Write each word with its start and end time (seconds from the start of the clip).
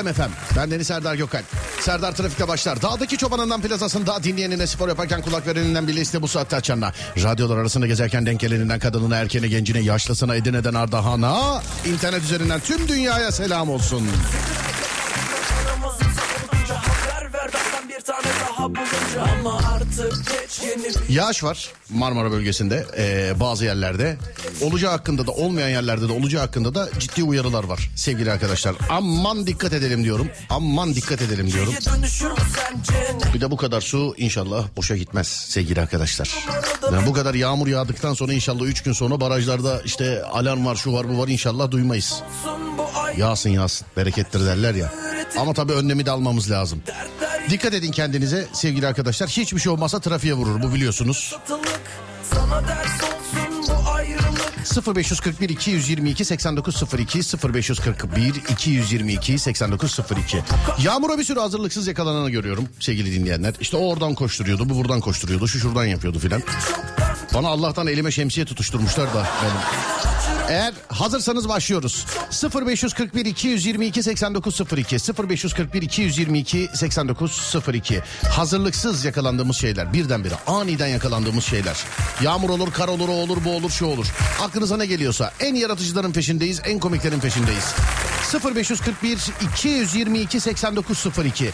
Alem 0.00 0.08
Efem. 0.08 0.30
Ben 0.56 0.70
Deniz 0.70 0.86
Serdar 0.86 1.14
Gökalp. 1.14 1.44
Serdar 1.80 2.12
Trafik'te 2.12 2.48
başlar. 2.48 2.82
Dağdaki 2.82 3.16
çobanından 3.16 3.60
plazasında 3.60 4.24
dinleyenine 4.24 4.66
spor 4.66 4.88
yaparken 4.88 5.22
kulak 5.22 5.46
vereninden 5.46 5.88
bile 5.88 6.00
iste 6.00 6.22
bu 6.22 6.28
saatte 6.28 6.56
açanına. 6.56 6.92
Radyolar 7.22 7.56
arasında 7.56 7.86
gezerken 7.86 8.26
denk 8.26 8.40
geleninden 8.40 8.78
kadınına, 8.78 9.16
erkeğine, 9.16 9.48
gencine, 9.48 9.80
yaşlısına, 9.80 10.36
Edirne'den 10.36 10.74
Ardahan'a. 10.74 11.62
internet 11.86 12.22
üzerinden 12.22 12.60
tüm 12.60 12.88
dünyaya 12.88 13.32
selam 13.32 13.70
olsun. 13.70 14.08
Yağış 21.08 21.44
var 21.44 21.68
Marmara 21.90 22.30
bölgesinde 22.30 22.86
ee, 22.98 23.40
bazı 23.40 23.64
yerlerde. 23.64 24.16
Olacağı 24.62 24.90
hakkında 24.90 25.26
da 25.26 25.32
olmayan 25.32 25.68
yerlerde 25.68 26.08
de 26.08 26.12
olacağı 26.12 26.40
hakkında 26.42 26.74
da 26.74 26.88
ciddi 26.98 27.22
uyarılar 27.22 27.64
var 27.64 27.89
sevgili 28.00 28.32
arkadaşlar. 28.32 28.74
Aman 28.88 29.46
dikkat 29.46 29.72
edelim 29.72 30.04
diyorum. 30.04 30.28
Aman 30.50 30.94
dikkat 30.94 31.22
edelim 31.22 31.52
diyorum. 31.52 31.74
Bir 33.34 33.40
de 33.40 33.50
bu 33.50 33.56
kadar 33.56 33.80
su 33.80 34.14
inşallah 34.16 34.66
boşa 34.76 34.96
gitmez 34.96 35.28
sevgili 35.28 35.80
arkadaşlar. 35.80 36.30
Yani 36.92 37.06
bu 37.06 37.12
kadar 37.12 37.34
yağmur 37.34 37.66
yağdıktan 37.66 38.14
sonra 38.14 38.32
inşallah 38.32 38.64
3 38.64 38.82
gün 38.82 38.92
sonra 38.92 39.20
barajlarda 39.20 39.82
işte 39.84 40.22
alarm 40.22 40.66
var 40.66 40.76
şu 40.76 40.92
var 40.92 41.08
bu 41.08 41.18
var 41.18 41.28
inşallah 41.28 41.70
duymayız. 41.70 42.22
Yağsın 43.16 43.50
yağsın 43.50 43.86
berekettir 43.96 44.46
derler 44.46 44.74
ya. 44.74 44.92
Ama 45.38 45.54
tabii 45.54 45.72
önlemi 45.72 46.06
de 46.06 46.10
almamız 46.10 46.50
lazım. 46.50 46.82
Dikkat 47.50 47.74
edin 47.74 47.92
kendinize 47.92 48.48
sevgili 48.52 48.86
arkadaşlar. 48.86 49.28
Hiçbir 49.28 49.60
şey 49.60 49.72
olmazsa 49.72 50.00
trafiğe 50.00 50.34
vurur 50.34 50.62
bu 50.62 50.74
biliyorsunuz. 50.74 51.36
0541 54.76 55.48
222 55.48 56.24
8902 56.24 57.20
0541 57.54 58.34
222 58.50 59.38
8902 59.38 60.42
Yağmur'a 60.82 61.18
bir 61.18 61.24
sürü 61.24 61.40
hazırlıksız 61.40 61.86
yakalananı 61.86 62.30
görüyorum 62.30 62.68
sevgili 62.80 63.12
dinleyenler. 63.12 63.54
İşte 63.60 63.76
o 63.76 63.86
oradan 63.86 64.14
koşturuyordu, 64.14 64.68
bu 64.68 64.76
buradan 64.76 65.00
koşturuyordu, 65.00 65.48
şu 65.48 65.58
şuradan 65.58 65.84
yapıyordu 65.84 66.18
filan. 66.18 66.42
Bana 67.34 67.48
Allah'tan 67.48 67.86
elime 67.86 68.10
şemsiye 68.10 68.46
tutuşturmuşlar 68.46 69.14
da 69.14 69.26
benim. 69.42 70.09
Eğer 70.50 70.74
hazırsanız 70.88 71.48
başlıyoruz. 71.48 72.06
0541 72.66 73.26
222 73.26 74.02
8902 74.02 74.96
0541 75.28 75.82
222 75.82 76.68
8902 76.74 78.00
Hazırlıksız 78.30 79.04
yakalandığımız 79.04 79.56
şeyler 79.56 79.92
birdenbire 79.92 80.34
aniden 80.46 80.86
yakalandığımız 80.86 81.44
şeyler. 81.44 81.76
Yağmur 82.22 82.50
olur, 82.50 82.72
kar 82.72 82.88
olur, 82.88 83.08
o 83.08 83.12
olur, 83.12 83.38
bu 83.44 83.50
olur, 83.50 83.70
şu 83.70 83.86
olur. 83.86 84.06
Aklınıza 84.42 84.76
ne 84.76 84.86
geliyorsa 84.86 85.32
en 85.40 85.54
yaratıcıların 85.54 86.12
peşindeyiz, 86.12 86.60
en 86.64 86.78
komiklerin 86.78 87.20
peşindeyiz. 87.20 87.74
0541 88.54 89.18
222 89.54 90.40
8902 90.40 91.50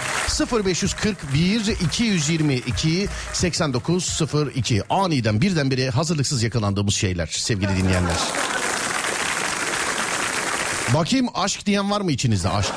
0541 0.52 1.66
222 1.66 3.08
8902 3.32 4.82
aniden 4.90 5.40
birdenbire 5.40 5.90
hazırlıksız 5.90 6.42
yakalandığımız 6.42 6.94
şeyler 6.94 7.26
sevgili 7.26 7.76
dinleyenler. 7.76 8.16
Bakayım 10.96 11.26
aşk 11.34 11.66
diyen 11.66 11.90
var 11.90 12.00
mı 12.00 12.12
içinizde 12.12 12.48
aşk? 12.48 12.72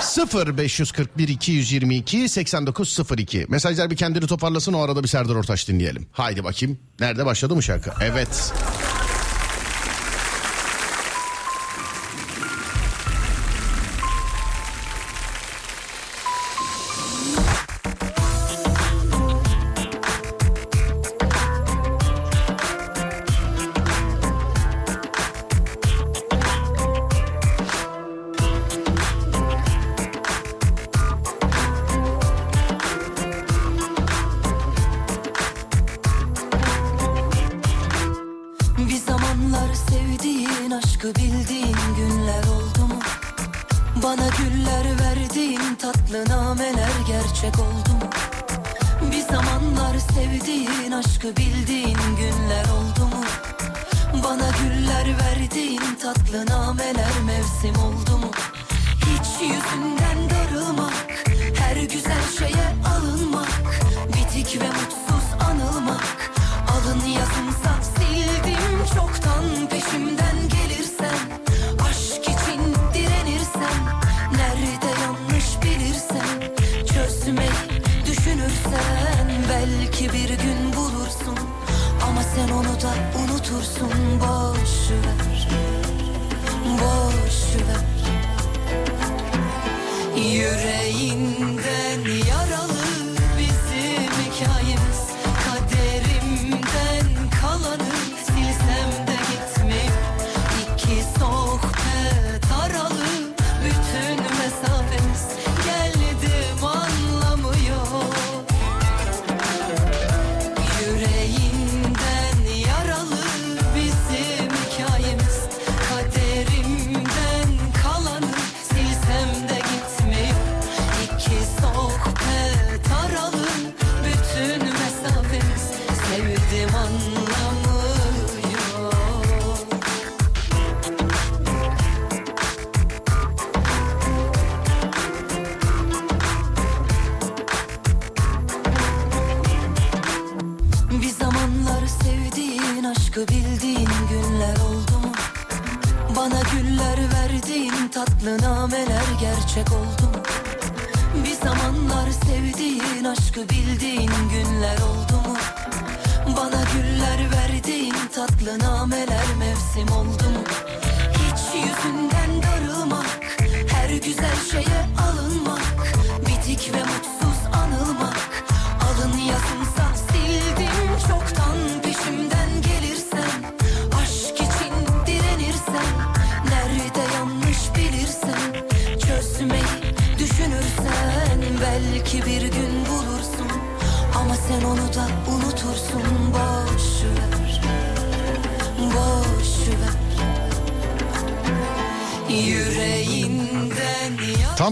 0 0.00 0.58
541 0.58 1.28
222 1.28 2.28
8902 2.28 3.46
Mesajlar 3.48 3.90
bir 3.90 3.96
kendini 3.96 4.26
toparlasın 4.26 4.72
o 4.72 4.80
arada 4.80 5.02
bir 5.02 5.08
Serdar 5.08 5.34
Ortaç 5.34 5.68
dinleyelim. 5.68 6.06
Haydi 6.12 6.44
bakayım. 6.44 6.78
Nerede 7.00 7.26
başladı 7.26 7.56
mı 7.56 7.62
şarkı? 7.62 7.90
Evet. 8.00 8.52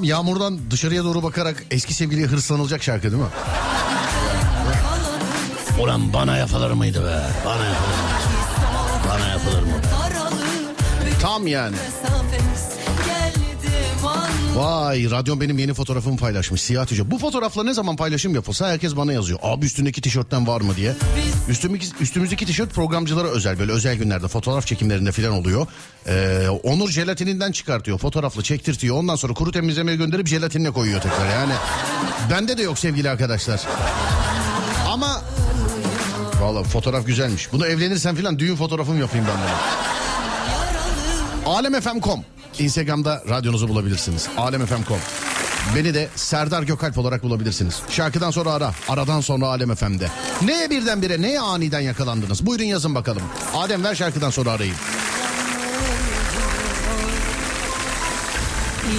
Tam 0.05 0.09
yağmurdan 0.11 0.59
dışarıya 0.71 1.05
doğru 1.05 1.23
bakarak 1.23 1.65
eski 1.71 1.95
sevgiliye 1.95 2.27
hırslanılacak 2.27 2.83
şarkı 2.83 3.11
değil 3.11 3.23
mi? 3.23 3.29
Ulan 5.81 6.13
bana 6.13 6.37
yapılır 6.37 6.71
mıydı 6.71 7.05
be? 7.05 7.23
Bana 7.47 7.65
yapılır 7.65 7.99
mı? 7.99 8.09
Bana 9.09 9.29
yapılır 9.29 9.63
mı? 9.63 9.73
Tam 11.23 11.47
yani. 11.47 11.77
Vay 14.55 15.11
radyon 15.11 15.41
benim 15.41 15.59
yeni 15.59 15.75
fotoğrafımı 15.75 16.17
paylaşmış 16.17 16.63
siyah 16.63 16.87
tişört. 16.87 17.11
Bu 17.11 17.19
fotoğrafla 17.19 17.65
ne 17.65 17.75
zaman 17.75 17.97
paylaşım 17.97 18.35
yapılsa 18.35 18.69
herkes 18.69 18.97
bana 18.97 19.13
yazıyor. 19.13 19.39
Abi 19.43 19.67
üstündeki 19.67 20.01
tişörtten 20.01 20.47
var 20.47 20.61
mı 20.61 20.77
diye. 20.77 20.95
Üstümüzdeki, 21.49 22.03
üstümüzdeki 22.03 22.47
tişört 22.47 22.75
programcılara 22.75 23.29
özel 23.29 23.59
böyle 23.59 23.73
özel 23.73 23.97
günlerde 23.97 24.29
fotoğraf 24.29 24.67
çekimlerinde 24.67 25.13
falan 25.13 25.33
oluyor. 25.33 25.67
Ee, 26.07 26.49
Onur 26.63 26.91
jelatininden 26.91 27.53
çıkartıyor 27.53 27.99
fotoğrafla 27.99 28.43
çektirtiyor. 28.43 28.97
Ondan 28.97 29.17
sonra 29.17 29.35
kuru 29.35 29.53
temizlemeye 29.53 29.97
gönderip 29.97 30.27
jelatinle 30.27 30.71
koyuyor 30.71 31.01
tekrar. 31.01 31.31
Yani 31.31 31.53
bende 32.31 32.59
de 32.59 32.63
yok 32.63 32.79
sevgili 32.79 33.11
arkadaşlar. 33.11 33.61
Ama 34.89 35.23
Valla 36.41 36.63
fotoğraf 36.63 37.07
güzelmiş. 37.07 37.53
Bunu 37.53 37.67
evlenirsen 37.67 38.15
filan 38.15 38.39
düğün 38.39 38.57
fotoğrafım 38.57 39.01
yapayım 39.01 39.27
ben 39.29 39.37
bunu. 39.37 39.55
Alemfm.com 41.55 42.25
Instagram'da 42.59 43.23
radyonuzu 43.29 43.69
bulabilirsiniz. 43.69 44.29
Alemfm.com 44.37 44.99
Beni 45.77 45.95
de 45.95 46.09
Serdar 46.17 46.63
Gökalp 46.63 46.99
olarak 46.99 47.23
bulabilirsiniz. 47.23 47.83
Şarkıdan 47.91 48.31
sonra 48.31 48.51
ara. 48.53 48.75
Aradan 48.89 49.21
sonra 49.21 49.47
Alem 49.47 49.75
FM'de. 49.75 50.09
Neye 50.43 50.71
birdenbire, 50.71 51.23
neye 51.23 51.41
aniden 51.41 51.81
yakalandınız? 51.81 52.47
Buyurun 52.47 52.65
yazın 52.65 52.95
bakalım. 52.95 53.23
Adem 53.55 53.85
ver 53.85 53.95
şarkıdan 53.95 54.31
sonra 54.31 54.51
arayın. 54.51 54.75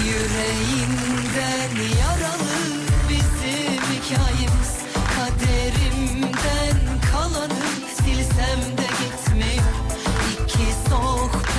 Yüreğinden 0.04 1.70
yaralı 2.00 2.56
bizim 3.08 3.82
hikayemiz 3.92 4.76
Kaderimden 5.16 6.76
kalanı 7.12 7.66
silsem 7.96 8.60
de 8.78 8.86
gitmiyor 9.00 9.64
İki 10.44 10.90
sohbet 10.90 11.55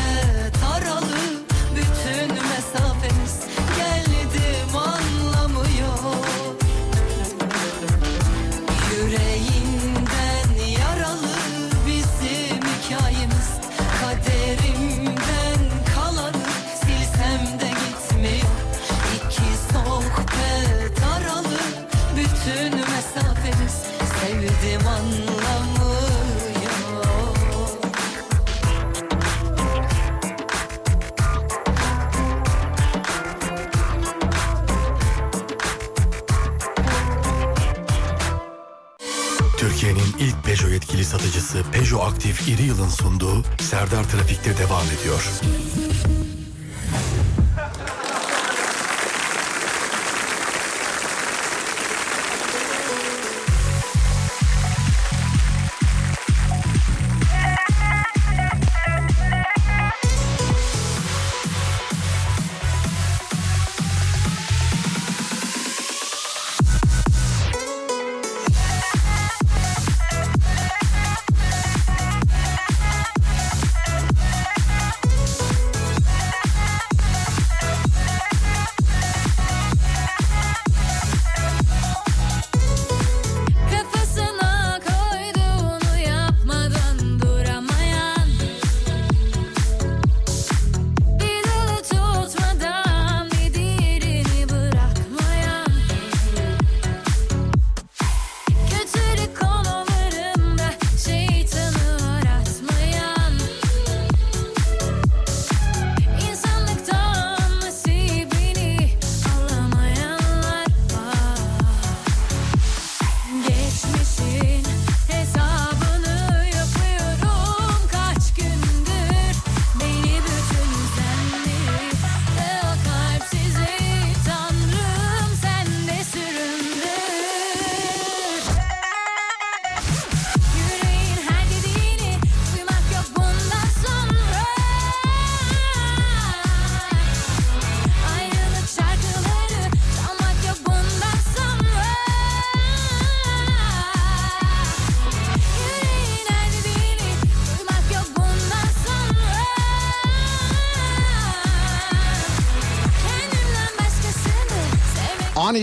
satıcısı 41.08 41.64
Peugeot 41.72 42.04
Aktif 42.04 42.48
İri 42.48 42.64
Yıl'ın 42.64 42.90
sunduğu 42.90 43.44
Serdar 43.60 44.04
Trafik'te 44.04 44.58
devam 44.58 44.86
ediyor. 45.00 45.32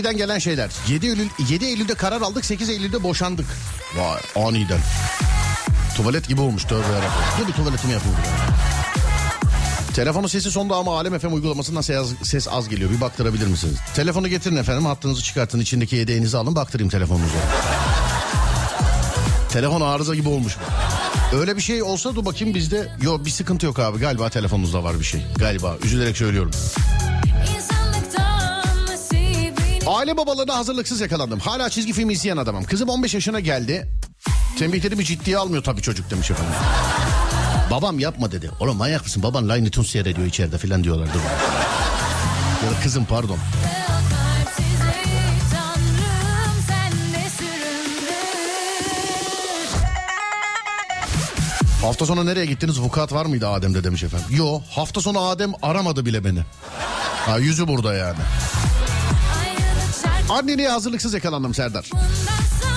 Aniden 0.05 0.17
gelen 0.17 0.39
şeyler. 0.39 0.71
7 0.87 1.07
Eylül 1.07 1.29
7 1.49 1.65
Eylül'de 1.65 1.93
karar 1.93 2.21
aldık, 2.21 2.45
8 2.45 2.69
Eylül'de 2.69 3.03
boşandık. 3.03 3.45
Vay 3.95 4.45
aniden. 4.45 4.79
Tuvalet 5.97 6.27
gibi 6.27 6.41
olmuş 6.41 6.63
tövbe 6.63 6.87
yarabbim. 6.87 7.11
Dur 7.39 7.47
bir 7.47 7.53
tuvaletimi 7.53 7.93
yapayım. 7.93 8.17
ya. 8.17 8.55
Telefonun 9.95 10.27
sesi 10.27 10.51
sonda 10.51 10.75
ama 10.75 10.97
Alem 10.99 11.19
FM 11.19 11.33
uygulamasından 11.33 11.81
ses, 11.81 12.07
ses 12.23 12.47
az 12.47 12.69
geliyor. 12.69 12.91
Bir 12.91 13.01
baktırabilir 13.01 13.47
misiniz? 13.47 13.75
Telefonu 13.95 14.27
getirin 14.27 14.55
efendim. 14.55 14.85
Hattınızı 14.85 15.23
çıkartın. 15.23 15.59
içindeki 15.59 15.95
yedeğinizi 15.95 16.37
alın. 16.37 16.55
Baktırayım 16.55 16.89
telefonunuza. 16.89 17.37
Telefon 19.49 19.81
arıza 19.81 20.15
gibi 20.15 20.29
olmuş. 20.29 20.57
Öyle 21.33 21.55
bir 21.55 21.61
şey 21.61 21.83
olsa 21.83 22.15
dur 22.15 22.25
bakayım 22.25 22.55
bizde. 22.55 22.91
Yok 23.01 23.25
bir 23.25 23.31
sıkıntı 23.31 23.65
yok 23.65 23.79
abi 23.79 23.99
galiba 23.99 24.29
telefonunuzda 24.29 24.83
var 24.83 24.99
bir 24.99 25.05
şey. 25.05 25.25
Galiba 25.37 25.77
üzülerek 25.83 26.17
söylüyorum. 26.17 26.51
Aile 29.87 30.17
babalarına 30.17 30.55
hazırlıksız 30.55 31.01
yakalandım. 31.01 31.39
Hala 31.39 31.69
çizgi 31.69 31.93
film 31.93 32.09
izleyen 32.09 32.37
adamım. 32.37 32.63
Kızım 32.63 32.89
15 32.89 33.13
yaşına 33.13 33.39
geldi. 33.39 33.87
Tembihlerimi 34.59 35.05
ciddiye 35.05 35.37
almıyor 35.37 35.63
tabii 35.63 35.81
çocuk 35.81 36.09
demiş 36.09 36.31
efendim. 36.31 36.53
Babam 37.71 37.99
yapma 37.99 38.31
dedi. 38.31 38.51
Oğlum 38.59 38.77
manyak 38.77 39.03
mısın? 39.03 39.23
Baban 39.23 39.49
Looney 39.49 39.69
Tunes 39.69 39.89
seyrediyor 39.89 40.27
içeride 40.27 40.57
falan 40.57 40.83
diyorlardı. 40.83 41.17
Ya 42.65 42.71
da 42.71 42.79
kızım 42.83 43.05
pardon. 43.05 43.37
Hafta 51.81 52.05
sonu 52.05 52.25
nereye 52.25 52.45
gittiniz? 52.45 52.81
Vukuat 52.81 53.13
var 53.13 53.25
mıydı 53.25 53.47
Adem'de 53.47 53.83
demiş 53.83 54.03
efendim. 54.03 54.27
Yo 54.29 54.59
hafta 54.75 55.01
sonu 55.01 55.19
Adem 55.19 55.51
aramadı 55.61 56.05
bile 56.05 56.23
beni. 56.25 56.39
Ha 57.25 57.37
yüzü 57.37 57.67
burada 57.67 57.93
yani. 57.93 58.17
Anneliğe 60.29 60.69
hazırlıksız 60.69 61.13
yakalandım 61.13 61.53
Serdar. 61.53 61.89
bundan 61.91 62.03
sonra 62.61 62.75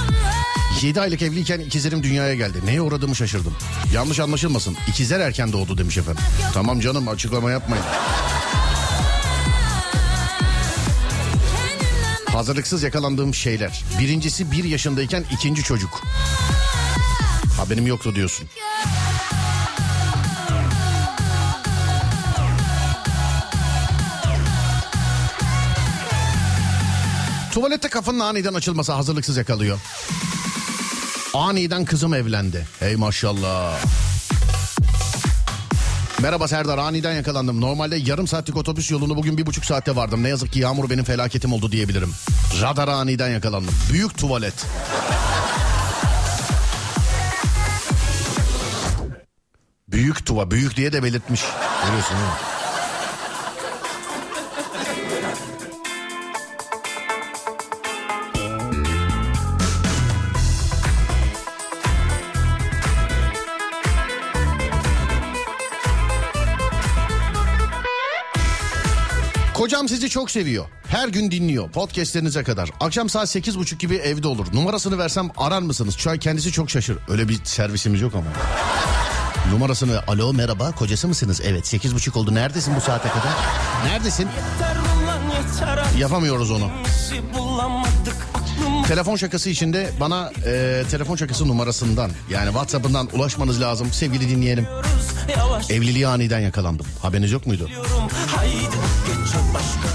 7 0.83 1.01
aylık 1.01 1.23
evliyken 1.23 1.61
ikizlerim 1.61 2.03
dünyaya 2.03 2.35
geldi. 2.35 2.59
Neye 2.65 2.81
uğradığımı 2.83 3.17
şaşırdım. 3.17 3.57
Yanlış 3.95 4.21
anlaşılmasın. 4.21 4.77
İkizler 4.89 5.21
erken 5.21 5.53
doğdu 5.53 5.79
demiş 5.79 5.99
efendim. 5.99 6.23
Tamam 6.55 6.81
canım 6.81 7.09
açıklama 7.09 7.51
yapmayın. 7.51 7.85
Hazırlıksız 12.33 12.83
yakalandığım 12.83 13.35
şeyler. 13.35 13.85
Birincisi 14.01 14.53
bir 14.53 14.65
yaşındayken 14.65 15.25
ikinci 15.33 15.63
çocuk. 15.63 16.03
Haberim 17.57 17.87
yoktu 17.87 18.15
diyorsun. 18.15 18.49
Tuvalette 27.59 27.89
kapının 27.89 28.21
aniden 28.21 28.55
açılması 28.55 28.93
hazırlıksız 28.93 29.37
yakalıyor. 29.37 29.79
Aniden 31.35 31.85
kızım 31.85 32.15
evlendi. 32.15 32.67
Hey 32.81 32.97
maşallah. 32.97 33.81
Merhaba 36.23 36.49
Serdar 36.49 36.79
aniden 36.79 37.13
yakalandım. 37.13 37.61
Normalde 37.61 37.97
yarım 37.97 38.27
saatlik 38.27 38.57
otobüs 38.57 38.91
yolunu 38.91 39.17
bugün 39.17 39.39
bir 39.39 39.47
buçuk 39.47 39.65
saatte 39.65 39.97
vardım. 39.97 40.23
Ne 40.23 40.29
yazık 40.29 40.53
ki 40.53 40.59
yağmur 40.59 40.91
benim 40.91 41.05
felaketim 41.05 41.53
oldu 41.53 41.73
diyebilirim. 41.73 42.13
Radara 42.63 42.95
aniden 42.95 43.29
yakalandım. 43.29 43.75
Büyük 43.93 44.19
tuvalet. 44.19 44.67
Büyük 49.89 50.27
tuva, 50.27 50.51
büyük 50.51 50.77
diye 50.77 50.93
de 50.93 51.03
belirtmiş. 51.03 51.43
Görüyorsun 51.85 52.17
değil 52.17 52.29
mi? 52.29 52.58
Kocam 69.69 69.89
sizi 69.89 70.09
çok 70.11 70.31
seviyor. 70.31 70.65
Her 70.87 71.09
gün 71.09 71.31
dinliyor 71.31 71.71
podcastlerinize 71.71 72.43
kadar. 72.43 72.71
Akşam 72.81 73.09
saat 73.09 73.29
sekiz 73.29 73.59
buçuk 73.59 73.81
gibi 73.81 73.97
evde 73.97 74.29
olur. 74.29 74.47
Numarasını 74.53 74.99
versem 74.99 75.31
arar 75.37 75.63
mısınız? 75.63 75.99
Çay 75.99 76.19
kendisi 76.19 76.53
çok 76.53 76.71
şaşır. 76.71 76.99
Öyle 77.09 77.29
bir 77.29 77.45
servisimiz 77.45 78.01
yok 78.01 78.15
ama. 78.15 78.27
Numarasını 79.53 80.03
alo 80.07 80.33
merhaba 80.33 80.73
kocası 80.73 81.09
mısınız? 81.09 81.41
Evet 81.45 81.67
sekiz 81.67 81.95
buçuk 81.95 82.17
oldu. 82.17 82.35
Neredesin 82.35 82.77
bu 82.77 82.81
saate 82.81 83.09
kadar? 83.09 83.33
Neredesin? 83.87 84.29
Yapamıyoruz 85.99 86.51
onu. 86.51 86.71
Telefon 88.87 89.17
şakası 89.17 89.51
içinde 89.51 89.91
bana 90.01 90.33
e, 90.47 90.83
telefon 90.91 91.17
şakası 91.17 91.49
numarasından 91.49 92.11
yani 92.31 92.47
WhatsApp'ından 92.47 93.09
ulaşmanız 93.13 93.61
lazım. 93.61 93.93
Sevgili 93.93 94.29
dinleyelim. 94.29 94.67
Evliliği 95.71 96.07
aniden 96.07 96.41
yakalandım. 96.41 96.87
Haberiniz 97.03 97.33
yok 97.33 97.47
muydu? 97.47 97.71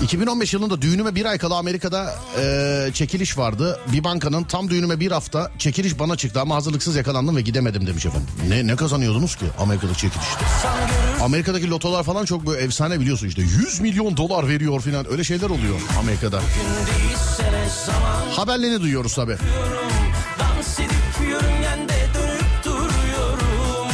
2015 0.03 0.53
yılında 0.53 0.81
düğünüme 0.81 1.15
bir 1.15 1.25
ay 1.25 1.37
kala 1.37 1.55
Amerika'da 1.55 2.15
e, 2.39 2.89
çekiliş 2.93 3.37
vardı. 3.37 3.79
Bir 3.93 4.03
bankanın 4.03 4.43
tam 4.43 4.69
düğünüme 4.69 4.99
bir 4.99 5.11
hafta 5.11 5.51
çekiliş 5.57 5.99
bana 5.99 6.15
çıktı 6.15 6.41
ama 6.41 6.55
hazırlıksız 6.55 6.95
yakalandım 6.95 7.35
ve 7.35 7.41
gidemedim 7.41 7.87
demiş 7.87 8.05
efendim. 8.05 8.27
Ne, 8.47 8.67
ne 8.67 8.75
kazanıyordunuz 8.75 9.35
ki 9.35 9.45
Amerika'daki 9.59 9.99
çekilişte? 9.99 10.45
Amerika'daki 11.21 11.69
lotolar 11.69 12.03
falan 12.03 12.25
çok 12.25 12.47
böyle 12.47 12.61
efsane 12.61 12.99
biliyorsun 12.99 13.27
işte 13.27 13.41
100 13.41 13.79
milyon 13.79 14.17
dolar 14.17 14.47
veriyor 14.47 14.79
falan 14.81 15.11
öyle 15.11 15.23
şeyler 15.23 15.49
oluyor 15.49 15.79
Amerika'da. 15.99 16.41
Haberlerini 18.31 18.81
duyuyoruz 18.81 19.15
tabii. 19.15 19.37
Dans 20.39 20.79
edip 20.79 21.29
yörüngende 21.29 21.93
dönüp 22.13 22.65
duruyorum 22.65 23.87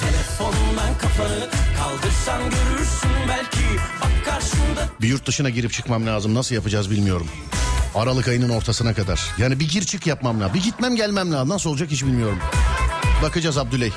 Telefondan 0.00 0.98
kafanı 0.98 1.65
kaldırsan 1.86 2.42
görürsün 2.42 3.10
belki 3.28 3.80
Bak 4.00 4.24
karşında 4.24 4.88
Bir 5.00 5.08
yurt 5.08 5.26
dışına 5.26 5.50
girip 5.50 5.72
çıkmam 5.72 6.06
lazım. 6.06 6.34
Nasıl 6.34 6.54
yapacağız 6.54 6.90
bilmiyorum. 6.90 7.26
Aralık 7.94 8.28
ayının 8.28 8.48
ortasına 8.48 8.94
kadar. 8.94 9.20
Yani 9.38 9.60
bir 9.60 9.68
gir 9.68 9.82
çık 9.82 10.06
yapmam 10.06 10.40
lazım. 10.40 10.54
Bir 10.54 10.62
gitmem 10.62 10.96
gelmem 10.96 11.32
lazım. 11.32 11.48
Nasıl 11.48 11.70
olacak 11.70 11.90
hiç 11.90 12.04
bilmiyorum. 12.04 12.38
Bakacağız 13.22 13.58
Abdüley. 13.58 13.92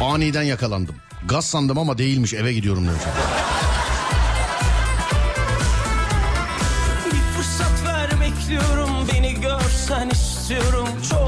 Aniden 0.00 0.42
yakalandım. 0.42 0.94
Gaz 1.28 1.44
sandım 1.44 1.78
ama 1.78 1.98
değilmiş 1.98 2.34
eve 2.34 2.52
gidiyorum 2.52 2.86
demiş. 2.86 3.02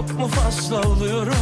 Çok 0.08 0.18
mu 0.18 0.28
fazla 0.28 0.80
oluyorum 0.88 1.34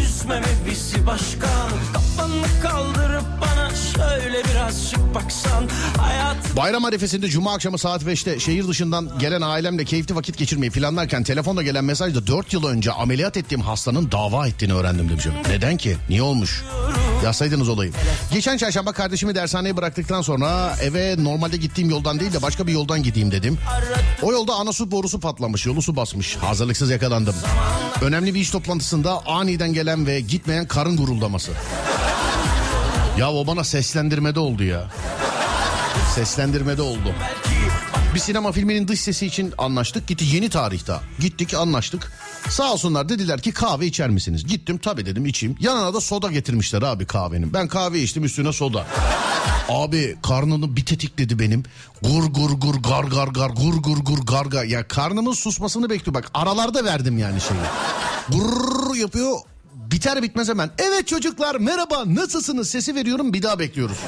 Üzmeme 0.00 0.46
bizi 0.70 1.06
başkan 1.06 1.70
Kafanı 1.92 2.46
kaldırıp 2.62 3.24
bana 3.40 3.70
şöyle 3.74 4.44
birazcık 4.44 5.14
baksan 5.14 5.68
Hayat 5.98 6.36
Bayram 6.56 6.84
arifesinde 6.84 7.28
cuma 7.28 7.54
akşamı 7.54 7.78
saat 7.78 8.02
5'te 8.02 8.40
şehir 8.40 8.68
dışından 8.68 9.18
gelen 9.18 9.40
ailemle 9.40 9.84
keyifli 9.84 10.16
vakit 10.16 10.38
geçirmeyi 10.38 10.70
planlarken 10.72 11.22
telefonda 11.22 11.62
gelen 11.62 11.84
mesajda 11.84 12.26
4 12.26 12.52
yıl 12.52 12.66
önce 12.66 12.92
ameliyat 12.92 13.36
ettiğim 13.36 13.60
hastanın 13.60 14.10
dava 14.10 14.46
ettiğini 14.48 14.74
öğrendim 14.74 15.08
demişim. 15.08 15.32
Neden 15.48 15.76
ki? 15.76 15.96
Niye 16.08 16.22
olmuş? 16.22 16.64
Yazsaydınız 17.24 17.68
olayı. 17.68 17.92
Geçen 18.32 18.56
çarşamba 18.56 18.92
kardeşimi 18.92 19.34
dershaneye 19.34 19.76
bıraktıktan 19.76 20.22
sonra 20.22 20.76
eve 20.82 21.24
normalde 21.24 21.56
gittiğim 21.56 21.90
yoldan 21.90 22.20
değil 22.20 22.32
de 22.32 22.42
başka 22.42 22.66
bir 22.66 22.72
yoldan 22.72 23.02
gideyim 23.02 23.30
dedim. 23.30 23.58
O 24.22 24.32
yolda 24.32 24.54
ana 24.54 24.72
su 24.72 24.90
borusu 24.90 25.20
patlamış, 25.20 25.66
yolu 25.66 25.82
su 25.82 25.96
basmış. 25.96 26.36
Hazırlıksız 26.36 26.90
yakalandım. 26.90 27.34
Önemli 28.02 28.34
bir 28.34 28.40
iş 28.40 28.50
toplantısında 28.50 29.26
aniden 29.26 29.72
gelen 29.72 30.06
ve 30.06 30.20
gitmeyen 30.20 30.66
karın 30.66 30.96
guruldaması. 30.96 31.52
Ya 33.18 33.32
o 33.32 33.46
bana 33.46 33.64
seslendirmede 33.64 34.40
oldu 34.40 34.64
ya. 34.64 34.90
Seslendirmede 36.14 36.82
oldu. 36.82 37.14
Bir 38.14 38.18
sinema 38.18 38.52
filminin 38.52 38.88
dış 38.88 39.00
sesi 39.00 39.26
için 39.26 39.54
anlaştık. 39.58 40.06
Gitti 40.06 40.24
yeni 40.34 40.48
tarihte. 40.50 40.94
Gittik 41.18 41.54
anlaştık. 41.54 42.12
Sağ 42.50 42.72
olsunlar 42.72 43.08
dediler 43.08 43.40
ki 43.40 43.52
kahve 43.52 43.86
içer 43.86 44.10
misiniz? 44.10 44.46
Gittim 44.46 44.78
tabii 44.78 45.06
dedim 45.06 45.26
içeyim. 45.26 45.56
Yanına 45.60 45.94
da 45.94 46.00
soda 46.00 46.30
getirmişler 46.30 46.82
abi 46.82 47.06
kahvenin. 47.06 47.52
Ben 47.52 47.68
kahve 47.68 48.00
içtim 48.00 48.24
üstüne 48.24 48.52
soda. 48.52 48.86
Abi 49.68 50.16
karnını 50.22 50.76
bir 50.76 50.84
tetikledi 50.84 51.38
benim. 51.38 51.62
Gur 52.02 52.24
gur 52.24 52.50
gur 52.50 52.74
gar 52.74 53.04
gar 53.04 53.28
gar 53.28 53.50
gur 53.50 53.74
gur 53.74 53.96
gur 53.96 54.18
gar 54.26 54.46
gar. 54.46 54.64
Ya 54.64 54.88
karnımın 54.88 55.32
susmasını 55.32 55.90
bekliyor. 55.90 56.14
Bak 56.14 56.30
aralarda 56.34 56.84
verdim 56.84 57.18
yani 57.18 57.40
şeyi. 57.40 57.60
Gurr 58.28 58.96
yapıyor. 58.96 59.38
Biter 59.74 60.22
bitmez 60.22 60.48
hemen. 60.48 60.70
Evet 60.78 61.08
çocuklar 61.08 61.56
merhaba 61.56 62.02
nasılsınız 62.06 62.70
sesi 62.70 62.94
veriyorum 62.94 63.32
bir 63.32 63.42
daha 63.42 63.58
bekliyoruz. 63.58 63.98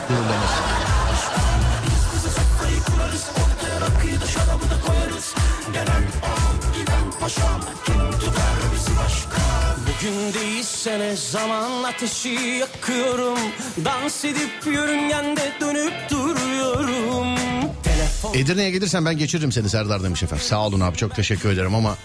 Gururlaması. 7.21 8.91
Bugün 9.81 10.35
değilse 10.35 10.99
ne 10.99 11.17
zaman 11.17 11.83
ateşi 11.83 12.29
yakıyorum 12.29 13.39
Dans 13.85 14.25
edip 14.25 14.67
yörüngende 14.67 15.53
dönüp 15.61 15.93
duruyorum 16.11 17.27
Edirne'ye 18.35 18.71
gelirsen 18.71 19.05
ben 19.05 19.19
geçiririm 19.19 19.53
seni 19.53 19.69
Serdar 19.69 20.03
demiş 20.03 20.23
efendim. 20.23 20.47
Sağ 20.47 20.67
olun 20.67 20.81
abi 20.81 20.97
çok 20.97 21.15
teşekkür 21.15 21.49
ederim 21.51 21.75
ama 21.75 21.97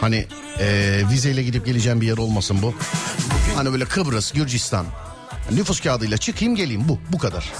hani 0.00 0.26
e, 0.60 1.00
vizeyle 1.10 1.42
gidip 1.42 1.66
geleceğim 1.66 2.00
bir 2.00 2.06
yer 2.06 2.16
olmasın 2.16 2.62
bu. 2.62 2.74
Hani 3.56 3.72
böyle 3.72 3.84
Kıbrıs, 3.84 4.32
Gürcistan 4.32 4.86
nüfus 5.50 5.80
kağıdıyla 5.80 6.16
çıkayım 6.16 6.54
geleyim 6.54 6.88
bu 6.88 6.98
bu 7.12 7.18
kadar. 7.18 7.52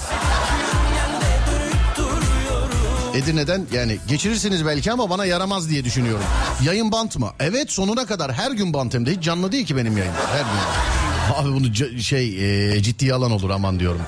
Edirne'den 3.15 3.65
yani 3.73 3.97
geçirirsiniz 4.07 4.65
belki 4.65 4.91
ama 4.91 5.09
bana 5.09 5.25
yaramaz 5.25 5.69
diye 5.69 5.83
düşünüyorum. 5.83 6.25
Yayın 6.63 6.91
bant 6.91 7.19
mı? 7.19 7.31
Evet 7.39 7.71
sonuna 7.71 8.05
kadar 8.05 8.33
her 8.33 8.51
gün 8.51 8.73
bant 8.73 8.93
hem 8.93 9.05
de 9.05 9.11
hiç 9.11 9.23
canlı 9.23 9.51
değil 9.51 9.65
ki 9.65 9.77
benim 9.77 9.97
yayın. 9.97 10.13
Her 10.13 10.39
gün. 10.39 11.45
Abi 11.49 11.55
bunu 11.55 12.01
şey 12.01 12.73
e, 12.77 12.83
ciddiye 12.83 13.13
alan 13.13 13.31
olur 13.31 13.49
aman 13.49 13.79
diyorum. 13.79 14.01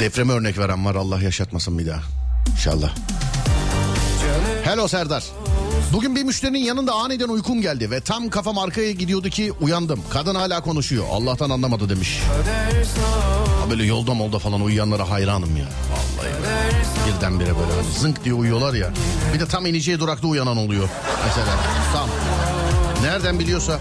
Depreme 0.00 0.32
örnek 0.32 0.58
veren 0.58 0.84
var 0.84 0.94
Allah 0.94 1.22
yaşatmasın 1.22 1.78
bir 1.78 1.86
daha. 1.86 2.00
İnşallah. 2.52 2.94
Hello 4.64 4.88
Serdar. 4.88 5.24
Bugün 5.92 6.16
bir 6.16 6.22
müşterinin 6.22 6.58
yanında 6.58 6.92
aniden 6.92 7.28
uykum 7.28 7.62
geldi 7.62 7.90
ve 7.90 8.00
tam 8.00 8.28
kafam 8.28 8.58
arkaya 8.58 8.92
gidiyordu 8.92 9.28
ki 9.30 9.52
uyandım. 9.60 10.00
Kadın 10.10 10.34
hala 10.34 10.60
konuşuyor. 10.60 11.04
Allah'tan 11.10 11.50
anlamadı 11.50 11.88
demiş. 11.88 12.20
Ha 13.60 13.70
böyle 13.70 13.84
yolda 13.84 14.14
molda 14.14 14.38
falan 14.38 14.60
uyuyanlara 14.60 15.10
hayranım 15.10 15.56
ya. 15.56 15.64
Vallahi 15.64 16.32
be. 16.42 16.76
Birdenbire 17.08 17.48
böyle 17.58 17.72
hani 17.72 17.98
zınk 17.98 18.24
diye 18.24 18.34
uyuyorlar 18.34 18.74
ya. 18.74 18.90
Bir 19.34 19.40
de 19.40 19.46
tam 19.46 19.66
ineceği 19.66 19.98
durakta 19.98 20.26
uyanan 20.26 20.56
oluyor. 20.56 20.88
Mesela 21.26 21.46
tam. 21.92 22.08
Nereden 23.04 23.38
biliyorsa. 23.38 23.80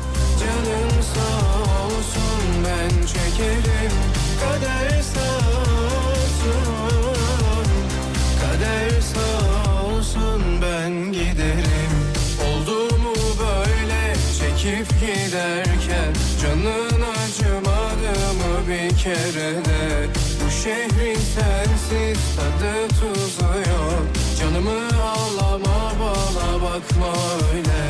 Çekip 14.66 14.90
giderken 15.00 16.14
Canın 16.42 17.02
acımadı 17.02 18.34
mı 18.34 18.68
bir 18.68 18.98
kere 18.98 19.66
de 19.66 20.08
Bu 20.46 20.52
şehrin 20.52 21.16
sensiz 21.16 22.36
tadı 22.36 22.88
tuzu 22.88 23.46
yok 23.46 24.06
Canımı 24.40 24.80
ağlama 25.02 25.92
bana 26.00 26.62
bakma 26.62 27.14
öyle 27.54 27.86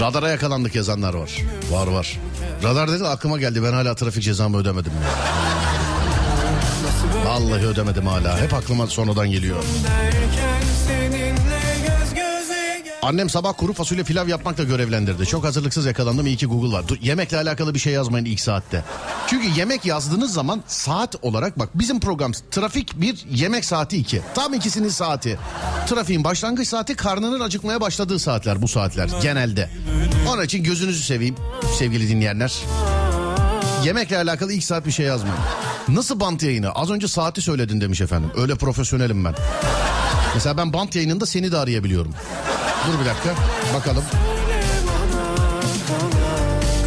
Radara 0.00 0.28
yakalandık 0.28 0.74
yazanlar 0.74 1.14
var. 1.14 1.42
Var 1.70 1.86
var. 1.86 2.18
Radar 2.62 2.92
dedi 2.92 3.06
aklıma 3.06 3.38
geldi 3.38 3.62
ben 3.62 3.72
hala 3.72 3.94
trafik 3.94 4.22
cezamı 4.22 4.58
ödemedim. 4.58 4.92
Vallahi 7.26 7.66
ödemedim 7.66 8.06
hala. 8.06 8.40
Hep 8.40 8.54
aklıma 8.54 8.86
sonradan 8.86 9.30
geliyor. 9.30 9.56
derken 9.84 10.51
Annem 13.02 13.30
sabah 13.30 13.52
kuru 13.56 13.72
fasulye 13.72 14.04
pilav 14.04 14.28
yapmakla 14.28 14.64
görevlendirdi. 14.64 15.26
Çok 15.26 15.44
hazırlıksız 15.44 15.86
yakalandım. 15.86 16.26
İyi 16.26 16.36
ki 16.36 16.46
Google 16.46 16.72
var. 16.76 16.88
Dur, 16.88 16.98
yemekle 17.02 17.36
alakalı 17.36 17.74
bir 17.74 17.78
şey 17.78 17.92
yazmayın 17.92 18.24
ilk 18.24 18.40
saatte. 18.40 18.84
Çünkü 19.26 19.48
yemek 19.58 19.84
yazdığınız 19.84 20.32
zaman 20.32 20.62
saat 20.66 21.16
olarak 21.22 21.58
bak 21.58 21.68
bizim 21.74 22.00
program 22.00 22.32
trafik 22.50 23.00
bir 23.00 23.24
yemek 23.30 23.64
saati 23.64 23.96
iki. 23.96 24.22
Tam 24.34 24.54
ikisinin 24.54 24.88
saati. 24.88 25.38
Trafiğin 25.88 26.24
başlangıç 26.24 26.68
saati 26.68 26.94
karnının 26.96 27.40
acıkmaya 27.40 27.80
başladığı 27.80 28.18
saatler 28.18 28.62
bu 28.62 28.68
saatler 28.68 29.08
genelde. 29.22 29.70
Onun 30.28 30.44
için 30.44 30.64
gözünüzü 30.64 31.02
seveyim 31.02 31.36
sevgili 31.78 32.08
dinleyenler. 32.08 32.54
Yemekle 33.84 34.16
alakalı 34.16 34.52
ilk 34.52 34.64
saat 34.64 34.86
bir 34.86 34.92
şey 34.92 35.06
yazmayın. 35.06 35.38
Nasıl 35.88 36.20
bant 36.20 36.42
yayını? 36.42 36.70
Az 36.72 36.90
önce 36.90 37.08
saati 37.08 37.40
söyledin 37.40 37.80
demiş 37.80 38.00
efendim. 38.00 38.30
Öyle 38.36 38.54
profesyonelim 38.54 39.24
ben. 39.24 39.34
Mesela 40.34 40.56
ben 40.56 40.72
bant 40.72 40.96
yayınında 40.96 41.26
seni 41.26 41.52
de 41.52 41.58
arayabiliyorum. 41.58 42.14
Dur 42.86 43.00
bir 43.00 43.06
dakika 43.06 43.34
bakalım. 43.74 44.04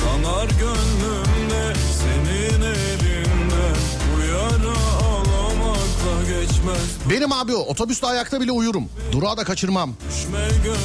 Kanar 0.03 0.47
gönlümde 0.49 1.73
senin 1.99 2.61
elinden 2.61 3.75
Bu 4.15 4.21
yara 4.21 4.77
ağlamakla 5.05 6.23
geçmez 6.27 7.09
Benim 7.09 7.31
abi 7.31 7.55
o 7.55 7.59
otobüste 7.59 8.07
ayakta 8.07 8.41
bile 8.41 8.51
uyurum. 8.51 8.89
Durağı 9.11 9.37
da 9.37 9.43
kaçırmam. 9.43 9.93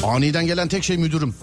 Aniden 0.05 0.47
gelen 0.47 0.69
tek 0.69 0.85
şey 0.85 0.97
müdürüm. 0.97 1.35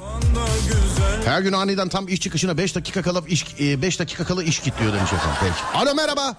Her 1.25 1.41
gün 1.41 1.53
aniden 1.53 1.89
tam 1.89 2.07
iş 2.07 2.21
çıkışına 2.21 2.57
5 2.57 2.75
dakika 2.75 3.01
kala 3.01 3.21
iş 3.27 3.59
5 3.59 3.99
dakika 3.99 4.23
kala 4.23 4.43
iş 4.43 4.59
kilitliyor 4.59 4.93
demiş 4.93 5.13
efendim. 5.13 5.37
Peki. 5.41 5.77
Alo 5.77 5.95
merhaba. 5.95 6.35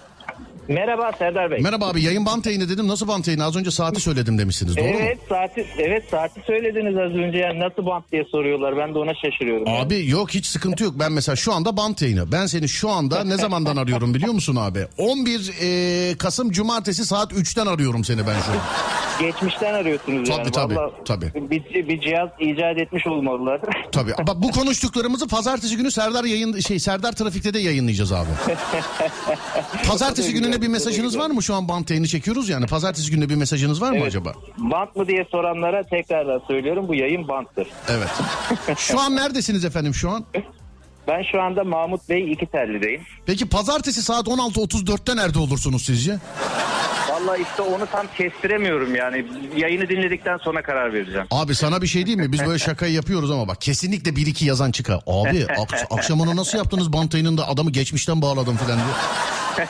Merhaba 0.69 1.11
Serdar 1.19 1.51
Bey. 1.51 1.59
Merhaba 1.59 1.87
abi 1.87 2.03
yayın 2.03 2.25
bant 2.25 2.45
yayını 2.45 2.69
dedim. 2.69 2.87
Nasıl 2.87 3.07
bant 3.07 3.27
yayını? 3.27 3.45
Az 3.45 3.55
önce 3.55 3.71
saati 3.71 4.01
söyledim 4.01 4.37
demişsiniz. 4.37 4.77
Doğru 4.77 4.85
evet 4.85 5.17
mu? 5.17 5.23
saati 5.29 5.65
evet 5.77 6.03
saati 6.11 6.41
söylediniz 6.47 6.97
az 6.97 7.11
önce 7.11 7.37
yani 7.37 7.59
nasıl 7.59 7.85
bant 7.85 8.11
diye 8.11 8.25
soruyorlar 8.31 8.77
ben 8.77 8.93
de 8.93 8.99
ona 8.99 9.13
şaşırıyorum. 9.15 9.67
yani. 9.67 9.79
Abi 9.79 10.09
yok 10.09 10.29
hiç 10.29 10.45
sıkıntı 10.45 10.83
yok. 10.83 10.93
Ben 10.99 11.11
mesela 11.11 11.35
şu 11.35 11.53
anda 11.53 11.77
bant 11.77 12.01
yayını. 12.01 12.31
Ben 12.31 12.45
seni 12.45 12.69
şu 12.69 12.89
anda 12.89 13.23
ne 13.23 13.37
zamandan 13.37 13.77
arıyorum 13.77 14.13
biliyor 14.13 14.33
musun 14.33 14.55
abi? 14.55 14.87
11 14.97 15.51
e, 15.61 16.17
Kasım 16.17 16.51
Cumartesi 16.51 17.05
saat 17.05 17.31
3'ten 17.33 17.65
arıyorum 17.65 18.03
seni 18.03 18.27
ben 18.27 18.41
şu 18.41 18.51
an. 18.51 18.57
Geçmişten 19.19 19.73
arıyorsunuz 19.73 20.29
Tabii, 20.29 20.39
yani. 20.39 20.51
tabii, 20.51 20.75
Vallahi 20.75 20.93
tabii. 21.05 21.31
Bir, 21.35 21.87
bir 21.87 22.01
cihaz 22.01 22.29
icat 22.39 22.77
etmiş 22.77 23.07
olmalılar. 23.07 23.61
Tabii. 23.91 24.11
Bak 24.27 24.35
bu 24.35 24.51
konuştuklarımızı 24.51 25.27
pazartesi 25.27 25.77
günü 25.77 25.91
Serdar 25.91 26.23
yayın 26.23 26.59
şey 26.59 26.79
Serdar 26.79 27.11
Trafik'te 27.11 27.53
de 27.53 27.59
yayınlayacağız 27.59 28.11
abi. 28.11 28.29
pazartesi 29.87 30.33
bir 30.61 30.67
mesajınız 30.67 31.17
var 31.17 31.29
mı? 31.29 31.43
Şu 31.43 31.55
an 31.55 31.67
bant 31.67 31.89
yayını 31.89 32.07
çekiyoruz 32.07 32.49
yani. 32.49 32.65
Pazartesi 32.65 33.11
gününe 33.11 33.29
bir 33.29 33.35
mesajınız 33.35 33.81
var 33.81 33.89
mı 33.91 33.97
Evet. 33.97 34.07
acaba? 34.07 34.33
Bant 34.57 34.95
mı 34.95 35.07
diye 35.07 35.25
soranlara 35.31 35.83
tekrardan 35.83 36.41
söylüyorum 36.47 36.87
bu 36.87 36.95
yayın 36.95 37.27
banttır. 37.27 37.67
Evet. 37.89 38.09
Şu 38.77 38.99
an 38.99 39.15
neredesiniz 39.15 39.65
efendim 39.65 39.93
şu 39.93 40.09
an? 40.09 40.25
Ben 41.09 41.23
şu 41.31 41.41
anda 41.41 41.63
Mahmut 41.63 42.09
Bey 42.09 42.31
iki 42.31 42.45
terlideyim. 42.45 43.01
Peki 43.25 43.49
pazartesi 43.49 44.01
saat 44.03 44.27
16.34'te 44.27 45.15
nerede 45.15 45.39
olursunuz 45.39 45.85
sizce? 45.85 46.17
Vallahi 47.09 47.41
işte 47.41 47.61
onu 47.61 47.85
tam 47.91 48.07
kestiremiyorum 48.17 48.95
yani. 48.95 49.25
Yayını 49.57 49.89
dinledikten 49.89 50.37
sonra 50.37 50.61
karar 50.61 50.93
vereceğim. 50.93 51.27
Abi 51.31 51.55
sana 51.55 51.81
bir 51.81 51.87
şey 51.87 52.05
diyeyim 52.05 52.25
mi? 52.25 52.31
Biz 52.31 52.45
böyle 52.45 52.59
şakayı 52.59 52.93
yapıyoruz 52.93 53.31
ama 53.31 53.47
bak 53.47 53.61
kesinlikle 53.61 54.15
bir 54.15 54.27
iki 54.27 54.45
yazan 54.45 54.71
çıkar. 54.71 54.99
Abi 55.07 55.45
ak- 55.59 55.85
akşam 55.91 56.21
onu 56.21 56.35
nasıl 56.35 56.57
yaptınız 56.57 56.93
bant 56.93 57.13
yayınında 57.13 57.47
adamı 57.47 57.71
geçmişten 57.71 58.21
bağladım 58.21 58.55
falan 58.55 58.77
diye. 58.77 59.67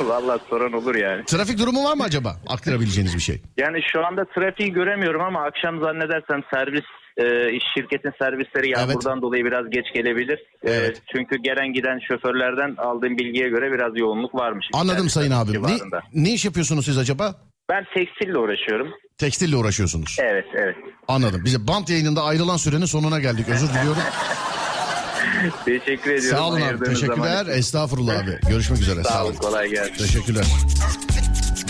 Vallahi 0.08 0.40
sorun 0.50 0.72
olur 0.72 0.94
yani. 0.94 1.24
Trafik 1.24 1.58
durumu 1.58 1.84
var 1.84 1.94
mı 1.94 2.02
acaba? 2.02 2.36
Aktarabileceğiniz 2.48 3.14
bir 3.14 3.20
şey. 3.20 3.42
Yani 3.56 3.78
şu 3.92 4.06
anda 4.06 4.24
trafiği 4.34 4.72
göremiyorum 4.72 5.20
ama 5.20 5.42
akşam 5.44 5.80
zannedersem 5.80 6.40
servis 6.54 6.84
e, 7.16 7.52
iş 7.52 7.62
şirketin 7.74 8.12
servisleri 8.18 8.70
yağmurdan 8.70 9.22
dolayı 9.22 9.44
biraz 9.44 9.70
geç 9.70 9.86
gelebilir. 9.94 10.38
E, 10.62 10.70
Evet. 10.70 11.02
çünkü 11.12 11.36
gelen 11.36 11.72
giden 11.72 11.98
şoförlerden 12.08 12.76
aldığım 12.76 13.18
bilgiye 13.18 13.48
göre 13.48 13.72
biraz 13.72 13.92
yoğunluk 13.98 14.34
varmış. 14.34 14.66
Anladım 14.74 15.08
sayın 15.08 15.30
abim. 15.30 15.62
Ne, 15.62 15.68
civarında. 15.68 16.00
ne 16.14 16.32
iş 16.32 16.44
yapıyorsunuz 16.44 16.84
siz 16.84 16.98
acaba? 16.98 17.34
Ben 17.70 17.84
tekstille 17.96 18.38
uğraşıyorum. 18.38 18.88
Tekstille 19.18 19.56
uğraşıyorsunuz. 19.56 20.16
Evet 20.20 20.44
evet. 20.54 20.76
Anladım. 21.08 21.42
Bize 21.44 21.68
bant 21.68 21.90
yayınında 21.90 22.22
ayrılan 22.22 22.56
sürenin 22.56 22.84
sonuna 22.86 23.20
geldik. 23.20 23.48
Özür 23.48 23.68
diliyorum. 23.68 24.02
Teşekkür 25.64 26.10
ediyorum. 26.10 26.38
Sağ 26.38 26.48
olun 26.48 26.60
abi. 26.60 26.64
zaman 26.78 26.84
Teşekkürler. 26.94 27.42
için. 27.46 27.52
Estağfurullah 27.58 28.14
abi. 28.24 28.38
Görüşmek 28.50 28.80
üzere. 28.80 29.02
Sağ 29.04 29.24
olun 29.24 29.34
kolay 29.34 29.68
gelsin. 29.70 29.94
Teşekkürler. 29.94 30.44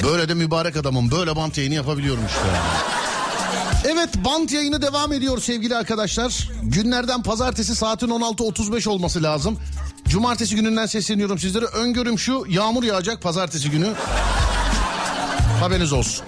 Böyle 0.05 0.29
de 0.29 0.35
mübarek 0.35 0.77
adamım. 0.77 1.11
Böyle 1.11 1.37
bant 1.37 1.59
yayını 1.59 1.75
yapabiliyorum 1.75 2.23
işte. 2.27 2.41
Evet 3.89 4.09
bant 4.25 4.53
yayını 4.53 4.83
devam 4.83 5.13
ediyor 5.13 5.39
sevgili 5.39 5.77
arkadaşlar. 5.77 6.51
Günlerden 6.63 7.23
pazartesi 7.23 7.75
saatin 7.75 8.09
16.35 8.09 8.89
olması 8.89 9.23
lazım. 9.23 9.59
Cumartesi 10.09 10.57
gününden 10.57 10.87
sesleniyorum 10.87 11.39
sizlere. 11.39 11.65
Öngörüm 11.65 12.19
şu 12.19 12.45
yağmur 12.49 12.83
yağacak 12.85 13.23
pazartesi 13.23 13.71
günü. 13.71 13.93
Haberiniz 15.61 15.93
olsun. 15.93 16.25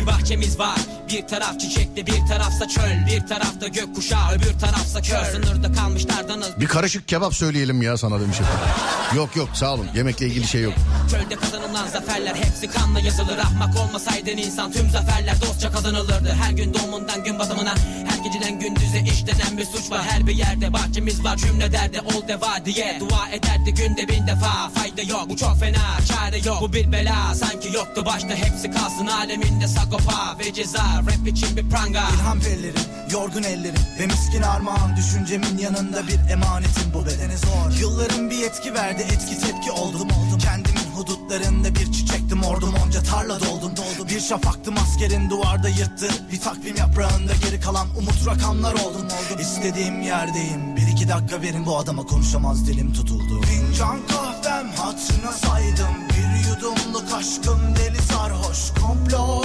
Bir 0.00 0.06
bahçemiz 0.06 0.58
var. 0.58 0.78
Bir 1.08 1.26
taraf 1.26 1.60
çiçekli 1.60 2.06
bir 2.06 2.26
tarafsa 2.28 2.68
çöl. 2.68 3.06
Bir 3.06 3.26
tarafta 3.26 3.68
gökkuşağı 3.68 4.32
öbür 4.32 4.58
tarafsa 4.58 5.02
kör. 5.02 5.24
Sınırda 5.24 5.72
kalmışlardanız 5.72 6.60
Bir 6.60 6.66
karışık 6.66 7.08
kebap 7.08 7.34
söyleyelim 7.34 7.82
ya 7.82 7.96
sana 7.96 8.20
demiş. 8.20 8.36
Yok 9.16 9.36
yok 9.36 9.48
sağ 9.54 9.74
olun. 9.74 9.86
Yemekle 9.94 10.26
ilgili 10.26 10.46
şey 10.46 10.62
yok. 10.62 10.74
Çölde 11.10 11.36
kazanılan 11.36 11.86
zaferler 11.86 12.34
hepsi 12.34 12.68
kanla 12.68 13.00
yazılır. 13.00 13.38
Ahmak 13.38 13.76
olmasaydın 13.76 14.36
insan 14.36 14.72
tüm 14.72 14.90
zaferler 14.90 15.34
dostça 15.42 15.72
kazanılırdı. 15.72 16.36
Her 16.42 16.52
gün 16.52 16.74
doğumundan 16.74 17.24
gün 17.24 17.38
batımına 17.38 17.74
Her 18.08 18.24
geceden 18.24 18.60
gündüze 18.60 19.00
işlenen 19.00 19.58
bir 19.58 19.64
suç 19.64 19.90
var. 19.90 20.02
Her 20.02 20.26
bir 20.26 20.34
yerde 20.34 20.72
bahçemiz 20.72 21.24
var 21.24 21.36
cümle 21.36 21.72
derdi 21.72 22.00
ol 22.00 22.28
deva 22.28 22.64
diye. 22.64 23.00
Dua 23.00 23.28
ederdi 23.28 23.74
günde 23.74 24.08
bin 24.08 24.26
defa 24.26 24.70
fayda 24.74 25.02
yok. 25.02 25.28
Bu 25.28 25.36
çok 25.36 25.60
fena 25.60 25.98
çare 26.08 26.38
yok. 26.38 26.58
Bu 26.60 26.72
bir 26.72 26.92
bela 26.92 27.34
Sanki 27.34 27.76
yoktu 27.76 28.02
başta. 28.06 28.34
Hepsi 28.34 28.70
kalsın 28.70 29.06
aleminde 29.06 29.68
sagopa 29.90 30.38
ve 30.38 30.52
ceza 30.52 30.82
Rap 30.98 31.28
için 31.28 31.56
bir 31.56 31.70
pranga. 31.70 32.02
İlham 32.14 32.40
pellerim, 32.40 32.74
yorgun 33.10 33.42
ellerim 33.42 33.82
ve 34.00 34.06
miskin 34.06 34.42
armağan 34.42 34.96
Düşüncemin 34.96 35.58
yanında 35.58 36.06
bir 36.06 36.32
emanetim. 36.32 36.92
Bu 36.94 37.06
bedene 37.06 37.36
zor. 37.36 37.80
Yılların 37.80 38.30
bir 38.30 38.42
etki 38.42 38.74
verdi, 38.74 39.02
etki 39.02 39.40
tepki 39.40 39.70
oldum. 39.70 40.08
Oldum 40.10 40.38
Kendimin 40.38 40.90
hudutlarında 40.94 41.74
bir 41.74 41.92
çiçektim 41.92 42.42
ordum 42.42 42.74
onca 42.86 43.02
tarla 43.02 43.40
doldum. 43.40 43.72
Doldum 43.76 44.08
Bir 44.08 44.20
şafaktım 44.20 44.74
askerin 44.78 45.30
duvarda 45.30 45.68
yırttı. 45.68 46.08
Bir 46.32 46.40
takvim 46.40 46.76
yaprağında 46.76 47.32
geri 47.44 47.60
kalan 47.60 47.88
umut 47.98 48.26
rakamlar 48.26 48.72
oldum. 48.72 49.06
Oldum 49.06 49.40
İstediğim 49.40 50.02
yerdeyim 50.02 50.76
bir 50.76 50.86
iki 50.92 51.08
dakika 51.08 51.42
verin 51.42 51.66
bu 51.66 51.78
adama 51.78 52.02
konuşamaz 52.02 52.66
dilim 52.66 52.92
tutuldu. 52.92 53.42
Fincan 53.42 53.98
kahvem 54.06 54.70
hatırına 54.76 55.32
saydım 55.32 55.94
Bir 56.10 56.50
yudumluk 56.50 57.14
aşkım 57.14 57.60
deli 57.76 58.02
sarhoş. 58.02 58.70
Komplo 58.80 59.42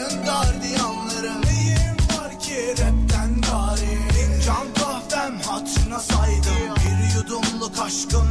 orduların 0.00 0.24
gardiyanları 0.24 1.42
Neyim 1.42 1.96
var 2.18 2.40
ki 2.40 2.70
rapten 2.70 3.40
gari? 3.40 3.98
Fincan 4.12 4.66
kahvem 4.74 5.40
hatırına 5.40 5.98
saydım. 5.98 6.74
Bir 6.76 7.14
yudumluk 7.16 7.78
aşkım 7.78 8.29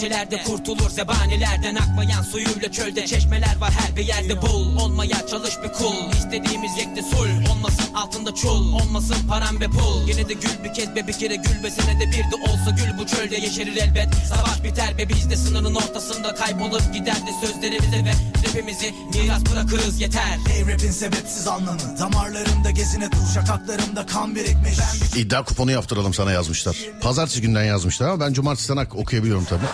bahçelerde 0.00 0.42
kurtulur 0.42 0.90
zebanilerden 0.90 1.74
Akmayan 1.74 2.22
suyuyla 2.22 2.72
çölde. 2.72 3.06
Çeşmeler 3.06 3.56
var 3.60 3.70
her 3.70 3.96
bir 3.96 4.04
yerde 4.04 4.42
bul. 4.42 4.76
Olmaya 4.76 5.26
çalış 5.30 5.54
bir 5.64 5.72
kul. 5.72 6.12
İstediğimiz 6.18 6.76
yekte 6.78 7.02
sul. 7.02 7.28
Olmasın 7.50 7.94
altında 7.94 8.34
çul. 8.34 8.72
Olmasın 8.72 9.16
param 9.28 9.60
ve 9.60 9.66
pul. 9.66 10.08
Yine 10.08 10.28
de 10.28 10.32
gül 10.32 10.64
bir 10.64 10.74
kez 10.74 10.94
be 10.96 11.06
bir 11.06 11.12
kere 11.12 11.36
gül 11.36 11.62
be. 11.64 11.70
Senede 11.70 12.06
bir 12.10 12.30
de 12.30 12.50
olsa 12.50 12.70
gül 12.70 12.98
bu 12.98 13.06
çölde 13.06 13.36
yeşerir 13.36 13.76
elbet. 13.76 14.08
Savaş 14.28 14.64
biter 14.64 14.98
be 14.98 15.08
biz 15.08 15.30
de 15.30 15.36
sınırın 15.36 15.74
ortasında 15.74 16.34
kaybolup 16.34 16.94
gider 16.94 17.16
de 17.26 17.46
sözlerimize 17.46 18.04
ve 18.04 18.12
rapimizi 18.48 18.94
miras 19.14 19.42
bırakırız. 19.52 20.00
Yeter. 20.00 20.38
Ey 20.56 20.72
rapin 20.72 20.90
sebepsiz 20.90 21.46
anlamı. 21.48 21.98
Damarlarımda 21.98 22.70
gezine 22.70 23.10
kul 23.10 23.26
şakaklarımda 23.34 24.06
kan 24.06 24.34
birikmiş. 24.34 24.78
Ben 24.78 25.10
bir 25.14 25.20
İddia 25.26 25.44
kuponu 25.44 25.70
yaptıralım 25.70 26.14
sana 26.14 26.32
yazmışlar. 26.32 26.76
Pazartesi 27.00 27.40
günden 27.42 27.64
yazmışlar 27.64 28.08
ama 28.08 28.20
ben 28.26 28.32
cumartesiden 28.32 28.76
ak- 28.76 28.96
okuyabiliyorum 28.96 29.44
tabii. 29.44 29.66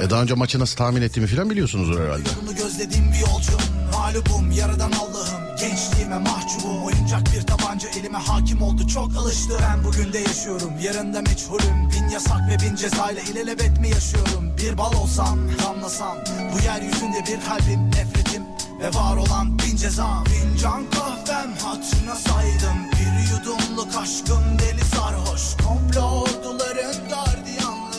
E 0.00 0.10
daha 0.10 0.22
önce 0.22 0.34
maçı 0.34 0.60
nasıl 0.60 0.76
tahmin 0.76 1.02
ettiğimi 1.02 1.26
falan 1.26 1.50
biliyorsunuzdur 1.50 2.00
herhalde. 2.00 2.28
Bunu 2.42 2.56
gözlediğim 2.56 3.12
bir 3.12 3.18
yolcum 3.18 3.60
Mağlubum 3.92 4.50
yaradan 4.50 4.92
Allah'ım. 4.92 5.56
Gençliğime 5.60 6.18
mahcubum 6.18 6.82
Oyuncak 6.84 7.22
bir 7.32 7.42
tabanca 7.42 7.88
elime 8.00 8.18
hakim 8.18 8.62
oldu 8.62 8.88
Çok 8.88 9.16
alıştı. 9.16 9.54
Ben 9.62 9.84
bugün 9.84 10.12
de 10.12 10.18
yaşıyorum 10.18 10.72
Yarında 10.82 11.22
meçhulüm. 11.22 11.90
Bin 11.92 12.08
yasak 12.08 12.40
ve 12.50 12.66
bin 12.66 12.76
cezayla 12.76 13.22
ilelebet 13.22 13.80
mi 13.80 13.88
yaşıyorum? 13.88 14.56
Bir 14.58 14.78
bal 14.78 14.92
olsam 14.92 15.38
damlasam 15.64 16.16
Bu 16.54 16.64
yeryüzünde 16.64 17.20
bir 17.20 17.44
kalbim 17.46 17.86
nefretim 17.90 18.42
Ve 18.80 18.94
var 18.94 19.16
olan 19.16 19.58
bin 19.58 19.76
ceza 19.76 20.24
Fincan 20.24 20.90
kahvem 20.90 21.52
hatırına 21.62 22.14
saydım 22.14 22.78
Bir 22.92 23.30
yudumluk 23.30 23.96
aşkım 23.96 24.58
deli 24.58 24.84
sarhoş. 24.84 25.42
Komplo 25.66 26.00
orduların 26.20 27.05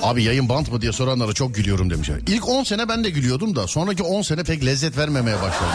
Abi 0.04 0.24
yayın 0.24 0.50
bant 0.50 0.72
mı 0.72 0.82
diye 0.82 0.92
soranlara 0.92 1.34
çok 1.34 1.56
gülüyorum 1.56 1.90
demişler. 1.90 2.20
İlk 2.28 2.48
10 2.50 2.64
sene 2.64 2.90
ben 2.90 3.04
de 3.04 3.10
gülüyordum 3.10 3.56
da 3.56 3.68
sonraki 3.68 4.04
10 4.04 4.22
sene 4.22 4.44
pek 4.44 4.66
lezzet 4.66 4.98
vermemeye 4.98 5.36
başladı. 5.36 5.72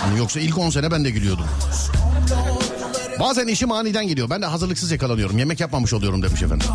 Hani 0.00 0.18
yoksa 0.18 0.40
ilk 0.40 0.58
10 0.58 0.70
sene 0.70 0.90
ben 0.90 1.04
de 1.04 1.10
gülüyordum. 1.10 1.44
Bazen 3.20 3.46
işim 3.46 3.72
aniden 3.72 4.08
geliyor. 4.08 4.30
Ben 4.30 4.42
de 4.42 4.46
hazırlıksız 4.46 4.90
yakalanıyorum. 4.90 5.38
Yemek 5.38 5.60
yapmamış 5.60 5.92
oluyorum 5.92 6.22
demiş 6.22 6.42
efendim. 6.42 6.66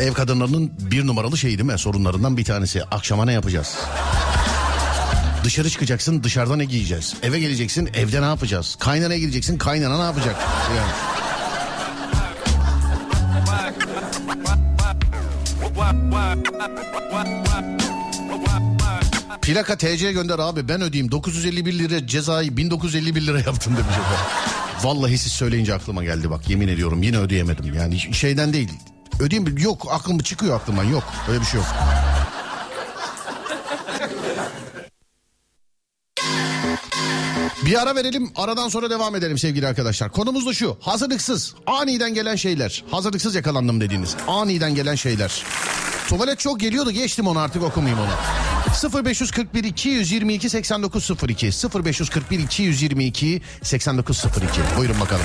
Ev 0.00 0.12
kadınlarının 0.12 0.72
bir 0.78 1.06
numaralı 1.06 1.38
şeyi 1.38 1.58
değil 1.58 1.70
mi? 1.70 1.78
Sorunlarından 1.78 2.36
bir 2.36 2.44
tanesi. 2.44 2.84
Akşama 2.84 3.24
ne 3.24 3.32
yapacağız? 3.32 3.74
Dışarı 5.44 5.70
çıkacaksın 5.70 6.22
dışarıda 6.24 6.56
ne 6.56 6.64
giyeceğiz? 6.64 7.14
Eve 7.22 7.38
geleceksin 7.40 7.90
evde 7.94 8.20
ne 8.22 8.24
yapacağız? 8.24 8.76
Kaynanaya 8.80 9.18
gideceksin 9.18 9.58
kaynana 9.58 9.98
ne 9.98 10.04
yapacak? 10.04 10.36
Yani. 10.76 11.15
Plaka 19.42 19.76
TC 19.76 20.12
gönder 20.12 20.38
abi 20.38 20.68
ben 20.68 20.80
ödeyeyim 20.82 21.12
951 21.12 21.78
lira 21.78 22.06
cezayı 22.06 22.56
1951 22.56 23.26
lira 23.26 23.38
yaptım 23.38 23.72
demiş 23.76 23.90
efendim. 23.90 24.26
Vallahi 24.82 25.18
siz 25.18 25.32
söyleyince 25.32 25.74
aklıma 25.74 26.04
geldi 26.04 26.30
bak 26.30 26.50
yemin 26.50 26.68
ediyorum 26.68 27.02
yine 27.02 27.18
ödeyemedim 27.18 27.74
yani 27.74 28.14
şeyden 28.14 28.52
değil. 28.52 28.68
Ödeyeyim 29.20 29.58
yok 29.58 29.86
aklım 29.90 30.18
çıkıyor 30.18 30.56
aklımdan 30.56 30.84
yok 30.84 31.04
öyle 31.28 31.40
bir 31.40 31.46
şey 31.46 31.60
yok. 31.60 31.66
Bir 37.66 37.82
ara 37.82 37.94
verelim 37.96 38.30
aradan 38.36 38.68
sonra 38.68 38.90
devam 38.90 39.16
edelim 39.16 39.38
sevgili 39.38 39.66
arkadaşlar. 39.66 40.12
Konumuz 40.12 40.46
da 40.46 40.54
şu 40.54 40.76
hazırlıksız 40.80 41.54
aniden 41.66 42.14
gelen 42.14 42.36
şeyler. 42.36 42.84
Hazırlıksız 42.90 43.34
yakalandım 43.34 43.80
dediğiniz 43.80 44.16
aniden 44.28 44.74
gelen 44.74 44.94
şeyler. 44.94 45.44
Tuvalet 46.08 46.38
çok 46.38 46.60
geliyordu 46.60 46.90
geçtim 46.90 47.26
onu 47.26 47.38
artık 47.38 47.62
okumayayım 47.62 48.00
onu. 48.00 49.04
0541 49.04 49.64
222 49.64 50.50
8902 50.50 51.46
0541 51.84 52.38
222 52.38 53.42
8902 53.62 54.60
buyurun 54.78 55.00
bakalım. 55.00 55.24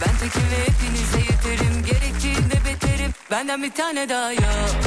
Ben 0.00 0.16
tekim 0.18 0.42
ve 0.50 0.58
hepinize 0.58 1.18
yeterim. 1.18 1.84
Gerektiğinde 1.86 2.54
beterim. 2.54 3.10
Benden 3.30 3.62
bir 3.62 3.70
tane 3.72 4.08
daha 4.08 4.32
yok 4.32 4.83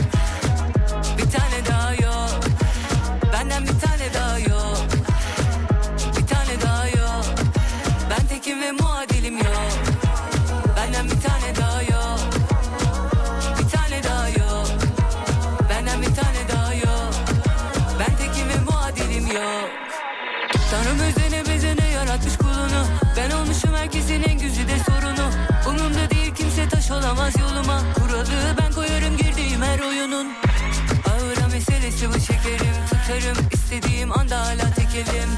Tutarım 33.08 33.38
istediğim 33.54 34.20
anda 34.20 34.39
hala 34.39 34.74
tekelim. 34.76 35.30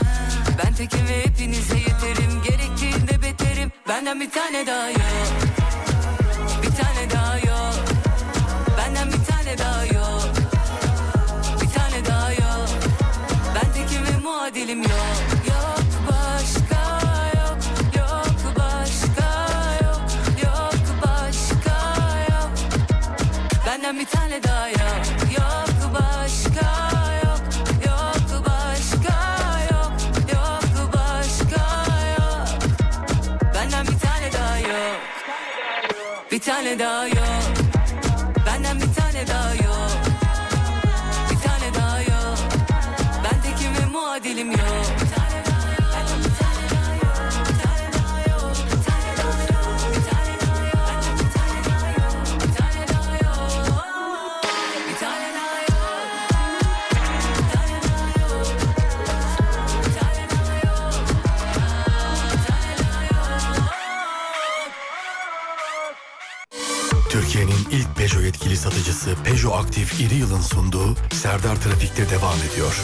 Ben 0.58 0.74
tekim 0.74 1.08
ve 1.08 1.26
hepinize 1.26 1.78
yeterim. 1.78 2.44
Gerektiğinde 2.44 3.22
beterim. 3.22 3.72
Benden 3.88 4.20
bir 4.22 4.32
tane 4.32 4.68
daha 4.68 4.90
yok. 4.90 5.30
Bir 6.64 6.68
tane 6.68 7.12
daha 7.12 7.38
yok. 7.38 7.76
Benden 8.78 9.08
bir 9.08 9.26
tane 9.26 9.58
daha 9.58 9.86
yok. 9.86 10.30
Bir 11.62 11.70
tane 11.70 12.06
daha 12.06 12.32
yok. 12.32 12.70
Ben 13.56 13.74
tekim 13.74 14.06
ve 14.06 14.18
muadilim 14.24 14.82
yok. 14.82 15.16
Yok 15.48 15.84
başka 16.08 17.02
yok. 17.40 17.58
Yok 17.98 18.56
başka 18.58 19.48
yok. 19.84 20.02
Yok 20.44 20.74
başka 21.06 21.78
yok. 22.32 22.52
Benden 23.66 24.00
bir 24.00 24.06
tane 24.06 24.44
daha 24.44 24.70
Yok 24.70 24.99
Bir 36.40 36.44
tane 36.44 36.80
daha 36.80 37.08
yok 37.08 37.39
Aktif 69.60 70.00
İri 70.02 70.16
Yıl'ın 70.16 70.42
sunduğu 70.42 70.96
Serdar 71.14 71.56
Trafik'te 71.56 72.10
devam 72.10 72.38
ediyor. 72.52 72.82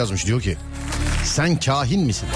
Yazmış 0.00 0.26
diyor 0.26 0.40
ki 0.40 0.56
sen 1.24 1.60
kahin 1.60 2.00
misin? 2.00 2.28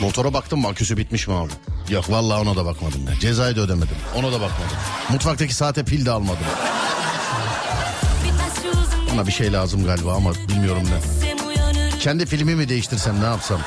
Motora 0.00 0.32
baktım 0.34 0.60
mı 0.60 0.68
aküsü 0.68 0.96
bitmiş 0.96 1.28
mi 1.28 1.34
abi? 1.34 1.52
Yok 1.90 2.10
vallahi 2.10 2.40
ona 2.40 2.56
da 2.56 2.64
bakmadım 2.64 3.00
ben. 3.10 3.18
Cezayı 3.18 3.56
da 3.56 3.60
ödemedim. 3.60 3.96
Ona 4.16 4.26
da 4.26 4.40
bakmadım. 4.40 4.76
Mutfaktaki 5.10 5.54
saate 5.54 5.84
pil 5.84 6.06
de 6.06 6.10
almadım. 6.10 6.44
Bana 9.12 9.26
bir 9.26 9.32
şey 9.32 9.52
lazım 9.52 9.84
galiba 9.84 10.14
ama 10.14 10.32
bilmiyorum 10.48 10.82
ne. 10.84 11.28
Kendi 11.98 12.26
filmi 12.26 12.54
mi 12.54 12.68
değiştirsem 12.68 13.20
ne 13.20 13.24
yapsam? 13.24 13.60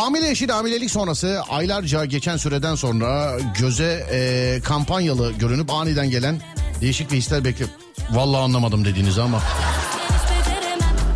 Hamile 0.00 0.30
eşin 0.30 0.48
hamilelik 0.48 0.90
sonrası 0.90 1.42
aylarca 1.50 2.04
geçen 2.04 2.36
süreden 2.36 2.74
sonra 2.74 3.38
göze 3.58 4.06
e, 4.12 4.60
kampanyalı 4.64 5.32
görünüp 5.32 5.70
aniden 5.70 6.10
gelen 6.10 6.40
değişik 6.80 7.12
bir 7.12 7.16
hisler 7.16 7.44
bekle. 7.44 7.64
Vallahi 8.10 8.40
anlamadım 8.40 8.84
dediğinizi 8.84 9.22
ama. 9.22 9.42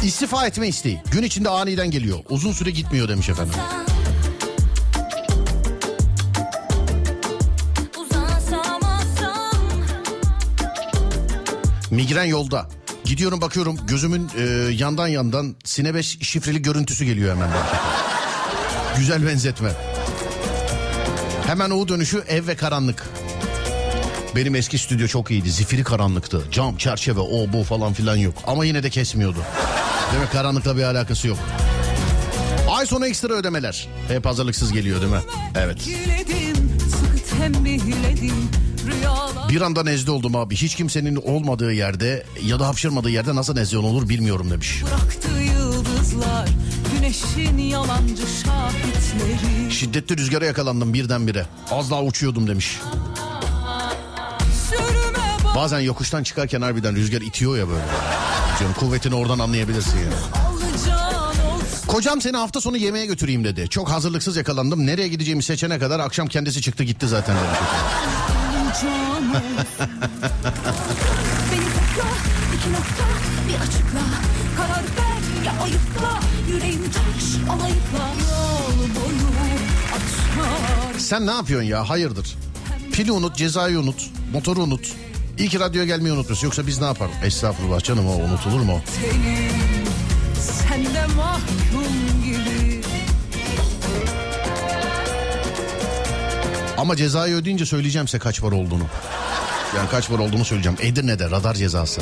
İstifa 0.03 0.47
etme 0.47 0.69
isteği. 0.69 1.03
Gün 1.13 1.23
içinde 1.23 1.49
aniden 1.49 1.91
geliyor. 1.91 2.19
Uzun 2.29 2.53
süre 2.53 2.71
gitmiyor 2.71 3.09
demiş 3.09 3.29
efendim. 3.29 3.55
Migren 11.91 12.25
yolda. 12.25 12.69
Gidiyorum 13.05 13.41
bakıyorum 13.41 13.77
gözümün 13.89 14.31
e, 14.39 14.43
yandan 14.73 15.09
yandan 15.09 15.57
Sine 15.65 15.95
5 15.95 16.19
şifreli 16.21 16.63
görüntüsü 16.63 17.05
geliyor 17.05 17.37
hemen. 17.37 17.51
bana. 17.51 17.94
Güzel 18.99 19.27
benzetme. 19.27 19.69
Hemen 21.47 21.71
o 21.71 21.89
dönüşü 21.89 22.25
ev 22.29 22.47
ve 22.47 22.57
karanlık. 22.57 23.09
Benim 24.37 24.55
eski 24.55 24.79
stüdyo 24.79 25.07
çok 25.09 25.31
iyiydi. 25.31 25.51
Zifiri 25.51 25.85
karanlıktı. 25.85 26.43
Cam, 26.53 26.77
çerçeve, 26.77 27.21
o 27.21 27.53
bu 27.53 27.65
falan 27.65 27.93
filan 27.93 28.17
yok. 28.17 28.35
Ama 28.47 28.65
yine 28.65 28.83
de 28.83 28.91
kesmiyordu. 28.91 29.39
Demek 30.15 30.33
karanlıkla 30.33 30.77
bir 30.77 30.83
alakası 30.83 31.29
yok. 31.29 31.39
Ay 32.71 32.87
sonu 32.87 33.07
ekstra 33.07 33.35
ödemeler. 33.35 33.89
Hep 34.09 34.27
hazırlıksız 34.27 34.73
geliyor 34.73 35.01
değil 35.01 35.13
mi? 35.13 35.21
Evet. 35.55 35.79
Bir 39.49 39.61
anda 39.61 39.83
nezle 39.83 40.11
oldum 40.11 40.37
abi. 40.37 40.57
Hiç 40.57 40.75
kimsenin 40.75 41.17
olmadığı 41.17 41.73
yerde 41.73 42.27
ya 42.45 42.61
da 42.61 42.69
hapşırmadığı 42.69 43.11
yerde 43.11 43.35
nasıl 43.35 43.55
nezle 43.55 43.79
olur 43.79 44.09
bilmiyorum 44.09 44.51
demiş. 44.51 44.83
bıraktı 44.85 45.29
yıldızlar 45.55 46.49
Güneşin 47.05 47.59
yalancı 47.59 48.23
şahitleri 48.27 49.73
Şiddetli 49.73 50.17
rüzgara 50.17 50.45
yakalandım 50.45 50.95
birdenbire. 50.95 51.47
Az 51.71 51.91
daha 51.91 52.03
uçuyordum 52.03 52.47
demiş. 52.49 52.79
Bazen 55.55 55.81
yokuştan 55.81 56.23
çıkarken 56.23 56.63
harbiden 56.63 56.97
rüzgar 56.97 57.21
itiyor 57.21 57.57
ya 57.59 57.69
böyle. 57.69 57.85
Canım 58.61 58.73
kuvvetini 58.75 59.15
oradan 59.15 59.39
anlayabilirsin 59.39 59.99
ya. 59.99 60.05
alacağın 60.05 61.31
olsun 61.31 61.87
Kocam 61.87 62.21
seni 62.21 62.37
hafta 62.37 62.61
sonu 62.61 62.77
yemeğe 62.77 63.07
götüreyim 63.07 63.45
dedi. 63.45 63.69
Çok 63.69 63.91
hazırlıksız 63.91 64.37
yakalandım. 64.37 64.87
Nereye 64.87 65.09
gideceğimi 65.09 65.43
seçene 65.43 65.79
kadar 65.79 66.01
akşam 66.01 66.29
kendisi 66.29 66.63
çıktı 66.63 66.85
gitti 66.85 67.09
zaten 67.09 67.37
demiş. 67.37 67.59
Sen 81.05 81.27
ne 81.27 81.31
yapıyorsun 81.31 81.69
ya 81.69 81.89
hayırdır? 81.89 82.37
Pili 82.93 83.13
unut, 83.13 83.37
cezayı 83.37 83.79
unut, 83.79 84.11
motoru 84.33 84.63
unut. 84.63 84.93
İyi 85.39 85.49
ki 85.49 85.61
radyoya 85.61 85.87
gelmeyi 85.87 86.13
unutmuyorsun. 86.15 86.47
Yoksa 86.47 86.67
biz 86.67 86.81
ne 86.81 86.87
yapalım? 86.87 87.13
Estağfurullah 87.25 87.81
canım 87.81 88.07
o 88.09 88.15
unutulur 88.15 88.61
mu? 88.61 88.81
Tenim 89.01 89.85
sende 90.35 91.07
mahkum 91.17 91.85
gibi 92.25 92.81
Ama 96.79 96.97
cezayı 96.97 97.35
ödeyince 97.35 97.67
söyleyeceğim 97.67 98.09
size 98.09 98.19
kaç 98.19 98.41
para 98.41 98.55
olduğunu. 98.55 98.85
Yani 99.77 99.89
kaç 99.91 100.09
para 100.09 100.23
olduğunu 100.23 100.45
söyleyeceğim. 100.45 100.79
Edirne'de 100.81 101.31
radar 101.31 101.55
cezası. 101.55 102.01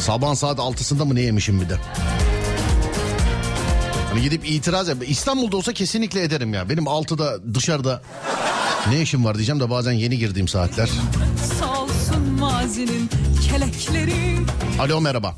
Sabah 0.00 0.34
saat 0.34 0.58
6'sında 0.58 1.04
mı 1.04 1.14
ne 1.14 1.20
yemişim 1.20 1.60
bir 1.60 1.68
de. 1.68 1.78
Hani 4.16 4.24
gidip 4.24 4.50
itiraz 4.50 4.88
yap. 4.88 4.98
İstanbul'da 5.06 5.56
olsa 5.56 5.72
kesinlikle 5.72 6.22
ederim 6.22 6.54
ya. 6.54 6.68
Benim 6.68 6.84
6'da 6.84 7.54
dışarıda 7.54 8.02
ne 8.90 9.02
işim 9.02 9.24
var 9.24 9.34
diyeceğim 9.34 9.60
de 9.60 9.70
bazen 9.70 9.92
yeni 9.92 10.18
girdiğim 10.18 10.48
saatler. 10.48 10.88
Sağ 11.60 11.82
olsun 11.82 12.38
mazinin 12.40 13.10
kelekleri 13.50 14.36
Alo 14.80 15.00
merhaba. 15.00 15.34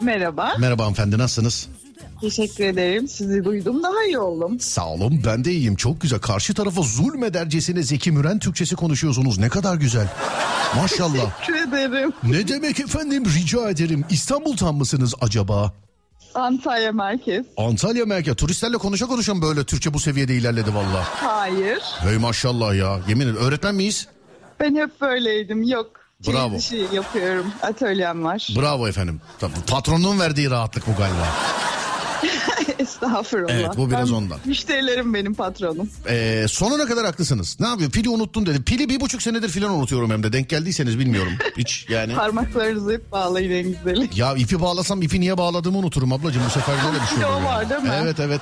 Merhaba. 0.00 0.54
Merhaba 0.58 0.82
hanımefendi 0.82 1.18
nasılsınız? 1.18 1.68
Teşekkür 2.20 2.64
ederim. 2.64 3.08
Sizi 3.08 3.44
duydum 3.44 3.82
daha 3.82 4.04
iyi 4.06 4.18
oldum. 4.18 4.60
Sağ 4.60 4.88
olun 4.88 5.22
ben 5.26 5.44
de 5.44 5.52
iyiyim 5.52 5.76
çok 5.76 6.00
güzel. 6.00 6.18
Karşı 6.18 6.54
tarafa 6.54 6.82
zulmedercesine 6.82 7.82
Zeki 7.82 8.12
Müren 8.12 8.38
Türkçesi 8.38 8.76
konuşuyorsunuz 8.76 9.38
ne 9.38 9.48
kadar 9.48 9.74
güzel. 9.74 10.06
Maşallah. 10.76 11.38
Teşekkür 11.38 11.68
ederim. 11.68 12.12
ne 12.22 12.48
demek 12.48 12.80
efendim 12.80 13.24
rica 13.36 13.70
ederim. 13.70 14.04
İstanbul'tan 14.10 14.74
mısınız 14.74 15.14
acaba? 15.20 15.72
Antalya 16.34 16.92
merkez. 16.92 17.46
Antalya 17.56 18.04
merkez. 18.06 18.36
Turistlerle 18.36 18.76
konuşa 18.76 19.06
konuşa 19.06 19.34
mı 19.34 19.42
böyle 19.42 19.64
Türkçe 19.64 19.94
bu 19.94 20.00
seviyede 20.00 20.34
ilerledi 20.34 20.74
valla. 20.74 21.04
Hayır. 21.04 21.82
Hey 22.00 22.18
maşallah 22.18 22.74
ya. 22.74 23.00
Yemin 23.08 23.24
ederim 23.24 23.36
öğretmen 23.36 23.74
miyiz? 23.74 24.08
Ben 24.60 24.76
hep 24.76 25.00
böyleydim. 25.00 25.62
Yok. 25.62 25.90
Bravo. 26.28 26.56
işi 26.56 26.86
yapıyorum. 26.92 27.46
Atölyem 27.62 28.24
var. 28.24 28.48
Bravo 28.56 28.88
efendim. 28.88 29.20
Tabii, 29.40 29.52
patronun 29.66 30.20
verdiği 30.20 30.50
rahatlık 30.50 30.86
bu 30.86 30.90
galiba. 30.98 31.28
Estağfurullah. 32.78 33.54
Evet, 33.54 33.70
bu 33.76 33.90
biraz 33.90 34.10
Ben- 34.10 34.16
ondan. 34.16 34.38
Müşterilerim 34.44 35.14
benim 35.14 35.34
patronum. 35.34 35.90
Ee, 36.08 36.44
sonuna 36.48 36.86
kadar 36.86 37.04
haklısınız. 37.06 37.56
Ne 37.60 37.66
yapıyor? 37.66 37.90
Pili 37.90 38.08
unuttun 38.08 38.46
dedi. 38.46 38.62
Pili 38.62 38.88
bir 38.88 39.00
buçuk 39.00 39.22
senedir 39.22 39.48
filan 39.48 39.70
unutuyorum 39.70 40.10
hem 40.10 40.22
de. 40.22 40.32
Denk 40.32 40.48
geldiyseniz 40.48 40.98
bilmiyorum. 40.98 41.32
Hiç 41.58 41.86
yani. 41.88 42.14
Parmaklarınızı 42.14 42.92
hep 42.92 43.12
bağlayın 43.12 43.50
en 43.50 43.72
güzeli. 43.72 44.10
Ya 44.14 44.34
ipi 44.36 44.60
bağlasam 44.60 45.02
ipi 45.02 45.20
niye 45.20 45.38
bağladığımı 45.38 45.78
unuturum 45.78 46.12
ablacığım. 46.12 46.42
Bu 46.46 46.50
sefer 46.50 46.74
böyle 46.86 47.02
bir 47.02 47.08
şey 47.08 47.24
oluyor. 47.24 47.42
var, 47.42 47.70
değil 47.70 47.82
mi? 47.82 47.90
Evet 48.02 48.20
evet. 48.20 48.40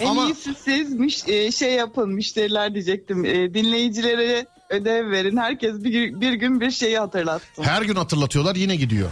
En 0.00 0.06
Ama 0.06 0.24
iyisi 0.26 0.54
siz 0.64 0.92
müş- 0.94 1.28
e, 1.32 1.52
şey 1.52 1.72
yapın 1.72 2.10
müşteriler 2.10 2.74
diyecektim. 2.74 3.24
E, 3.24 3.54
dinleyicilere 3.54 4.46
ödev 4.70 5.10
verin. 5.10 5.36
Herkes 5.36 5.84
bir, 5.84 6.20
bir 6.20 6.32
gün 6.32 6.60
bir 6.60 6.70
şeyi 6.70 6.98
hatırlatsın. 6.98 7.62
her 7.62 7.82
gün 7.82 7.94
hatırlatıyorlar 7.94 8.56
yine 8.56 8.76
gidiyor. 8.76 9.08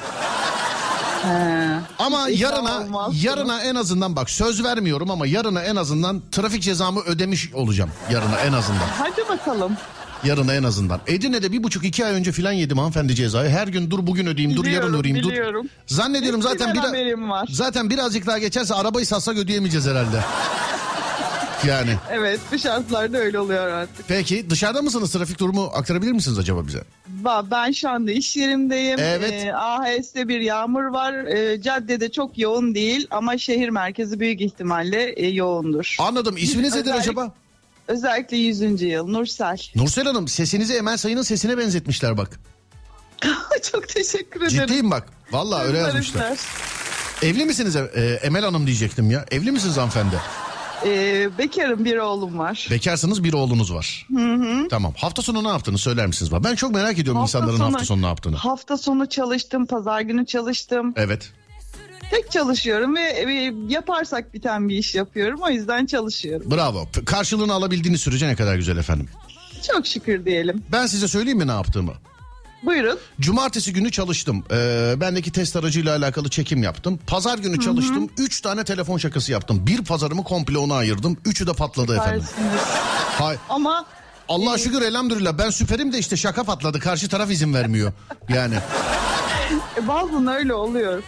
Ama 1.99 2.29
Hiç 2.29 2.41
yarına 2.41 2.87
yarına 3.23 3.61
en 3.63 3.75
azından 3.75 4.17
bak 4.17 4.31
söz 4.31 4.65
vermiyorum 4.65 5.11
ama 5.11 5.27
yarına 5.27 5.63
en 5.63 5.77
azından 5.77 6.23
trafik 6.33 6.63
cezamı 6.63 7.01
ödemiş 7.01 7.55
olacağım. 7.55 7.91
Yarına 8.11 8.39
en 8.41 8.53
azından. 8.53 8.87
Hadi 8.99 9.29
bakalım. 9.29 9.77
Yarına 10.25 10.55
en 10.55 10.63
azından. 10.63 11.01
Edirne'de 11.07 11.53
bir 11.53 11.63
buçuk 11.63 11.85
iki 11.85 12.07
ay 12.07 12.13
önce 12.13 12.33
filan 12.33 12.53
yedim 12.53 12.79
hanımefendi 12.79 13.15
cezayı. 13.15 13.51
Her 13.51 13.69
gün 13.69 13.91
dur 13.91 14.07
bugün 14.07 14.27
ödeyeyim 14.27 14.57
dur 14.57 14.65
yarın 14.67 14.77
Biliyorum, 14.89 15.01
ödeyeyim 15.01 15.25
dur. 15.25 15.31
biliyorum. 15.31 15.67
Zannediyorum 15.87 16.43
zaten 16.43 16.69
Hepsinden 16.69 16.93
bir, 16.95 17.29
var. 17.29 17.49
zaten 17.53 17.91
birazcık 17.91 18.27
daha 18.27 18.39
geçerse 18.39 18.75
arabayı 18.75 19.07
satsak 19.07 19.37
ödeyemeyeceğiz 19.37 19.87
herhalde. 19.87 20.21
Yani. 21.67 21.97
Evet 22.11 22.41
bu 22.53 22.59
şartlarda 22.59 23.19
öyle 23.19 23.39
oluyor 23.39 23.67
artık. 23.69 24.09
Peki 24.09 24.51
dışarıda 24.51 24.83
mısınız? 24.83 25.13
Trafik 25.13 25.39
durumu 25.41 25.71
aktarabilir 25.75 26.13
misiniz 26.13 26.39
acaba 26.39 26.67
bize? 26.67 26.83
Va- 27.23 27.51
Ben 27.51 27.73
şu 27.73 27.91
anda 27.91 28.13
iş 28.13 28.37
yerimdeyim. 28.37 28.99
Evet. 29.01 29.33
Ee, 29.33 29.55
AHS'de 29.55 30.29
bir 30.29 30.41
yağmur 30.41 30.85
var. 30.85 31.13
Ee, 31.15 31.63
caddede 31.63 32.13
çok 32.13 32.39
yoğun 32.39 32.75
değil 32.75 33.07
ama 33.11 33.39
şehir 33.39 33.69
merkezi 33.69 34.21
büyük 34.21 34.41
ihtimalle 34.41 35.13
e, 35.13 35.27
yoğundur. 35.29 35.97
Anladım. 35.99 36.37
İsminiz 36.39 36.75
nedir 36.75 36.81
Özellikle- 36.91 37.01
acaba? 37.01 37.33
Özellikle 37.89 38.37
100. 38.37 38.83
yıl 38.83 39.07
Nursel. 39.09 39.59
Nursel 39.75 40.05
Hanım 40.05 40.29
sesinizi 40.29 40.75
Emel 40.75 40.97
Sayın'ın 40.97 41.23
sesine 41.23 41.59
benzetmişler 41.59 42.17
bak. 42.19 42.41
çok 43.73 43.89
teşekkür 43.89 44.41
ederim. 44.43 44.67
Ciddiyim 44.67 44.91
bak. 44.91 45.09
Vallahi 45.33 45.67
öyle 45.67 45.79
yazmışlar. 45.79 46.39
Evli 47.23 47.45
misiniz 47.45 47.77
e, 47.77 48.21
Emel 48.23 48.45
Hanım 48.45 48.67
diyecektim 48.67 49.11
ya. 49.11 49.25
Evli 49.31 49.53
misiniz 49.53 49.77
hanımefendi? 49.77 50.17
Ee, 50.85 51.29
bekarım 51.39 51.85
bir 51.85 51.97
oğlum 51.97 52.39
var. 52.39 52.69
Bekarsınız 52.71 53.25
bir 53.25 53.33
oğlunuz 53.33 53.75
var. 53.75 54.07
Hı 54.15 54.35
hı. 54.35 54.69
Tamam. 54.69 54.93
Hafta 54.97 55.23
sonu 55.23 55.45
ne 55.45 55.49
yaptınız 55.49 55.81
söyler 55.81 56.07
misiniz? 56.07 56.33
bana? 56.33 56.45
Ben 56.45 56.55
çok 56.55 56.75
merak 56.75 56.99
ediyorum 56.99 57.23
insanların 57.23 57.61
hafta 57.61 57.85
sonu 57.85 58.03
ne 58.03 58.07
yaptığını. 58.07 58.37
Hafta 58.37 58.77
sonu 58.77 59.09
çalıştım, 59.09 59.67
pazar 59.67 60.01
günü 60.01 60.27
çalıştım. 60.27 60.93
Evet. 60.97 61.33
Tek 62.11 62.31
çalışıyorum 62.31 62.97
ve 62.97 63.01
e, 63.01 63.55
yaparsak 63.69 64.35
biten 64.35 64.69
bir 64.69 64.77
iş 64.77 64.95
yapıyorum. 64.95 65.41
O 65.43 65.51
yüzden 65.51 65.87
çalışıyorum. 65.87 66.51
Bravo. 66.51 66.89
Karşılığını 67.07 67.53
alabildiğiniz 67.53 68.01
sürece 68.01 68.29
ne 68.29 68.37
kadar 68.37 68.57
güzel 68.57 68.77
efendim. 68.77 69.09
Çok 69.73 69.87
şükür 69.87 70.25
diyelim. 70.25 70.63
Ben 70.73 70.87
size 70.87 71.09
söyleyeyim 71.09 71.39
mi 71.39 71.47
ne 71.47 71.53
yaptığımı? 71.53 71.93
Buyurun. 72.63 72.99
Cumartesi 73.21 73.73
günü 73.73 73.91
çalıştım. 73.91 74.45
Ee, 74.51 74.95
bendeki 74.97 75.33
test 75.33 75.57
aracıyla 75.57 75.97
alakalı 75.97 76.29
çekim 76.29 76.63
yaptım. 76.63 76.99
Pazar 77.07 77.39
günü 77.39 77.61
çalıştım. 77.61 78.11
Üç 78.19 78.41
tane 78.41 78.65
telefon 78.65 78.99
şakası 78.99 79.33
yaptım. 79.33 79.67
Bir 79.67 79.85
pazarımı 79.85 80.25
komple 80.25 80.59
ona 80.59 80.75
ayırdım. 80.75 81.17
Üçü 81.25 81.47
de 81.47 81.53
patladı 81.53 81.97
efendim. 81.97 82.25
Hay. 83.19 83.37
Ama 83.49 83.87
Allah'a 84.29 84.59
şükür 84.59 84.83
elhamdülillah 84.83 85.39
ben 85.39 85.51
süperim 85.51 85.93
de 85.93 85.99
işte 85.99 86.17
şaka 86.17 86.45
patladı. 86.45 86.81
Karşı 86.81 87.09
taraf 87.09 87.31
izin 87.31 87.55
vermiyor. 87.55 87.93
Yani. 88.29 88.55
e, 89.79 89.89
bazen 89.89 90.27
öyle 90.27 90.55
oluyor. 90.55 91.03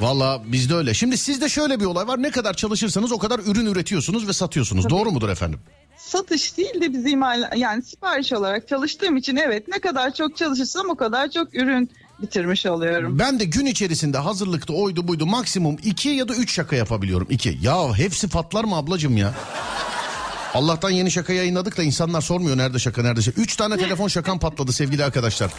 Valla 0.00 0.42
bizde 0.44 0.74
öyle. 0.74 0.94
Şimdi 0.94 1.18
sizde 1.18 1.48
şöyle 1.48 1.80
bir 1.80 1.84
olay 1.84 2.06
var. 2.06 2.22
Ne 2.22 2.30
kadar 2.30 2.54
çalışırsanız 2.54 3.12
o 3.12 3.18
kadar 3.18 3.38
ürün 3.38 3.66
üretiyorsunuz 3.66 4.28
ve 4.28 4.32
satıyorsunuz. 4.32 4.90
Doğru 4.90 5.10
mudur 5.10 5.28
efendim? 5.28 5.60
Satış 6.10 6.56
değil 6.56 6.80
de 6.80 6.92
biz 6.92 7.12
imal 7.12 7.50
yani 7.56 7.82
sipariş 7.82 8.32
olarak 8.32 8.68
çalıştığım 8.68 9.16
için 9.16 9.36
evet 9.36 9.68
ne 9.68 9.78
kadar 9.78 10.14
çok 10.14 10.36
çalışırsam 10.36 10.90
o 10.90 10.94
kadar 10.94 11.30
çok 11.30 11.54
ürün 11.54 11.90
bitirmiş 12.22 12.66
oluyorum. 12.66 13.18
Ben 13.18 13.40
de 13.40 13.44
gün 13.44 13.66
içerisinde 13.66 14.18
hazırlıkta 14.18 14.72
oydu 14.72 15.08
buydu 15.08 15.26
maksimum 15.26 15.76
iki 15.84 16.08
ya 16.08 16.28
da 16.28 16.34
üç 16.34 16.52
şaka 16.54 16.76
yapabiliyorum. 16.76 17.26
İki. 17.30 17.58
Ya 17.62 17.94
hepsi 17.94 18.28
patlar 18.28 18.64
mı 18.64 18.76
ablacığım 18.76 19.16
ya? 19.16 19.34
Allah'tan 20.54 20.90
yeni 20.90 21.10
şaka 21.10 21.32
yayınladık 21.32 21.76
da 21.78 21.82
insanlar 21.82 22.20
sormuyor 22.20 22.56
nerede 22.56 22.78
şaka 22.78 23.02
nerede 23.02 23.22
şaka. 23.22 23.40
Üç 23.40 23.56
tane 23.56 23.76
telefon 23.76 24.08
şakam 24.08 24.38
patladı 24.38 24.72
sevgili 24.72 25.04
arkadaşlar. 25.04 25.50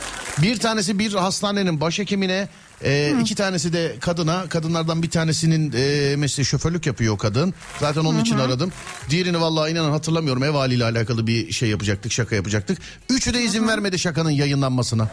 Bir 0.41 0.59
tanesi 0.59 0.99
bir 0.99 1.13
hastanenin 1.13 1.81
başhekimine, 1.81 2.47
e, 2.83 3.15
iki 3.21 3.35
tanesi 3.35 3.73
de 3.73 3.95
kadına. 3.99 4.49
Kadınlardan 4.49 5.03
bir 5.03 5.09
tanesinin 5.09 5.73
e, 5.77 6.15
mesleği 6.15 6.45
şoförlük 6.45 6.85
yapıyor 6.85 7.13
o 7.13 7.17
kadın. 7.17 7.53
Zaten 7.79 8.01
onun 8.01 8.17
Hı 8.17 8.21
için 8.21 8.37
aradım. 8.37 8.71
Diğerini 9.09 9.41
vallahi 9.41 9.71
inanın 9.71 9.91
hatırlamıyorum. 9.91 10.43
Ev 10.43 10.51
haliyle 10.51 10.83
alakalı 10.85 11.27
bir 11.27 11.51
şey 11.51 11.69
yapacaktık, 11.69 12.11
şaka 12.11 12.35
yapacaktık. 12.35 12.77
Üçü 13.09 13.33
de 13.33 13.41
izin 13.41 13.67
vermedi 13.67 13.99
şakanın 13.99 14.29
yayınlanmasına. 14.29 15.07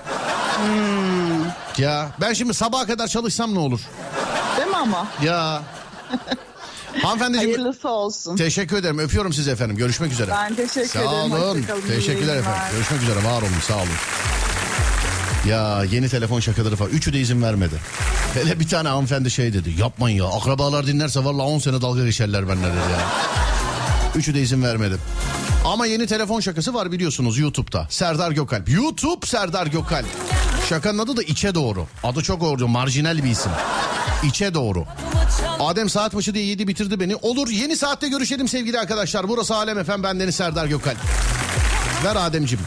Ya 1.78 2.10
ben 2.20 2.32
şimdi 2.32 2.54
sabaha 2.54 2.86
kadar 2.86 3.06
çalışsam 3.08 3.54
ne 3.54 3.58
olur? 3.58 3.80
Değil 4.56 4.68
mi 4.68 4.76
ama? 4.76 5.08
Ya. 5.22 5.62
Hanımefendiciğim. 7.02 7.54
Hayırlısı 7.56 7.88
olsun. 7.88 8.36
Teşekkür 8.36 8.76
ederim. 8.76 8.98
Öpüyorum 8.98 9.32
sizi 9.32 9.50
efendim. 9.50 9.76
Görüşmek 9.76 10.12
üzere. 10.12 10.30
Ben 10.30 10.54
teşekkür 10.54 10.88
Sağ 10.88 10.98
ederim. 11.00 11.32
olun. 11.32 11.54
Hoşçakalın. 11.54 11.80
Teşekkürler 11.80 12.36
efendim. 12.36 12.60
günler. 12.60 12.72
Görüşmek 12.72 13.02
üzere. 13.02 13.24
Var 13.24 13.42
olun. 13.42 13.50
Sağ 13.68 13.76
olun. 13.76 13.88
Ya 15.46 15.84
yeni 15.84 16.08
telefon 16.08 16.40
şakaları 16.40 16.76
falan. 16.76 16.90
Üçü 16.90 17.12
de 17.12 17.20
izin 17.20 17.42
vermedi. 17.42 17.74
Hele 18.34 18.60
bir 18.60 18.68
tane 18.68 18.88
hanımefendi 18.88 19.30
şey 19.30 19.52
dedi. 19.52 19.74
Yapmayın 19.78 20.16
ya. 20.16 20.24
Akrabalar 20.24 20.86
dinlerse 20.86 21.24
vallahi 21.24 21.46
10 21.46 21.58
sene 21.58 21.82
dalga 21.82 22.04
geçerler 22.04 22.48
benimle 22.48 22.66
dedi 22.66 22.76
ya. 22.92 22.98
Üçü 24.14 24.34
de 24.34 24.40
izin 24.40 24.62
vermedi. 24.62 24.96
Ama 25.64 25.86
yeni 25.86 26.06
telefon 26.06 26.40
şakası 26.40 26.74
var 26.74 26.92
biliyorsunuz 26.92 27.38
YouTube'da. 27.38 27.86
Serdar 27.90 28.30
Gökalp. 28.30 28.68
YouTube 28.68 29.26
Serdar 29.26 29.66
Gökalp. 29.66 30.06
Şakanın 30.68 30.98
adı 30.98 31.16
da 31.16 31.22
İçe 31.22 31.54
Doğru. 31.54 31.86
Adı 32.04 32.22
çok 32.22 32.40
doğru. 32.40 32.68
Marjinal 32.68 33.24
bir 33.24 33.30
isim. 33.30 33.52
İçe 34.24 34.54
Doğru. 34.54 34.84
Adem 35.60 35.88
saat 35.88 36.14
başı 36.14 36.34
diye 36.34 36.44
yedi 36.44 36.68
bitirdi 36.68 37.00
beni. 37.00 37.16
Olur 37.16 37.48
yeni 37.48 37.76
saatte 37.76 38.08
görüşelim 38.08 38.48
sevgili 38.48 38.78
arkadaşlar. 38.80 39.28
Burası 39.28 39.54
Alem 39.54 39.78
Efem 39.78 40.02
bendeniz 40.02 40.34
Serdar 40.34 40.66
Gökalp. 40.66 40.98
Ver 42.04 42.16
Ademcim. 42.16 42.58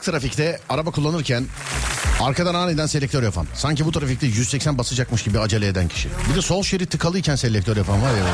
Kalk 0.00 0.12
trafikte 0.12 0.60
araba 0.68 0.90
kullanırken 0.90 1.46
Arkadan 2.20 2.54
aniden 2.54 2.86
selektör 2.86 3.22
yapan. 3.22 3.46
Sanki 3.54 3.84
bu 3.84 3.92
trafikte 3.92 4.26
180 4.26 4.78
basacakmış 4.78 5.22
gibi 5.22 5.38
acele 5.38 5.66
eden 5.66 5.88
kişi. 5.88 6.08
Bir 6.30 6.36
de 6.36 6.42
sol 6.42 6.62
şerit 6.62 6.90
tıkalıyken 6.90 7.36
selektör 7.36 7.76
yapan 7.76 8.02
var 8.02 8.10
ya. 8.10 8.24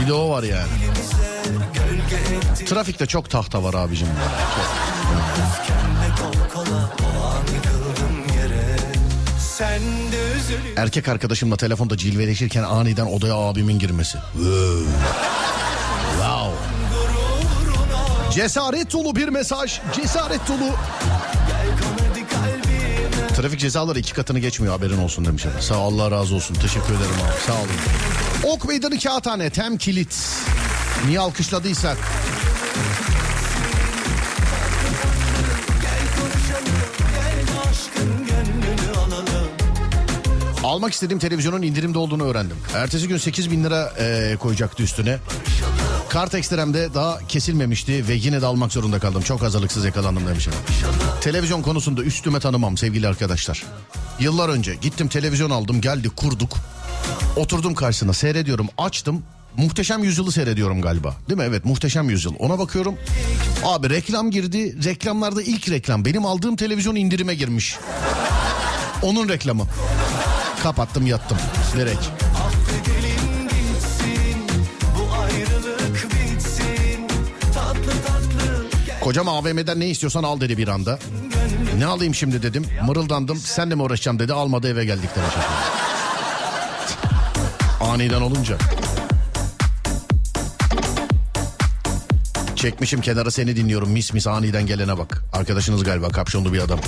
Bir 0.00 0.08
de 0.08 0.12
o 0.12 0.30
var 0.30 0.42
yani. 0.42 0.68
Trafikte 2.66 3.06
çok 3.06 3.30
tahta 3.30 3.64
var 3.64 3.74
abicim. 3.74 4.08
Erkek 10.76 11.08
arkadaşımla 11.08 11.56
telefonda 11.56 11.96
cilveleşirken 11.96 12.62
aniden 12.62 13.06
odaya 13.06 13.34
abimin 13.34 13.78
girmesi. 13.78 14.18
Cesaret 18.32 18.92
dolu 18.92 19.16
bir 19.16 19.28
mesaj. 19.28 19.80
Cesaret 19.96 20.40
dolu. 20.48 20.70
Trafik 23.36 23.60
cezaları 23.60 23.98
iki 23.98 24.14
katını 24.14 24.38
geçmiyor 24.38 24.74
haberin 24.74 24.98
olsun 24.98 25.24
demiş. 25.24 25.44
efendim. 25.46 25.62
Sağ 25.62 25.76
Allah 25.76 26.10
razı 26.10 26.34
olsun. 26.34 26.54
Teşekkür 26.54 26.88
ederim 26.88 27.14
abi. 27.26 27.40
Sağ 27.46 27.52
olun. 27.52 28.54
Ok 28.54 28.68
meydanı 28.68 28.98
kağıthane 28.98 29.50
tem 29.50 29.76
kilit. 29.78 30.28
Niye 31.06 31.20
alkışladıysak. 31.20 31.96
Almak 40.64 40.92
istediğim 40.92 41.18
televizyonun 41.18 41.62
indirimde 41.62 41.98
olduğunu 41.98 42.24
öğrendim. 42.24 42.56
Ertesi 42.74 43.08
gün 43.08 43.16
8 43.16 43.50
bin 43.50 43.64
lira 43.64 43.92
e, 43.98 44.36
koyacaktı 44.36 44.82
üstüne. 44.82 45.18
Kart 46.10 46.34
ekstremde 46.34 46.94
daha 46.94 47.18
kesilmemişti 47.28 48.08
ve 48.08 48.14
yine 48.14 48.42
de 48.42 48.46
almak 48.46 48.72
zorunda 48.72 48.98
kaldım. 48.98 49.22
Çok 49.22 49.42
hazırlıksız 49.42 49.84
yakalandım 49.84 50.26
demiş 50.26 50.48
efendim. 50.48 50.74
Televizyon 51.20 51.62
konusunda 51.62 52.02
üstüme 52.02 52.40
tanımam 52.40 52.76
sevgili 52.76 53.08
arkadaşlar. 53.08 53.64
Yıllar 54.20 54.48
önce 54.48 54.74
gittim 54.74 55.08
televizyon 55.08 55.50
aldım 55.50 55.80
geldi 55.80 56.08
kurduk. 56.08 56.56
Oturdum 57.36 57.74
karşısına 57.74 58.12
seyrediyorum 58.12 58.68
açtım. 58.78 59.22
Muhteşem 59.56 60.04
Yüzyıl'ı 60.04 60.32
seyrediyorum 60.32 60.82
galiba. 60.82 61.14
Değil 61.28 61.38
mi? 61.38 61.44
Evet 61.48 61.64
Muhteşem 61.64 62.10
Yüzyıl. 62.10 62.34
Ona 62.38 62.58
bakıyorum. 62.58 62.94
Abi 63.64 63.90
reklam 63.90 64.30
girdi. 64.30 64.84
Reklamlarda 64.84 65.42
ilk 65.42 65.70
reklam. 65.70 66.04
Benim 66.04 66.26
aldığım 66.26 66.56
televizyon 66.56 66.94
indirime 66.94 67.34
girmiş. 67.34 67.78
Onun 69.02 69.28
reklamı. 69.28 69.66
Kapattım 70.62 71.06
yattım. 71.06 71.38
Direkt. 71.76 72.29
Kocam 79.10 79.28
AVM'den 79.28 79.80
ne 79.80 79.88
istiyorsan 79.88 80.22
al 80.22 80.40
dedi 80.40 80.58
bir 80.58 80.68
anda. 80.68 80.98
Ne 81.78 81.86
alayım 81.86 82.14
şimdi 82.14 82.42
dedim. 82.42 82.66
Mırıldandım. 82.86 83.36
Sen 83.36 83.70
de 83.70 83.74
mi 83.74 83.82
uğraşacağım 83.82 84.18
dedi. 84.18 84.32
Almadı 84.32 84.68
eve 84.68 84.84
geldik 84.84 85.10
efendim. 85.10 85.48
Aniden 87.80 88.20
olunca. 88.20 88.56
Çekmişim 92.56 93.00
kenara 93.00 93.30
seni 93.30 93.56
dinliyorum. 93.56 93.90
Mis 93.90 94.12
mis 94.12 94.26
aniden 94.26 94.66
gelene 94.66 94.98
bak. 94.98 95.24
Arkadaşınız 95.32 95.84
galiba 95.84 96.08
kapşonlu 96.08 96.52
bir 96.52 96.58
adam. 96.58 96.80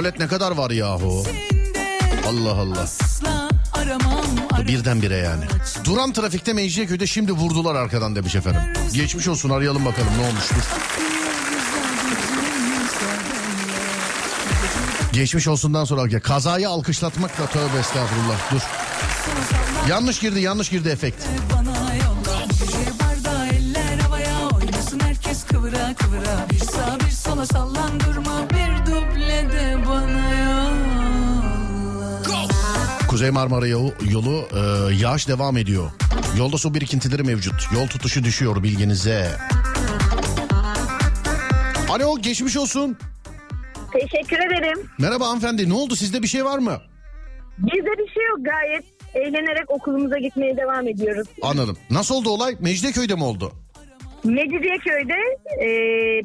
Tuvalet 0.00 0.18
ne 0.18 0.28
kadar 0.28 0.52
var 0.52 0.70
yahu? 0.70 1.24
Allah 2.28 2.52
Allah. 2.52 2.86
Bu 4.58 4.66
birdenbire 4.68 5.16
yani. 5.16 5.44
Duran 5.84 6.12
trafikte 6.12 6.52
Mecidiyeköy'de 6.52 7.06
şimdi 7.06 7.32
vurdular 7.32 7.74
arkadan 7.74 8.16
demiş 8.16 8.34
efendim. 8.34 8.60
Geçmiş 8.94 9.28
olsun 9.28 9.50
arayalım 9.50 9.84
bakalım 9.84 10.08
ne 10.18 10.26
olmuştur. 10.26 10.62
Geçmiş 15.12 15.48
olsundan 15.48 15.84
sonra 15.84 16.20
kazayı 16.20 16.68
alkışlatmakla 16.68 17.46
tövbe 17.46 17.78
estağfurullah 17.80 18.52
dur. 18.52 18.60
Yanlış 19.88 20.18
girdi 20.18 20.40
yanlış 20.40 20.68
girdi 20.68 20.88
efekt. 20.88 21.24
Kıvıra 25.50 25.94
kıvıra 25.94 26.46
Bir 26.52 26.58
sağ 26.58 26.98
bir 27.06 27.10
sola 27.10 27.46
sallan 27.46 28.00
durma 28.00 28.50
bir 28.50 28.69
Kuzey 33.20 33.30
Marmara 33.30 33.66
yolu, 33.66 33.92
yolu 34.10 34.44
e, 34.52 34.94
yağış 34.94 35.28
devam 35.28 35.56
ediyor. 35.56 35.90
Yolda 36.38 36.58
su 36.58 36.74
birikintileri 36.74 37.22
mevcut. 37.22 37.68
Yol 37.74 37.86
tutuşu 37.86 38.24
düşüyor 38.24 38.62
bilginize. 38.62 39.26
Alo 41.90 42.18
geçmiş 42.18 42.56
olsun. 42.56 42.96
Teşekkür 43.92 44.36
ederim. 44.36 44.78
Merhaba 44.98 45.28
hanımefendi 45.28 45.68
ne 45.68 45.74
oldu 45.74 45.96
sizde 45.96 46.22
bir 46.22 46.26
şey 46.26 46.44
var 46.44 46.58
mı? 46.58 46.78
Bizde 47.58 47.98
bir 47.98 48.08
şey 48.12 48.24
yok 48.28 48.38
gayet 48.40 48.84
eğlenerek 49.14 49.70
okulumuza 49.70 50.18
gitmeye 50.18 50.56
devam 50.56 50.88
ediyoruz. 50.88 51.28
Anladım. 51.42 51.76
Nasıl 51.90 52.14
oldu 52.14 52.30
olay? 52.30 52.56
Mecidiyeköy'de 52.60 53.14
mi 53.14 53.24
oldu? 53.24 53.52
Mecidiyeköy'de 54.24 55.18
e, 55.64 55.68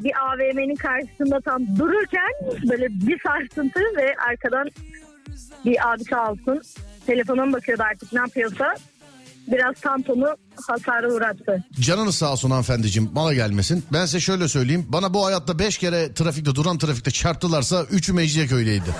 bir 0.04 0.12
AVM'nin 0.26 0.76
karşısında 0.76 1.40
tam 1.40 1.78
dururken 1.78 2.32
böyle 2.70 2.86
bir 2.90 3.20
sarsıntı 3.20 3.80
ve 3.80 4.14
arkadan 4.30 4.70
bir 5.64 5.92
abi 5.92 6.04
sağ 6.04 6.30
olsun 6.30 6.62
telefona 7.06 7.44
mı 7.46 7.52
bakıyordu 7.52 7.82
artık 7.92 8.12
ne 8.12 8.18
yapıyorsa 8.20 8.74
biraz 9.48 9.74
tamponu 9.80 10.36
hasara 10.66 11.12
uğrattı. 11.12 11.64
Canınız 11.80 12.14
sağ 12.14 12.32
olsun 12.32 12.50
hanımefendiciğim 12.50 13.14
bana 13.14 13.34
gelmesin. 13.34 13.84
Ben 13.92 14.04
size 14.06 14.20
şöyle 14.20 14.48
söyleyeyim. 14.48 14.86
Bana 14.88 15.14
bu 15.14 15.26
hayatta 15.26 15.58
5 15.58 15.78
kere 15.78 16.14
trafikte 16.14 16.54
duran 16.54 16.78
trafikte 16.78 17.10
çarptılarsa 17.10 17.82
3'ü 17.82 18.12
Mecidiyeköy'deydi. 18.12 18.90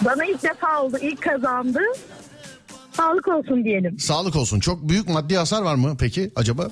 Bana 0.00 0.24
ilk 0.24 0.42
defa 0.42 0.82
oldu 0.82 0.98
ilk 1.02 1.22
kazandı. 1.22 1.80
Sağlık 2.92 3.28
olsun 3.28 3.64
diyelim. 3.64 3.98
Sağlık 3.98 4.36
olsun. 4.36 4.60
Çok 4.60 4.88
büyük 4.88 5.08
maddi 5.08 5.36
hasar 5.36 5.62
var 5.62 5.74
mı 5.74 5.96
peki 6.00 6.32
acaba? 6.36 6.68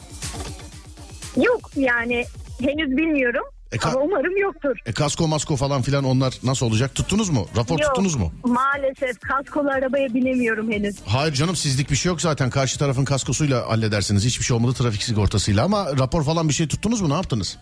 Yok 1.37 1.71
yani 1.77 2.25
henüz 2.61 2.97
bilmiyorum 2.97 3.45
E, 3.73 3.77
ka- 3.77 3.89
ama 3.91 4.01
umarım 4.01 4.37
yoktur. 4.37 4.79
E, 4.87 4.93
kasko 4.93 5.29
masko 5.29 5.57
falan 5.57 5.83
filan 5.83 6.05
onlar 6.05 6.35
nasıl 6.43 6.67
olacak? 6.67 6.95
Tuttunuz 6.95 7.29
mu? 7.31 7.47
Rapor 7.57 7.79
Yok, 7.79 7.89
tuttunuz 7.89 8.15
mu? 8.15 8.33
Maalesef 8.45 9.21
kaskolu 9.21 9.71
arabaya 9.71 10.15
binemiyorum 10.15 10.73
henüz. 10.73 10.97
Hayır 11.07 11.33
canım 11.35 11.57
sizlik 11.57 11.91
bir 11.91 11.97
şey 11.97 12.11
yok 12.11 12.21
zaten. 12.21 12.51
Karşı 12.51 12.79
tarafın 12.79 13.05
kaskosuyla 13.05 13.69
halledersiniz. 13.69 14.25
Hiçbir 14.25 14.45
şey 14.45 14.57
olmadı 14.57 14.73
trafik 14.75 15.03
sigortasıyla 15.03 15.65
ama 15.65 15.87
rapor 15.99 16.25
falan 16.25 16.49
bir 16.49 16.55
şey 16.55 16.69
tuttunuz 16.69 17.01
mu? 17.01 17.11
Ne 17.11 17.15
yaptınız? 17.15 17.59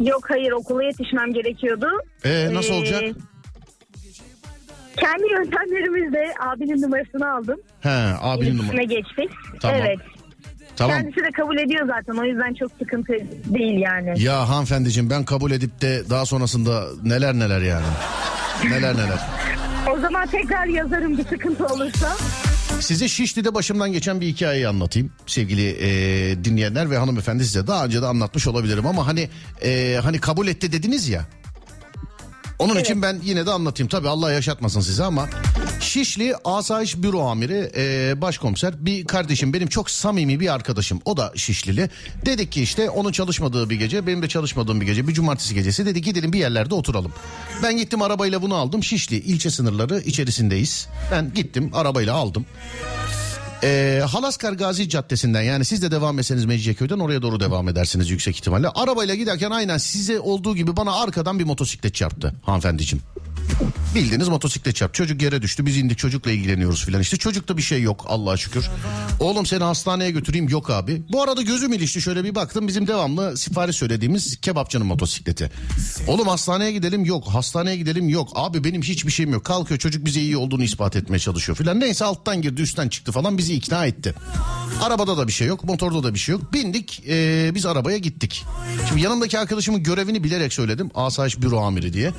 Yok 0.00 0.24
hayır 0.30 0.52
okula 0.52 0.82
yetişmem 0.84 1.32
gerekiyordu. 1.32 1.86
Ee, 2.24 2.48
nasıl 2.52 2.74
olacak? 2.74 3.02
Kendi 4.96 5.32
yöntemlerimizle 5.32 6.34
abinin 6.40 6.82
numarasını 6.82 7.32
aldım. 7.34 7.60
He 7.80 7.88
abinin 8.20 8.44
İletişime 8.50 8.68
numara. 8.72 8.82
geçtik. 8.82 9.30
Tamam. 9.60 9.76
Evet. 9.80 9.98
Tamam. 10.76 10.96
Kendisi 10.96 11.20
de 11.20 11.30
kabul 11.30 11.58
ediyor 11.58 11.86
zaten 11.86 12.22
o 12.22 12.24
yüzden 12.24 12.54
çok 12.54 12.70
sıkıntı 12.78 13.12
değil 13.54 13.80
yani. 13.80 14.22
Ya 14.22 14.48
hanımefendiciğim 14.48 15.10
ben 15.10 15.24
kabul 15.24 15.50
edip 15.50 15.80
de 15.80 16.02
daha 16.10 16.26
sonrasında 16.26 16.84
neler 17.04 17.34
neler 17.34 17.60
yani. 17.60 17.86
Neler 18.64 18.94
neler. 18.94 19.20
O 19.96 20.00
zaman 20.00 20.26
tekrar 20.26 20.66
yazarım 20.66 21.18
bir 21.18 21.24
sıkıntı 21.24 21.66
olursa. 21.66 22.16
Size 22.80 23.08
Şişli'de 23.08 23.54
başımdan 23.54 23.92
geçen 23.92 24.20
bir 24.20 24.26
hikayeyi 24.26 24.68
anlatayım 24.68 25.12
sevgili 25.26 25.68
e, 25.80 26.44
dinleyenler 26.44 26.90
ve 26.90 26.98
hanımefendi 26.98 27.44
size 27.44 27.66
daha 27.66 27.84
önce 27.84 28.02
de 28.02 28.06
anlatmış 28.06 28.46
olabilirim 28.46 28.86
ama 28.86 29.06
hani 29.06 29.28
e, 29.62 30.00
hani 30.02 30.20
kabul 30.20 30.48
etti 30.48 30.72
dediniz 30.72 31.08
ya. 31.08 31.24
Onun 32.58 32.76
için 32.76 33.02
ben 33.02 33.18
yine 33.22 33.46
de 33.46 33.50
anlatayım. 33.50 33.88
Tabii 33.88 34.08
Allah 34.08 34.32
yaşatmasın 34.32 34.80
size 34.80 35.04
ama 35.04 35.28
Şişli 35.80 36.34
Asayiş 36.44 36.96
Büro 36.96 37.20
Amiri 37.20 37.72
e, 37.76 38.14
Başkomiser 38.20 38.74
bir 38.86 39.04
kardeşim 39.04 39.52
benim 39.52 39.68
çok 39.68 39.90
samimi 39.90 40.40
bir 40.40 40.54
arkadaşım. 40.54 41.00
O 41.04 41.16
da 41.16 41.32
Şişlili. 41.36 41.90
Dedik 42.26 42.52
ki 42.52 42.62
işte 42.62 42.90
onun 42.90 43.12
çalışmadığı 43.12 43.70
bir 43.70 43.76
gece 43.76 44.06
benim 44.06 44.22
de 44.22 44.28
çalışmadığım 44.28 44.80
bir 44.80 44.86
gece 44.86 45.08
bir 45.08 45.12
cumartesi 45.14 45.54
gecesi 45.54 45.86
dedi 45.86 46.02
gidelim 46.02 46.32
bir 46.32 46.38
yerlerde 46.38 46.74
oturalım. 46.74 47.12
Ben 47.62 47.76
gittim 47.76 48.02
arabayla 48.02 48.42
bunu 48.42 48.54
aldım. 48.54 48.84
Şişli 48.84 49.16
ilçe 49.16 49.50
sınırları 49.50 50.00
içerisindeyiz. 50.00 50.88
Ben 51.12 51.32
gittim 51.34 51.70
arabayla 51.74 52.14
aldım. 52.14 52.46
Ee, 53.62 54.02
Halaskar 54.06 54.52
Gazi 54.52 54.88
Caddesi'nden 54.88 55.42
yani 55.42 55.64
siz 55.64 55.82
de 55.82 55.90
devam 55.90 56.18
etseniz 56.18 56.44
Mecidiyeköy'den 56.44 56.98
oraya 56.98 57.22
doğru 57.22 57.40
devam 57.40 57.68
edersiniz 57.68 58.10
yüksek 58.10 58.36
ihtimalle. 58.36 58.68
Arabayla 58.68 59.14
giderken 59.14 59.50
aynen 59.50 59.78
size 59.78 60.20
olduğu 60.20 60.56
gibi 60.56 60.76
bana 60.76 60.92
arkadan 60.92 61.38
bir 61.38 61.44
motosiklet 61.44 61.94
çarptı 61.94 62.34
hanımefendiciğim. 62.42 63.02
Bildiğiniz 63.94 64.28
motosiklet 64.28 64.76
çarptı. 64.76 64.98
Çocuk 64.98 65.22
yere 65.22 65.42
düştü. 65.42 65.66
Biz 65.66 65.76
indik 65.76 65.98
çocukla 65.98 66.30
ilgileniyoruz 66.30 66.84
filan. 66.84 67.00
İşte 67.00 67.16
çocukta 67.16 67.56
bir 67.56 67.62
şey 67.62 67.82
yok 67.82 68.04
Allah'a 68.08 68.36
şükür. 68.36 68.70
Oğlum 69.20 69.46
seni 69.46 69.64
hastaneye 69.64 70.10
götüreyim 70.10 70.48
yok 70.48 70.70
abi. 70.70 71.02
Bu 71.12 71.22
arada 71.22 71.42
gözüm 71.42 71.72
ilişti 71.72 72.02
şöyle 72.02 72.24
bir 72.24 72.34
baktım 72.34 72.68
bizim 72.68 72.86
devamlı 72.86 73.36
sipariş 73.36 73.76
söylediğimiz 73.76 74.40
kebapçının 74.40 74.86
motosikleti. 74.86 75.50
Oğlum 76.06 76.28
hastaneye 76.28 76.72
gidelim 76.72 77.04
yok 77.04 77.28
hastaneye 77.28 77.76
gidelim 77.76 78.08
yok. 78.08 78.28
Abi 78.34 78.64
benim 78.64 78.82
hiçbir 78.82 79.12
şeyim 79.12 79.32
yok. 79.32 79.44
Kalkıyor 79.44 79.80
çocuk 79.80 80.04
bize 80.04 80.20
iyi 80.20 80.36
olduğunu 80.36 80.64
ispat 80.64 80.96
etmeye 80.96 81.18
çalışıyor 81.18 81.58
filan. 81.58 81.80
Neyse 81.80 82.04
alttan 82.04 82.42
girdi 82.42 82.62
üstten 82.62 82.88
çıktı 82.88 83.12
falan 83.12 83.38
bizi 83.38 83.54
ikna 83.54 83.86
etti. 83.86 84.14
Arabada 84.82 85.18
da 85.18 85.26
bir 85.28 85.32
şey 85.32 85.48
yok 85.48 85.64
motorda 85.64 86.02
da 86.02 86.14
bir 86.14 86.18
şey 86.18 86.32
yok. 86.32 86.52
Bindik 86.52 87.02
ee, 87.08 87.50
biz 87.54 87.66
arabaya 87.66 87.98
gittik. 87.98 88.44
Şimdi 88.88 89.02
yanımdaki 89.02 89.38
arkadaşımın 89.38 89.82
görevini 89.82 90.24
bilerek 90.24 90.52
söyledim. 90.52 90.90
Asayiş 90.94 91.40
büro 91.40 91.60
amiri 91.60 91.92
diye. 91.92 92.12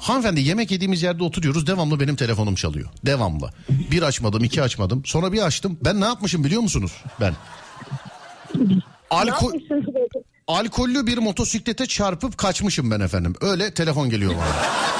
Hanımefendi 0.00 0.40
yemek 0.40 0.70
yediğimiz 0.70 1.02
yerde 1.02 1.19
oturuyoruz 1.20 1.66
devamlı 1.66 2.00
benim 2.00 2.16
telefonum 2.16 2.54
çalıyor. 2.54 2.88
Devamlı. 3.06 3.50
Bir 3.68 4.02
açmadım 4.02 4.44
iki 4.44 4.62
açmadım 4.62 5.02
sonra 5.04 5.32
bir 5.32 5.42
açtım. 5.42 5.78
Ben 5.84 6.00
ne 6.00 6.04
yapmışım 6.04 6.44
biliyor 6.44 6.62
musunuz 6.62 6.92
ben? 7.20 7.34
Alkol, 9.10 9.52
alkollü 10.46 11.06
bir 11.06 11.18
motosiklete 11.18 11.86
çarpıp 11.86 12.38
kaçmışım 12.38 12.90
ben 12.90 13.00
efendim. 13.00 13.34
Öyle 13.40 13.74
telefon 13.74 14.10
geliyor 14.10 14.32
bana. 14.32 14.90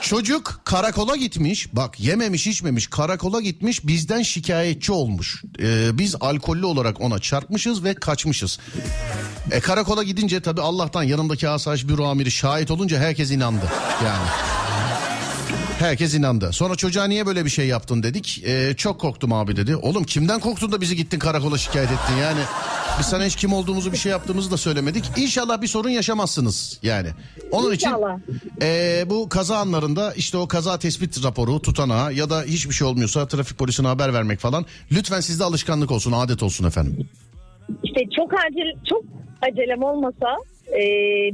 Çocuk 0.00 0.60
karakola 0.64 1.16
gitmiş 1.16 1.74
bak 1.76 2.00
yememiş 2.00 2.46
içmemiş 2.46 2.86
karakola 2.86 3.40
gitmiş 3.40 3.86
bizden 3.86 4.22
şikayetçi 4.22 4.92
olmuş. 4.92 5.44
Ee, 5.62 5.98
biz 5.98 6.14
alkollü 6.20 6.66
olarak 6.66 7.00
ona 7.00 7.18
çarpmışız 7.18 7.84
ve 7.84 7.94
kaçmışız. 7.94 8.58
E 9.50 9.60
karakola 9.60 10.02
gidince 10.02 10.40
tabii 10.40 10.60
Allah'tan 10.60 11.02
yanımdaki 11.02 11.48
asayiş 11.48 11.88
büro 11.88 12.04
amiri 12.04 12.30
şahit 12.30 12.70
olunca 12.70 12.98
herkes 12.98 13.30
inandı 13.30 13.64
yani. 14.04 14.26
Herkes 15.80 16.14
inandı. 16.14 16.52
Sonra 16.52 16.74
çocuğa 16.74 17.04
niye 17.04 17.26
böyle 17.26 17.44
bir 17.44 17.50
şey 17.50 17.66
yaptın 17.66 18.02
dedik. 18.02 18.42
Ee, 18.46 18.74
çok 18.76 19.00
korktum 19.00 19.32
abi 19.32 19.56
dedi. 19.56 19.76
Oğlum 19.76 20.04
kimden 20.04 20.40
korktun 20.40 20.72
da 20.72 20.80
bizi 20.80 20.96
gittin 20.96 21.18
karakola 21.18 21.58
şikayet 21.58 21.90
ettin 21.90 22.16
yani. 22.20 22.40
Biz 22.98 23.06
sana 23.06 23.24
hiç 23.24 23.36
kim 23.36 23.52
olduğumuzu 23.52 23.92
bir 23.92 23.96
şey 23.96 24.12
yaptığımızı 24.12 24.50
da 24.50 24.56
söylemedik. 24.56 25.04
İnşallah 25.16 25.62
bir 25.62 25.66
sorun 25.66 25.88
yaşamazsınız 25.88 26.80
yani. 26.82 27.08
Onun 27.50 27.72
İnşallah. 27.72 28.18
için 28.18 28.40
ee, 28.62 29.04
bu 29.06 29.28
kaza 29.28 29.56
anlarında 29.56 30.12
işte 30.12 30.36
o 30.36 30.48
kaza 30.48 30.78
tespit 30.78 31.24
raporu 31.24 31.62
tutanağı 31.62 32.12
ya 32.12 32.30
da 32.30 32.42
hiçbir 32.42 32.74
şey 32.74 32.86
olmuyorsa 32.86 33.28
trafik 33.28 33.58
polisine 33.58 33.86
haber 33.86 34.14
vermek 34.14 34.38
falan. 34.38 34.66
Lütfen 34.92 35.20
sizde 35.20 35.44
alışkanlık 35.44 35.90
olsun 35.90 36.12
adet 36.12 36.42
olsun 36.42 36.66
efendim. 36.66 37.08
İşte 37.84 38.00
çok 38.16 38.34
acil, 38.34 38.86
çok 38.88 39.04
acelem 39.42 39.82
olmasa 39.82 40.36
e, 40.68 40.82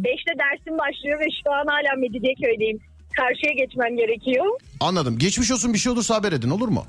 beşte 0.04 0.32
dersim 0.38 0.78
başlıyor 0.78 1.20
ve 1.20 1.26
şu 1.44 1.52
an 1.52 1.66
hala 1.66 2.00
Mecidiyeköy'deyim. 2.00 2.78
Karşıya 3.16 3.52
geçmem 3.52 3.96
gerekiyor. 3.96 4.46
Anladım. 4.80 5.18
Geçmiş 5.18 5.50
olsun 5.50 5.74
bir 5.74 5.78
şey 5.78 5.92
olursa 5.92 6.14
haber 6.14 6.32
edin 6.32 6.50
olur 6.50 6.68
mu? 6.68 6.86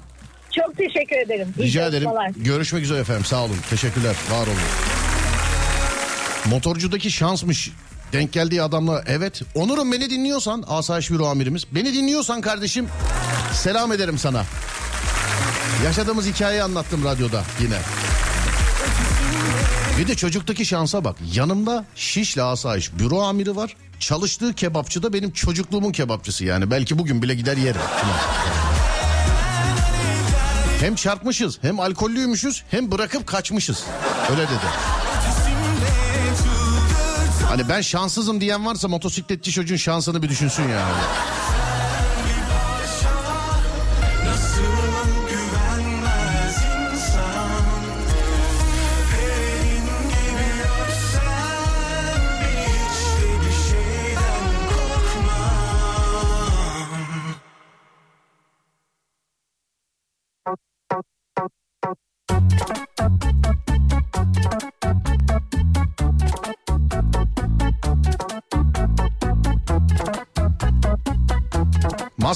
Çok 0.56 0.78
teşekkür 0.78 1.16
ederim. 1.16 1.54
İyi 1.58 1.64
Rica 1.68 1.88
ederim. 1.88 2.04
çalışmalar. 2.04 2.30
Görüşmek 2.36 2.84
üzere 2.84 3.00
efendim. 3.00 3.26
Sağ 3.26 3.44
olun. 3.44 3.58
Teşekkürler. 3.70 4.16
Var 4.32 4.48
olun. 4.48 4.58
Motorcudaki 6.50 7.12
şansmış. 7.12 7.72
Denk 8.14 8.34
geldiği 8.34 8.62
adamla 8.62 9.04
evet. 9.08 9.42
Onur'um 9.56 9.92
beni 9.92 10.10
dinliyorsan 10.10 10.64
asayiş 10.68 11.12
büro 11.12 11.26
amirimiz. 11.26 11.66
Beni 11.72 11.94
dinliyorsan 11.94 12.42
kardeşim 12.42 12.88
selam 13.54 13.92
ederim 13.92 14.18
sana. 14.18 14.44
Yaşadığımız 15.86 16.28
hikayeyi 16.28 16.64
anlattım 16.64 17.04
radyoda 17.06 17.44
yine. 17.62 17.76
Bir 19.98 20.08
de 20.08 20.16
çocuktaki 20.16 20.66
şansa 20.66 21.04
bak. 21.04 21.16
Yanımda 21.34 21.86
Şişli 21.96 22.42
Asayiş 22.44 22.94
büro 23.00 23.22
amiri 23.22 23.56
var. 23.56 23.76
Çalıştığı 24.00 24.54
kebapçı 24.54 25.04
da 25.04 25.14
benim 25.14 25.32
çocukluğumun 25.32 25.92
kebapçısı 25.92 26.46
yani. 26.46 26.72
Belki 26.72 27.00
bugün 27.00 27.22
bile 27.22 27.36
gider 27.36 27.58
yerim. 27.58 27.82
Hem 30.80 30.96
çarpmışız 30.96 31.58
hem 31.62 31.80
alkollüymüşüz 31.80 32.64
hem 32.72 32.92
bırakıp 32.92 33.28
kaçmışız. 33.28 33.84
Öyle 34.32 34.42
dedi. 34.42 34.68
Hani 37.48 37.70
ben 37.70 37.82
şanssızım 37.82 38.42
diyen 38.42 38.66
varsa 38.66 38.88
motosikletçi 38.88 39.52
çocuğun 39.52 39.76
şansını 39.76 40.24
bir 40.24 40.30
düşünsün 40.30 40.64
yani. 40.64 40.94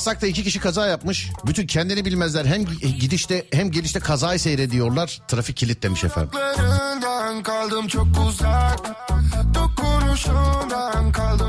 Maslak'ta 0.02 0.28
iki 0.28 0.44
kişi 0.44 0.60
kaza 0.60 0.88
yapmış. 0.88 1.30
Bütün 1.46 1.68
kendini 1.68 2.06
bilmezler. 2.06 2.46
Hem 2.46 2.66
gidişte 3.00 3.46
hem 3.52 3.72
gelişte 3.72 4.00
kazayı 4.00 4.40
seyrediyorlar. 4.40 5.22
Trafik 5.28 5.58
kilitlemiş 5.58 6.04
efendim. 6.04 6.30
Uzaklarından 6.34 7.44
kaldım 7.44 7.88
çok 7.88 8.08
uzak 8.28 8.80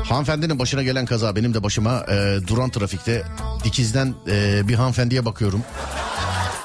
Hanımefendinin 0.09 0.59
başına 0.59 0.83
gelen 0.83 1.05
kaza 1.05 1.35
benim 1.35 1.53
de 1.53 1.63
başıma 1.63 2.05
e, 2.09 2.47
duran 2.47 2.69
trafikte 2.69 3.23
dikizden 3.63 4.13
e, 4.27 4.67
bir 4.67 4.75
hanımefendiye 4.75 5.25
bakıyorum. 5.25 5.63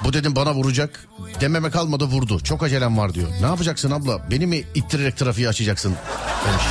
Bu 0.05 0.13
dedim 0.13 0.37
bana 0.37 0.55
vuracak. 0.55 1.09
Dememe 1.41 1.71
kalmadı 1.71 2.05
vurdu. 2.05 2.41
Çok 2.41 2.63
acelem 2.63 2.99
var 2.99 3.15
diyor. 3.15 3.29
Ne 3.41 3.47
yapacaksın 3.47 3.91
abla? 3.91 4.31
Beni 4.31 4.47
mi 4.47 4.65
ittirerek 4.75 5.17
trafiği 5.17 5.49
açacaksın? 5.49 5.95
Demiş. 6.47 6.65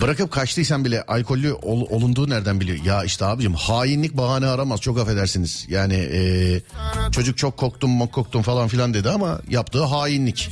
Bırakıp 0.00 0.32
kaçtıysan 0.32 0.84
bile 0.84 1.02
alkollü 1.02 1.52
ol- 1.52 1.86
olunduğu 1.90 2.30
nereden 2.30 2.60
biliyor? 2.60 2.84
Ya 2.84 3.04
işte 3.04 3.24
abicim 3.24 3.54
hainlik 3.54 4.16
bahane 4.16 4.46
aramaz 4.46 4.80
çok 4.80 4.98
affedersiniz. 4.98 5.66
Yani 5.68 5.94
e, 5.94 6.60
çocuk 7.12 7.38
çok 7.38 7.56
koktum 7.56 7.90
mok 7.90 8.12
koktum 8.12 8.42
falan 8.42 8.68
filan 8.68 8.94
dedi 8.94 9.10
ama 9.10 9.40
yaptığı 9.48 9.84
hainlik. 9.84 10.50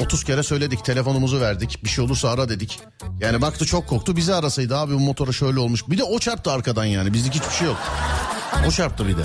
30 0.00 0.24
kere 0.24 0.42
söyledik 0.42 0.84
telefonumuzu 0.84 1.40
verdik 1.40 1.84
bir 1.84 1.88
şey 1.88 2.04
olursa 2.04 2.28
ara 2.30 2.48
dedik. 2.48 2.80
Yani 3.20 3.42
baktı 3.42 3.66
çok 3.66 3.86
koktu 3.88 4.16
bizi 4.16 4.34
arasaydı 4.34 4.76
abi 4.78 4.94
bu 4.94 5.00
motora 5.00 5.32
şöyle 5.32 5.58
olmuş. 5.60 5.88
Bir 5.88 5.98
de 5.98 6.04
o 6.04 6.18
çarptı 6.18 6.50
arkadan 6.52 6.84
yani 6.84 7.12
bizlik 7.12 7.34
hiçbir 7.34 7.54
şey 7.54 7.66
yok. 7.66 7.76
O 8.68 8.70
çarptı 8.70 9.08
bir 9.08 9.16
de. 9.18 9.22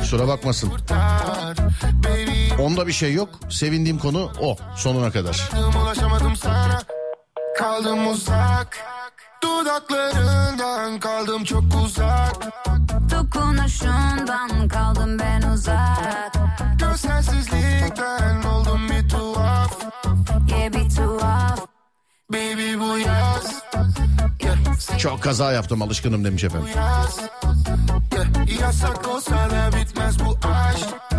Kusura 0.00 0.28
bakmasın. 0.28 0.72
Onda 2.58 2.86
bir 2.86 2.92
şey 2.92 3.12
yok. 3.12 3.28
Sevindiğim 3.50 3.98
konu 3.98 4.30
o 4.40 4.56
sonuna 4.76 5.10
kadar. 5.10 5.50
Ulaşamadım 5.82 6.36
sana 6.36 6.82
Kaldım 7.60 8.08
uzak. 8.08 8.78
Dudaklarından 9.42 11.00
kaldım 11.00 11.44
çok 11.44 11.62
uzak. 11.84 12.34
Dokunuşundan 13.10 14.68
kaldım 14.68 15.18
ben 15.18 15.42
uzak. 15.42 16.32
Gözsensizlikten 16.78 18.42
oldum 18.42 18.88
bir 18.90 19.08
tuhaf. 19.08 19.78
Yeah 20.50 20.72
bir 20.72 20.96
tuhaf. 20.96 21.60
Baby 22.32 22.78
bu 22.78 22.98
yaz. 22.98 23.62
Çok 24.98 25.22
kaza 25.22 25.52
yaptım 25.52 25.82
alışkınım 25.82 26.24
demiş 26.24 26.44
efendim. 26.44 26.68
yaz. 26.76 27.20
Yeah. 28.14 28.60
Yasak 28.60 29.08
olsa 29.08 29.50
da 29.50 29.76
bitmez 29.76 30.24
bu 30.24 30.38
aşk 30.48 31.09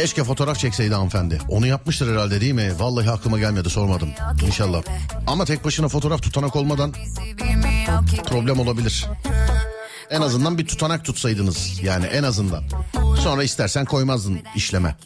Keşke 0.00 0.24
fotoğraf 0.24 0.58
çekseydi 0.58 0.94
hanımefendi. 0.94 1.38
Onu 1.48 1.66
yapmıştır 1.66 2.12
herhalde 2.12 2.40
değil 2.40 2.52
mi? 2.52 2.72
Vallahi 2.78 3.10
aklıma 3.10 3.38
gelmedi 3.38 3.70
sormadım. 3.70 4.08
İnşallah. 4.46 4.82
Ama 5.26 5.44
tek 5.44 5.64
başına 5.64 5.88
fotoğraf 5.88 6.22
tutanak 6.22 6.56
olmadan 6.56 6.94
problem 8.26 8.60
olabilir. 8.60 9.06
En 10.10 10.20
azından 10.20 10.58
bir 10.58 10.66
tutanak 10.66 11.04
tutsaydınız. 11.04 11.80
Yani 11.82 12.06
en 12.06 12.22
azından. 12.22 12.64
Sonra 13.22 13.42
istersen 13.42 13.84
koymazdın 13.84 14.40
işleme. 14.54 14.96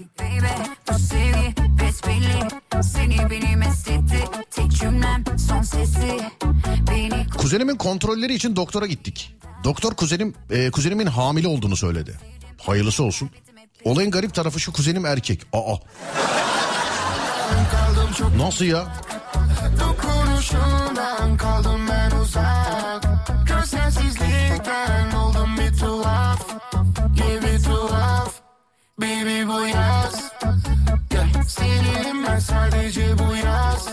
Kuzenimin 7.39 7.77
kontrolleri 7.77 8.35
için 8.35 8.57
doktora 8.57 8.87
gittik. 8.87 9.37
Doktor 9.65 9.95
kuzenim 9.95 10.35
e, 10.51 10.71
kuzenimin 10.71 11.07
hamile 11.07 11.49
olduğunu 11.49 11.77
söyledi. 11.77 12.15
Hayırlısı 12.59 13.05
olsun. 13.05 13.31
Olayın 13.85 14.11
garip 14.11 14.35
tarafı 14.35 14.61
şu 14.61 14.73
kuzenim 14.73 15.07
erkek. 15.07 15.43
Aa. 15.53 15.75
Nasıl 18.37 18.65
ya? 18.65 18.85
Dokunuşundan 19.81 21.37
kaldım 21.37 21.81
ben 21.91 22.11
uzak 22.11 23.05
Gözsensizlikten 23.47 25.11
oldum 25.17 25.57
bir 25.59 25.79
tuhaf 25.79 26.41
bir 27.17 27.65
tuhaf 27.65 28.35
Baby 29.01 29.47
bu 29.47 29.67
yaz. 29.67 30.33
Seninim 31.49 32.27
ben 32.27 32.39
sadece 32.39 33.19
bu 33.19 33.37
yaz. 33.47 33.89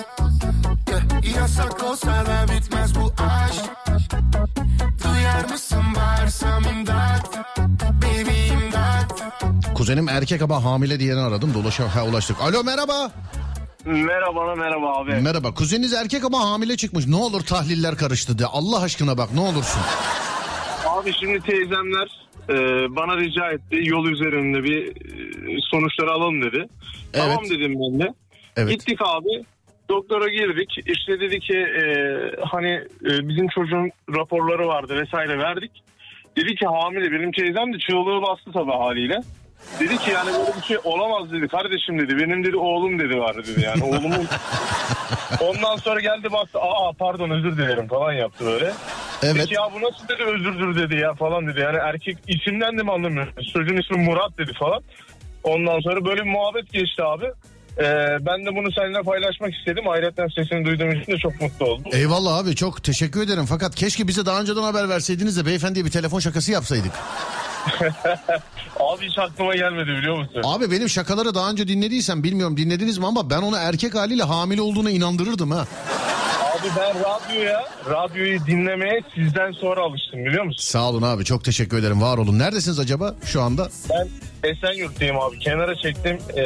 Yasak 1.38 1.84
olsa 1.84 2.26
da 2.26 2.46
bitmez 2.54 2.96
bu 2.96 3.14
aşk 3.24 3.66
Duyar 5.04 5.50
mısın 5.52 5.84
bağırsam 5.96 6.64
imdat 6.64 7.40
Kuzenim 9.76 10.10
erkek 10.10 10.42
ama 10.42 10.64
hamile 10.64 11.00
diyeni 11.00 11.20
aradım. 11.20 11.54
Dolaşa 11.54 11.96
ha, 11.96 12.06
ulaştık. 12.06 12.42
Alo 12.42 12.64
merhaba. 12.64 13.12
Merhaba 13.86 14.56
merhaba 14.56 14.98
abi. 14.98 15.12
Merhaba. 15.12 15.54
Kuzeniniz 15.54 15.94
erkek 15.94 16.26
ama 16.26 16.40
hamile 16.50 16.78
çıkmış. 16.78 17.08
Ne 17.08 17.16
olur 17.16 17.42
tahliller 17.42 17.96
karıştı 17.98 18.40
de. 18.40 18.46
Allah 18.46 18.82
aşkına 18.82 19.18
bak 19.18 19.34
ne 19.34 19.40
olursun. 19.40 19.82
Abi 20.88 21.14
şimdi 21.20 21.40
teyzemler 21.40 22.08
e, 22.50 22.56
bana 22.96 23.18
rica 23.18 23.52
etti 23.52 23.80
yol 23.84 24.06
üzerinde 24.06 24.64
bir 24.64 24.88
e, 24.88 25.58
sonuçları 25.72 26.12
alalım 26.12 26.42
dedi. 26.42 26.68
Tamam 27.14 27.44
dedim 27.50 27.74
ben 27.76 28.00
de. 28.00 28.14
Gittik 28.72 29.00
abi 29.02 29.46
doktora 29.90 30.30
girdik. 30.30 30.78
İşte 30.86 31.20
dedi 31.20 31.40
ki 31.40 31.58
e, 31.58 31.84
hani 32.52 32.70
e, 33.06 33.28
bizim 33.30 33.48
çocuğun 33.48 33.92
raporları 34.16 34.68
vardı 34.68 34.96
vesaire 35.02 35.38
verdik. 35.40 35.72
Dedi 36.38 36.56
ki 36.56 36.66
hamile 36.66 37.12
benim 37.12 37.32
teyzem 37.32 37.74
de 37.74 37.80
çığlığı 37.80 38.22
bastı 38.22 38.52
tabii 38.52 38.72
haliyle. 38.72 39.22
Dedi 39.80 39.98
ki 39.98 40.12
yani 40.12 40.30
böyle 40.34 40.58
bir 40.58 40.66
şey 40.68 40.78
olamaz 40.84 41.32
dedi 41.32 41.48
kardeşim 41.48 42.00
dedi. 42.00 42.18
Benim 42.18 42.44
dedi 42.44 42.58
oğlum 42.58 43.00
dedi 43.00 43.20
var 43.20 43.38
dedi 43.38 43.62
yani 43.62 43.84
oğlumun. 43.84 44.28
Ondan 45.42 45.76
sonra 45.76 46.00
geldi 46.00 46.32
baktı 46.32 46.60
aa 46.60 46.92
pardon 47.00 47.30
özür 47.30 47.58
dilerim 47.58 47.88
falan 47.88 48.14
yaptı 48.14 48.46
böyle. 48.46 48.72
Evet. 49.24 49.36
Dedi 49.36 49.46
ki 49.46 49.54
ya 49.54 49.70
bu 49.76 49.82
nasıl 49.82 50.08
dedi 50.08 50.24
özürdür 50.24 50.76
dedi 50.76 50.96
ya 50.96 51.14
falan 51.14 51.48
dedi. 51.48 51.60
Yani 51.60 51.78
erkek 51.78 52.18
isimden 52.28 52.78
de 52.78 52.84
mi 52.84 52.92
anlamıyor? 52.92 53.28
Çocuğun 53.54 53.78
ismi 53.78 53.98
Murat 53.98 54.38
dedi 54.38 54.54
falan. 54.54 54.82
Ondan 55.44 55.80
sonra 55.80 56.06
böyle 56.06 56.26
bir 56.26 56.30
muhabbet 56.30 56.74
geçti 56.74 57.04
abi. 57.04 57.26
Ee, 57.78 57.84
ben 58.26 58.46
de 58.46 58.56
bunu 58.56 58.72
seninle 58.72 59.02
paylaşmak 59.02 59.54
istedim. 59.56 59.84
Ayrıca 59.90 60.28
sesini 60.36 60.66
duyduğum 60.66 60.92
için 60.92 61.12
de 61.12 61.18
çok 61.18 61.42
mutlu 61.42 61.66
oldum. 61.66 61.92
Eyvallah 61.92 62.38
abi 62.38 62.56
çok 62.56 62.84
teşekkür 62.84 63.22
ederim. 63.22 63.46
Fakat 63.46 63.76
keşke 63.76 64.08
bize 64.08 64.26
daha 64.26 64.42
önceden 64.42 64.62
haber 64.64 64.90
verseydiniz 64.90 65.38
de 65.38 65.46
beyefendiye 65.46 65.86
bir 65.86 65.92
telefon 65.92 66.20
şakası 66.20 66.52
yapsaydık. 66.52 66.92
Abi 68.80 69.06
hiç 69.10 69.20
aklıma 69.20 69.56
gelmedi 69.56 69.88
biliyor 69.88 70.18
musun? 70.18 70.42
Abi 70.44 70.72
benim 70.72 70.90
şakaları 70.90 71.36
daha 71.36 71.52
önce 71.52 71.68
dinlediysen 71.68 72.24
bilmiyorum 72.24 72.58
dinlediniz 72.58 72.98
mi 72.98 73.08
ama 73.08 73.30
ben 73.30 73.42
onu 73.42 73.56
erkek 73.58 73.96
haliyle 73.96 74.24
hamile 74.24 74.62
olduğuna 74.62 74.92
inandırırdım 74.92 75.52
ha. 75.52 75.68
Abi 76.62 76.70
ben 76.80 76.96
radyoya, 77.04 77.64
radyoyu 77.90 78.46
dinlemeye 78.46 79.02
sizden 79.16 79.52
sonra 79.52 79.82
alıştım 79.82 80.26
biliyor 80.26 80.44
musun? 80.44 80.62
Sağ 80.64 80.90
olun 80.90 81.02
abi 81.02 81.26
çok 81.26 81.44
teşekkür 81.44 81.78
ederim 81.78 82.02
var 82.02 82.18
olun. 82.18 82.40
Neredesiniz 82.40 82.80
acaba 82.80 83.16
şu 83.26 83.42
anda? 83.42 83.70
Ben 83.90 84.08
Esenyurt'tayım 84.50 85.20
abi. 85.20 85.40
Kenara 85.40 85.76
çektim. 85.76 86.20
Ee, 86.36 86.42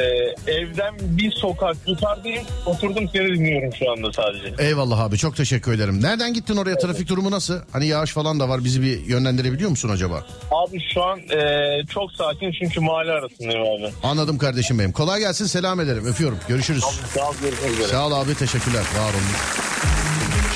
evden 0.52 0.94
bir 1.00 1.32
sokak 1.32 1.76
yukarıdayım. 1.86 2.44
Oturdum 2.66 3.08
seni 3.12 3.26
dinliyorum 3.26 3.74
şu 3.78 3.90
anda 3.90 4.12
sadece. 4.12 4.54
Eyvallah 4.58 5.00
abi 5.00 5.16
çok 5.18 5.36
teşekkür 5.36 5.72
ederim. 5.72 6.02
Nereden 6.02 6.34
gittin 6.34 6.56
oraya 6.56 6.78
trafik 6.78 7.08
durumu 7.08 7.30
nasıl? 7.30 7.60
Hani 7.72 7.86
yağış 7.86 8.10
falan 8.12 8.40
da 8.40 8.48
var 8.48 8.64
bizi 8.64 8.82
bir 8.82 9.00
yönlendirebiliyor 9.06 9.70
musun 9.70 9.88
acaba? 9.88 10.24
Abi 10.50 10.78
şu 10.94 11.02
an 11.02 11.18
ee, 11.18 11.82
çok 11.94 12.12
sakin 12.12 12.52
çünkü 12.52 12.80
mahalle 12.80 13.12
arasındayım 13.12 13.62
abi. 13.62 13.92
Anladım 14.02 14.38
kardeşim 14.38 14.78
benim. 14.78 14.92
Kolay 14.92 15.20
gelsin 15.20 15.46
selam 15.46 15.80
ederim 15.80 16.06
öpüyorum 16.06 16.38
görüşürüz. 16.48 16.84
Sağ 17.14 17.28
ol 17.30 17.34
görüşmek 17.42 17.70
üzere. 17.72 17.88
Sağ 17.88 18.06
ol 18.06 18.12
abi 18.12 18.34
teşekkürler 18.34 18.80
var 18.80 19.10
olun. 19.10 19.75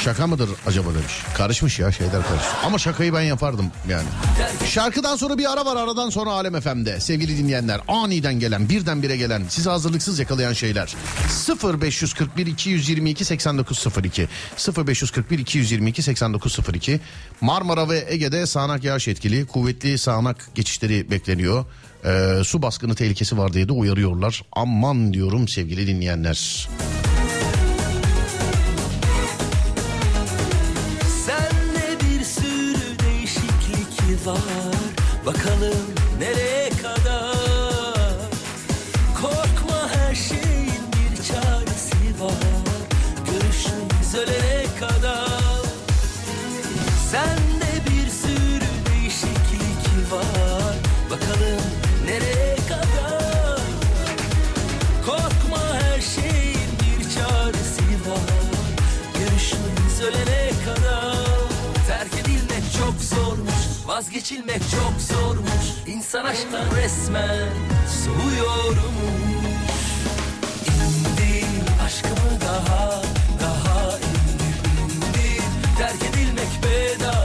Şaka 0.05 0.27
mıdır 0.27 0.51
acaba 0.67 0.95
demiş. 0.95 1.13
Karışmış 1.35 1.79
ya 1.79 1.93
şeyler 1.93 2.13
karışmış. 2.13 2.49
Ama 2.65 2.79
şakayı 2.79 3.15
ben 3.15 3.21
yapardım 3.21 3.67
yani. 3.89 4.09
Şarkıdan 4.67 5.17
sonra 5.17 5.39
bir 5.39 5.53
ara 5.53 5.67
var 5.67 5.77
aradan 5.77 6.11
sonra 6.11 6.31
Alem 6.31 6.61
FM'de. 6.61 7.01
Sevgili 7.01 7.39
dinleyenler 7.39 7.81
aniden 7.89 8.35
gelen 8.35 8.69
birdenbire 8.69 9.17
gelen 9.17 9.43
sizi 9.49 9.71
hazırlıksız 9.71 10.19
yakalayan 10.19 10.53
şeyler. 10.53 10.95
0541 11.83 12.47
222 12.47 13.25
8902 13.25 14.29
0541 14.87 15.39
222 15.39 16.03
8902 16.03 17.01
Marmara 17.41 17.89
ve 17.89 18.05
Ege'de 18.09 18.47
sağanak 18.47 18.85
yağış 18.85 19.09
etkili 19.09 19.47
kuvvetli 19.47 19.99
sağanak 19.99 20.49
geçişleri 20.55 21.11
bekleniyor. 21.11 21.65
Ee, 22.05 22.45
su 22.45 22.63
baskını 22.63 22.95
tehlikesi 22.95 23.39
var 23.39 23.53
diye 23.53 23.69
de 23.69 23.73
uyarıyorlar. 23.73 24.43
Aman 24.53 25.15
diyorum 25.15 25.49
sevgili 25.49 25.87
dinleyenler. 25.87 26.69
Bakalım 35.27 35.90
Vazgeçilmek 64.01 64.61
çok 64.71 65.17
zormuş. 65.17 65.67
İnsan 65.87 66.25
aşktan 66.25 66.77
resmen 66.77 67.49
soğuyormuş. 68.05 68.91
İndir 70.67 71.83
aşkımı 71.85 72.41
daha 72.41 73.03
daha 73.41 73.99
indir 73.99 74.57
indir. 74.95 75.43
Terk 75.79 76.03
edilmek 76.03 76.49
bedava 76.63 77.20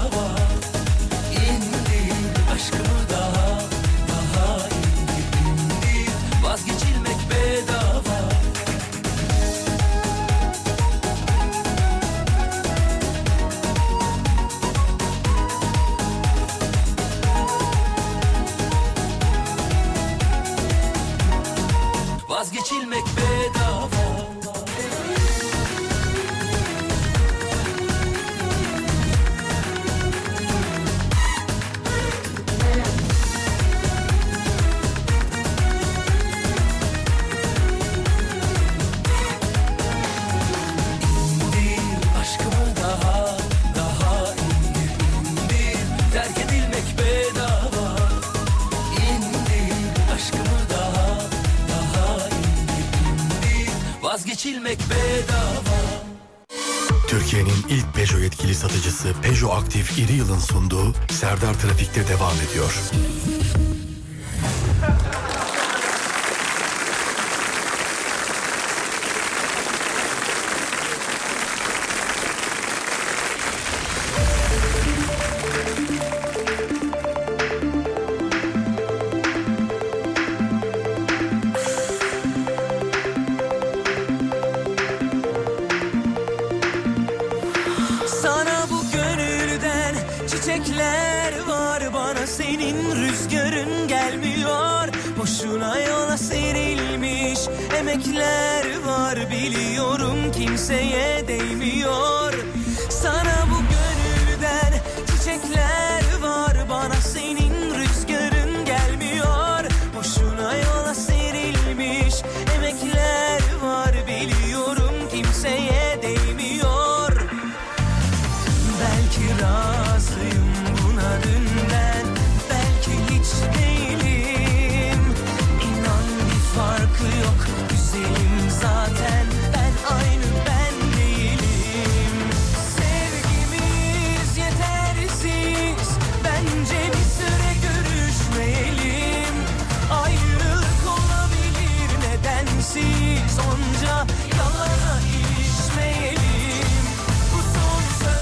satıcısı 59.06 59.22
Peugeot 59.22 59.64
Aktif 59.64 60.00
İri 60.00 60.14
Yıl'ın 60.14 60.40
sunduğu 60.40 60.94
Serdar 61.10 61.54
Trafik'te 61.54 62.08
devam 62.08 62.34
ediyor. 62.50 62.74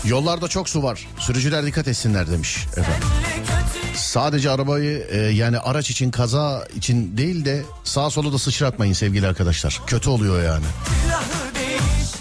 Yollarda 0.05 0.47
çok 0.47 0.69
su 0.69 0.83
var. 0.83 1.07
Sürücüler 1.19 1.65
dikkat 1.65 1.87
etsinler 1.87 2.31
demiş 2.31 2.57
efendim. 2.77 3.07
Sadece 3.95 4.49
arabayı 4.51 5.07
e, 5.11 5.17
yani 5.17 5.59
araç 5.59 5.89
için 5.89 6.11
kaza 6.11 6.67
için 6.75 7.17
değil 7.17 7.45
de 7.45 7.63
sağa 7.83 8.09
sola 8.09 8.33
da 8.33 8.39
sıçratmayın 8.39 8.93
sevgili 8.93 9.27
arkadaşlar. 9.27 9.81
Kötü 9.87 10.09
oluyor 10.09 10.43
yani. 10.43 10.65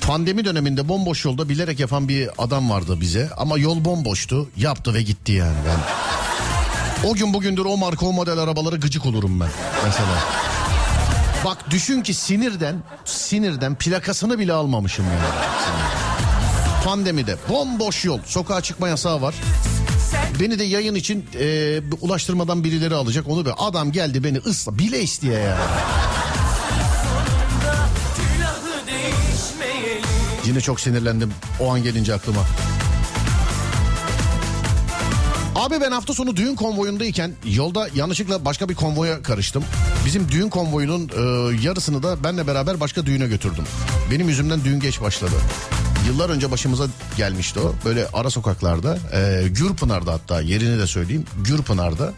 Pandemi 0.07 0.45
döneminde 0.45 0.89
bomboş 0.89 1.25
yolda 1.25 1.49
bilerek 1.49 1.81
yapan 1.81 2.09
bir 2.09 2.31
adam 2.39 2.71
vardı 2.71 3.01
bize 3.01 3.31
ama 3.37 3.59
yol 3.59 3.85
bomboştu. 3.85 4.49
Yaptı 4.57 4.95
ve 4.95 5.03
gitti 5.03 5.33
yani 5.33 5.57
ben. 5.67 5.79
O 7.09 7.15
gün 7.15 7.35
bugündür 7.35 7.65
o 7.65 7.77
marka 7.77 8.07
o 8.07 8.13
model 8.13 8.39
arabalara 8.39 8.77
gıcık 8.77 9.07
olurum 9.07 9.41
ben 9.41 9.49
mesela. 9.85 10.19
Bak 11.45 11.71
düşün 11.71 12.03
ki 12.03 12.15
sinirden 12.15 12.83
sinirden 13.05 13.75
plakasını 13.75 14.39
bile 14.39 14.53
almamışım 14.53 15.05
yani. 15.05 15.52
Pandemide 16.85 17.37
bomboş 17.49 18.05
yol 18.05 18.19
sokağa 18.27 18.61
çıkma 18.61 18.89
yasağı 18.89 19.23
var. 19.23 19.35
Beni 20.41 20.59
de 20.59 20.65
yayın 20.65 20.95
için 20.95 21.27
e, 21.41 21.81
ulaştırmadan 22.01 22.65
birileri 22.65 22.95
alacak 22.95 23.29
onu 23.29 23.47
be. 23.47 23.53
Adam 23.53 23.93
geldi 23.93 24.25
beni 24.25 24.39
ısla 24.39 24.79
bile 24.79 25.03
isteye 25.03 25.39
ya. 25.39 25.59
Yine 30.47 30.61
çok 30.61 30.81
sinirlendim 30.81 31.33
o 31.61 31.75
an 31.75 31.83
gelince 31.83 32.15
aklıma. 32.15 32.41
Abi 35.55 35.81
ben 35.81 35.93
hafta 35.93 36.15
sonu 36.15 36.37
düğün 36.37 36.55
konvoyundayken 36.55 37.33
yolda 37.45 37.89
yanlışlıkla 37.95 38.45
başka 38.45 38.69
bir 38.69 38.75
konvoya 38.75 39.23
karıştım. 39.23 39.65
Bizim 40.07 40.29
düğün 40.29 40.49
konvoyunun 40.49 41.09
e, 41.09 41.23
yarısını 41.63 42.03
da 42.03 42.25
benle 42.25 42.47
beraber 42.47 42.81
başka 42.81 43.07
düğüne 43.07 43.27
götürdüm. 43.27 43.65
Benim 44.11 44.29
yüzümden 44.29 44.65
düğün 44.65 44.81
geç 44.81 45.01
başladı. 45.01 45.35
Yıllar 46.07 46.31
önce 46.31 46.51
başımıza 46.51 46.87
gelmişti 47.17 47.61
o. 47.61 47.75
Böyle 47.85 48.07
ara 48.13 48.31
sokaklarda, 48.31 48.99
e, 49.13 49.49
Gürpınar'da 49.49 50.13
hatta 50.13 50.41
yerini 50.41 50.79
de 50.79 50.87
söyleyeyim. 50.87 51.25
Gürpınar'da 51.45 52.13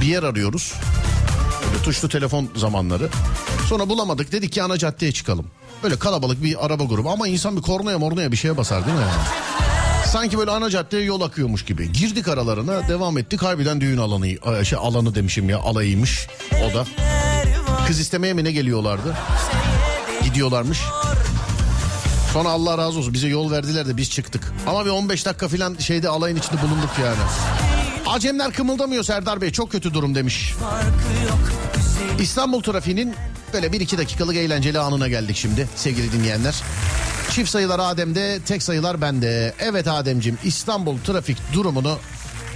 bir 0.00 0.06
yer 0.06 0.22
arıyoruz. 0.22 0.74
Böyle 1.72 1.82
tuşlu 1.82 2.08
telefon 2.08 2.50
zamanları. 2.56 3.08
Sonra 3.68 3.88
bulamadık 3.88 4.32
dedik 4.32 4.52
ki 4.52 4.62
ana 4.62 4.78
caddeye 4.78 5.12
çıkalım. 5.12 5.46
Böyle 5.82 5.98
kalabalık 5.98 6.42
bir 6.42 6.66
araba 6.66 6.84
grubu 6.84 7.10
ama 7.10 7.28
insan 7.28 7.56
bir 7.56 7.62
kornaya 7.62 7.98
mornaya 7.98 8.32
bir 8.32 8.36
şeye 8.36 8.56
basar 8.56 8.86
değil 8.86 8.96
mi? 8.96 9.02
Yani? 9.02 9.12
Sanki 10.06 10.38
böyle 10.38 10.50
ana 10.50 10.70
caddeye 10.70 11.04
yol 11.04 11.20
akıyormuş 11.20 11.64
gibi. 11.64 11.92
Girdik 11.92 12.28
aralarına 12.28 12.88
devam 12.88 13.18
ettik. 13.18 13.42
Harbiden 13.42 13.80
düğün 13.80 13.98
alanı, 13.98 14.28
e, 14.28 14.64
şey 14.64 14.78
alanı 14.82 15.14
demişim 15.14 15.48
ya 15.48 15.58
alayıymış 15.58 16.26
o 16.70 16.74
da. 16.74 16.86
Kız 17.86 18.00
istemeye 18.00 18.32
mi 18.34 18.44
ne 18.44 18.52
geliyorlardı? 18.52 19.16
Gidiyorlarmış. 20.24 20.80
Sonra 22.34 22.48
Allah 22.48 22.78
razı 22.78 22.98
olsun 22.98 23.14
bize 23.14 23.28
yol 23.28 23.50
verdiler 23.50 23.86
de 23.86 23.96
biz 23.96 24.10
çıktık. 24.10 24.52
Ama 24.66 24.84
bir 24.84 24.90
15 24.90 25.26
dakika 25.26 25.48
falan 25.48 25.74
şeyde 25.74 26.08
alayın 26.08 26.36
içinde 26.36 26.62
bulunduk 26.62 26.90
yani. 27.02 27.18
Acemler 28.06 28.52
kımıldamıyor 28.52 29.04
Serdar 29.04 29.40
Bey 29.40 29.50
çok 29.50 29.72
kötü 29.72 29.94
durum 29.94 30.14
demiş. 30.14 30.54
İstanbul 32.20 32.62
trafiğinin 32.62 33.14
böyle 33.52 33.72
bir 33.72 33.80
iki 33.80 33.98
dakikalık 33.98 34.36
eğlenceli 34.36 34.78
anına 34.78 35.08
geldik 35.08 35.36
şimdi 35.36 35.68
sevgili 35.76 36.12
dinleyenler. 36.12 36.54
Çift 37.30 37.50
sayılar 37.50 37.78
Adem'de, 37.78 38.40
tek 38.46 38.62
sayılar 38.62 39.00
bende. 39.00 39.54
Evet 39.58 39.88
Adem'cim 39.88 40.38
İstanbul 40.44 40.98
trafik 40.98 41.38
durumunu 41.52 41.98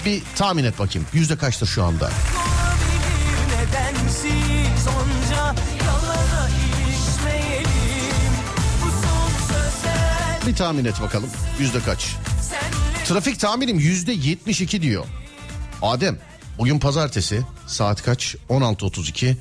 bir 0.06 0.22
tahmin 0.36 0.64
et 0.64 0.78
bakayım. 0.78 1.08
Yüzde 1.12 1.36
kaçtır 1.36 1.66
şu 1.66 1.84
anda? 1.84 2.10
nedensiz 3.48 4.47
Bir 10.48 10.54
tahmin 10.54 10.84
et 10.84 11.00
bakalım. 11.02 11.30
Yüzde 11.58 11.80
kaç? 11.80 12.16
Trafik 13.04 13.40
tahminim 13.40 13.78
yüzde 13.78 14.12
72 14.12 14.82
diyor. 14.82 15.04
Adem 15.82 16.18
bugün 16.58 16.78
pazartesi 16.78 17.42
saat 17.66 18.02
kaç? 18.02 18.36
16.32. 18.50 19.36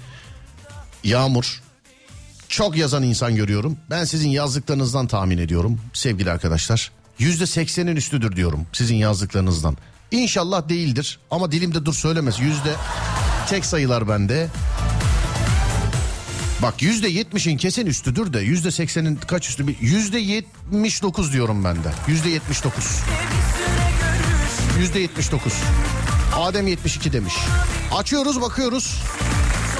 Yağmur. 1.04 1.62
Çok 2.50 2.78
yazan 2.78 3.04
insan 3.04 3.36
görüyorum. 3.36 3.78
Ben 3.90 4.04
sizin 4.04 4.30
yazdıklarınızdan 4.30 5.08
tahmin 5.08 5.38
ediyorum 5.38 5.82
sevgili 5.94 6.32
arkadaşlar. 6.32 6.92
Yüzde 7.20 7.44
80'in 7.44 7.96
üstüdür 7.96 8.36
diyorum 8.36 8.68
sizin 8.74 8.96
yazdıklarınızdan. 8.96 9.78
İnşallah 10.12 10.70
değildir 10.70 11.20
ama 11.32 11.52
dilimde 11.52 11.86
dur 11.86 11.94
söylemez. 11.94 12.40
Yüzde 12.40 12.76
tek 13.50 13.66
sayılar 13.66 14.10
bende. 14.10 14.48
Bak 16.62 16.82
yüzde 16.82 17.08
yetmişin 17.08 17.58
kesin 17.58 17.86
üstüdür 17.86 18.34
de 18.34 18.40
yüzde 18.40 18.72
seksenin 18.72 19.16
kaç 19.16 19.50
üstü? 19.50 19.66
Yüzde 19.82 20.20
yetmiş 20.20 21.04
dokuz 21.04 21.34
diyorum 21.34 21.64
ben 21.64 21.76
de. 21.76 21.92
Yüzde 22.08 22.30
yetmiş 22.30 22.64
dokuz. 22.64 23.00
Yüzde 24.80 25.00
yetmiş 25.00 25.32
dokuz. 25.32 25.54
Adem 26.36 26.68
72 26.68 27.14
demiş. 27.14 27.34
Açıyoruz 27.92 28.42
bakıyoruz. 28.42 29.02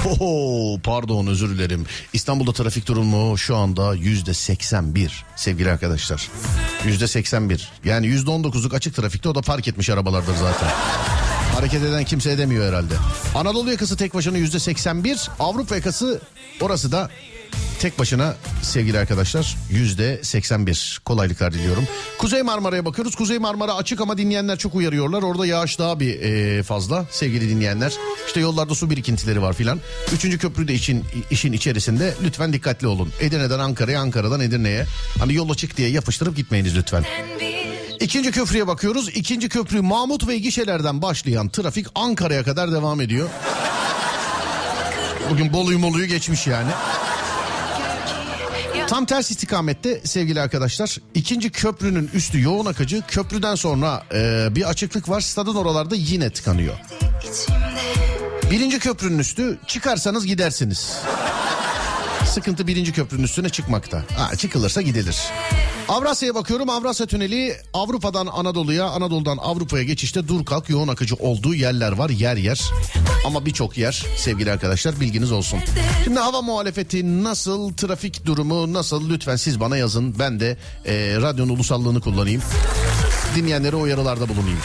Oho, 0.06 0.80
pardon 0.84 1.26
özür 1.26 1.50
dilerim. 1.50 1.86
İstanbul'da 2.12 2.52
trafik 2.52 2.86
durumu 2.86 3.38
şu 3.38 3.56
anda 3.56 3.94
yüzde 3.94 4.34
81 4.34 5.24
sevgili 5.36 5.70
arkadaşlar. 5.70 6.28
Yüzde 6.86 7.06
81. 7.08 7.72
Yani 7.84 8.06
yüzde 8.06 8.30
19'luk 8.30 8.76
açık 8.76 8.94
trafikte 8.94 9.28
o 9.28 9.34
da 9.34 9.42
fark 9.42 9.68
etmiş 9.68 9.90
arabalardır 9.90 10.34
zaten. 10.36 10.68
Hareket 11.58 11.82
eden 11.82 12.04
kimse 12.04 12.30
edemiyor 12.30 12.68
herhalde. 12.68 12.94
Anadolu 13.34 13.70
yakası 13.70 13.96
tek 13.96 14.14
başına 14.14 14.38
yüzde 14.38 14.58
81. 14.58 15.30
Avrupa 15.40 15.76
yakası 15.76 16.20
orası 16.60 16.92
da 16.92 17.10
tek 17.80 17.98
başına 17.98 18.36
sevgili 18.62 18.98
arkadaşlar 18.98 19.56
yüzde 19.70 20.20
81. 20.22 21.00
Kolaylıklar 21.04 21.54
diliyorum. 21.54 21.84
Kuzey 22.18 22.42
Marmara'ya 22.42 22.84
bakıyoruz. 22.84 23.14
Kuzey 23.14 23.38
Marmara 23.38 23.74
açık 23.74 24.00
ama 24.00 24.18
dinleyenler 24.18 24.58
çok 24.58 24.74
uyarıyorlar. 24.74 25.22
Orada 25.22 25.46
yağış 25.46 25.78
daha 25.78 26.00
bir 26.00 26.20
e, 26.20 26.62
fazla 26.62 27.06
sevgili 27.10 27.48
dinleyenler. 27.48 27.92
İşte 28.26 28.40
yollarda 28.40 28.74
su 28.74 28.90
birikintileri 28.90 29.42
var 29.42 29.52
filan. 29.52 29.80
Üçüncü 30.12 30.38
köprü 30.38 30.68
de 30.68 30.74
için, 30.74 31.04
işin 31.30 31.52
içerisinde 31.52 32.14
lütfen 32.24 32.52
dikkatli 32.52 32.86
olun. 32.86 33.12
Edirne'den 33.20 33.58
Ankara'ya, 33.58 34.00
Ankara'dan 34.00 34.40
Edirne'ye. 34.40 34.86
Hani 35.18 35.34
yol 35.34 35.50
açık 35.50 35.76
diye 35.76 35.88
yapıştırıp 35.88 36.36
gitmeyiniz 36.36 36.76
lütfen. 36.76 37.04
İkinci 38.00 38.30
köprüye 38.30 38.66
bakıyoruz. 38.66 39.08
İkinci 39.08 39.48
köprü 39.48 39.80
Mahmut 39.80 40.28
ve 40.28 40.38
gişelerden 40.38 41.02
başlayan 41.02 41.48
trafik 41.48 41.86
Ankara'ya 41.94 42.44
kadar 42.44 42.72
devam 42.72 43.00
ediyor. 43.00 43.28
Bugün 45.30 45.52
Bolu'yu 45.52 45.78
Molu'yu 45.78 46.06
geçmiş 46.06 46.46
yani. 46.46 46.70
Tam 48.88 49.06
ters 49.06 49.30
istikamette 49.30 50.00
sevgili 50.04 50.40
arkadaşlar. 50.40 50.96
ikinci 51.14 51.50
köprünün 51.50 52.10
üstü 52.14 52.42
yoğun 52.42 52.66
akıcı. 52.66 53.02
Köprüden 53.08 53.54
sonra 53.54 54.04
e, 54.14 54.48
bir 54.50 54.68
açıklık 54.68 55.08
var. 55.08 55.20
Stadın 55.20 55.54
oralarda 55.54 55.94
yine 55.94 56.30
tıkanıyor. 56.30 56.74
Birinci 58.50 58.78
köprünün 58.78 59.18
üstü 59.18 59.58
çıkarsanız 59.66 60.26
gidersiniz. 60.26 60.92
Sıkıntı 62.28 62.66
birinci 62.66 62.92
köprünün 62.92 63.22
üstüne 63.22 63.48
çıkmakta. 63.48 64.04
Ha, 64.16 64.36
çıkılırsa 64.36 64.82
gidilir. 64.82 65.16
Avrasya'ya 65.88 66.34
bakıyorum. 66.34 66.70
Avrasya 66.70 67.06
Tüneli 67.06 67.56
Avrupa'dan 67.74 68.26
Anadolu'ya, 68.26 68.86
Anadolu'dan 68.86 69.36
Avrupa'ya 69.36 69.84
geçişte 69.84 70.28
dur 70.28 70.44
kalk 70.44 70.68
yoğun 70.70 70.88
akıcı 70.88 71.14
olduğu 71.14 71.54
yerler 71.54 71.92
var 71.92 72.10
yer 72.10 72.36
yer. 72.36 72.60
Ama 73.26 73.46
birçok 73.46 73.78
yer 73.78 74.06
sevgili 74.16 74.52
arkadaşlar 74.52 75.00
bilginiz 75.00 75.32
olsun. 75.32 75.58
Şimdi 76.04 76.18
hava 76.18 76.42
muhalefeti 76.42 77.24
nasıl, 77.24 77.72
trafik 77.74 78.26
durumu 78.26 78.72
nasıl 78.72 79.10
lütfen 79.10 79.36
siz 79.36 79.60
bana 79.60 79.76
yazın. 79.76 80.18
Ben 80.18 80.40
de 80.40 80.56
e, 80.86 81.16
radyonun 81.16 81.54
ulusallığını 81.54 82.00
kullanayım. 82.00 82.42
Dinleyenlere 83.36 83.76
uyarılarda 83.76 84.28
bulunayım. 84.28 84.60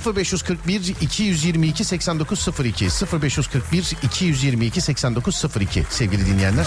0541 0.00 0.94
222 1.00 1.84
8902 1.84 2.90
0541 3.20 3.96
222 4.10 4.80
8902 4.80 5.86
sevgili 5.90 6.26
dinleyenler. 6.26 6.66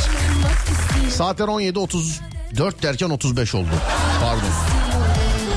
Saatler 1.12 1.46
17.30 1.48 2.20
4 2.58 2.82
derken 2.82 3.10
35 3.10 3.56
oldu. 3.56 3.70
Pardon. 4.22 4.52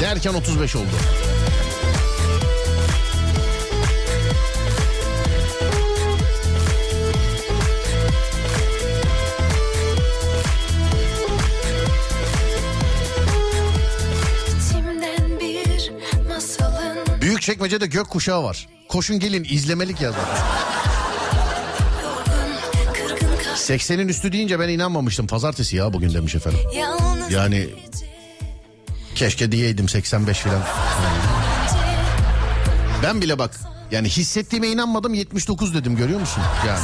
Derken 0.01 0.35
35 0.35 0.77
oldu. 0.77 1.30
Masalın 17.59 17.71
Büyük 17.71 17.71
çekmecede 17.71 17.87
gök 17.87 18.11
kuşağı 18.11 18.43
var. 18.43 18.69
Koşun 18.89 19.19
gelin 19.19 19.45
izlemelik 19.51 20.01
yazar. 20.01 20.25
80'in 23.55 24.09
üstü 24.09 24.33
deyince 24.33 24.59
ben 24.59 24.69
inanmamıştım. 24.69 25.27
Pazartesi 25.27 25.77
ya 25.77 25.93
bugün 25.93 26.15
demiş 26.15 26.35
efendim. 26.35 26.61
Yani 27.31 27.69
keşke 29.15 29.53
diyeydim 29.53 29.89
85 29.89 30.39
falan. 30.39 30.63
Ben 33.03 33.21
bile 33.21 33.39
bak 33.39 33.51
yani 33.91 34.09
hissettiğime 34.09 34.69
inanmadım 34.69 35.15
79 35.15 35.75
dedim 35.75 35.97
görüyor 35.97 36.21
musun? 36.21 36.43
Yani. 36.67 36.81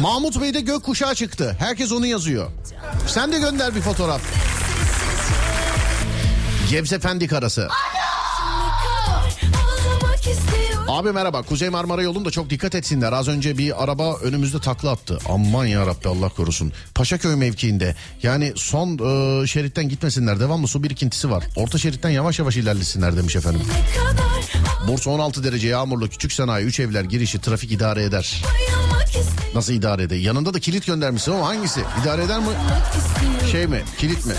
Mahmut 0.00 0.40
Bey'de 0.40 0.60
gök 0.60 0.82
kuşağı 0.82 1.14
çıktı. 1.14 1.56
Herkes 1.58 1.92
onu 1.92 2.06
yazıyor. 2.06 2.50
Sen 3.06 3.32
de 3.32 3.38
gönder 3.38 3.74
bir 3.74 3.80
fotoğraf. 3.80 4.20
Gebze 6.70 6.98
Pendik 6.98 7.32
arası. 7.32 7.62
ağlamak 7.62 7.93
Abi 10.94 11.12
merhaba 11.12 11.42
Kuzey 11.42 11.68
Marmara 11.68 12.02
yolunda 12.02 12.30
çok 12.30 12.50
dikkat 12.50 12.74
etsinler. 12.74 13.12
Az 13.12 13.28
önce 13.28 13.58
bir 13.58 13.84
araba 13.84 14.16
önümüzde 14.16 14.60
takla 14.60 14.90
attı. 14.90 15.18
Aman 15.28 15.66
ya 15.66 15.86
Rabbi 15.86 16.08
Allah 16.08 16.28
korusun. 16.28 16.72
Paşaköy 16.94 17.34
mevkiinde 17.34 17.96
yani 18.22 18.52
son 18.56 18.98
e, 19.42 19.46
şeritten 19.46 19.88
gitmesinler. 19.88 20.40
Devamlı 20.40 20.68
su 20.68 20.82
birikintisi 20.82 21.30
var. 21.30 21.44
Orta 21.56 21.78
şeritten 21.78 22.10
yavaş 22.10 22.38
yavaş 22.38 22.56
ilerlesinler 22.56 23.16
demiş 23.16 23.36
efendim. 23.36 23.62
Bursa 24.88 25.10
16 25.10 25.44
derece 25.44 25.68
yağmurlu 25.68 26.08
küçük 26.08 26.32
sanayi 26.32 26.66
3 26.66 26.80
evler 26.80 27.04
girişi 27.04 27.40
trafik 27.40 27.72
idare 27.72 28.02
eder. 28.04 28.42
Nasıl 29.54 29.72
idare 29.72 30.02
eder? 30.02 30.16
Yanında 30.16 30.54
da 30.54 30.60
kilit 30.60 30.86
göndermişsin 30.86 31.32
ama 31.32 31.46
hangisi? 31.46 31.80
İdare 32.02 32.24
eder 32.24 32.38
mi? 32.38 32.46
Şey 33.52 33.66
mi? 33.66 33.82
Kilit 33.98 34.26
mi? 34.26 34.34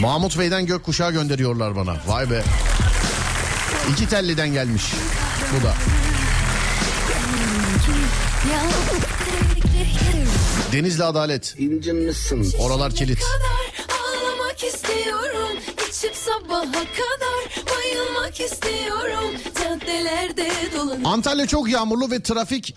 Mahmut 0.00 0.38
Bey'den 0.38 0.66
gökkuşağı 0.66 1.12
gönderiyorlar 1.12 1.76
bana. 1.76 1.96
Vay 2.06 2.30
be. 2.30 2.42
İki 3.92 4.08
telliden 4.08 4.48
gelmiş. 4.52 4.84
Bu 5.52 5.64
da. 5.66 5.74
Denizli 10.72 11.04
Adalet. 11.04 11.56
Oralar 12.58 12.92
kilit. 12.94 13.22
Ağlamak 13.90 14.64
istiyorum. 14.64 15.58
İçip 16.06 16.16
sabaha 16.16 16.72
kadar 16.72 17.66
bayılmak 17.76 18.40
istiyorum. 18.40 19.30
Caddelerde 19.62 20.50
dolanıp 20.76 21.06
Antalya 21.06 21.46
çok 21.46 21.68
yağmurlu 21.68 22.10
ve 22.10 22.22
trafik 22.22 22.76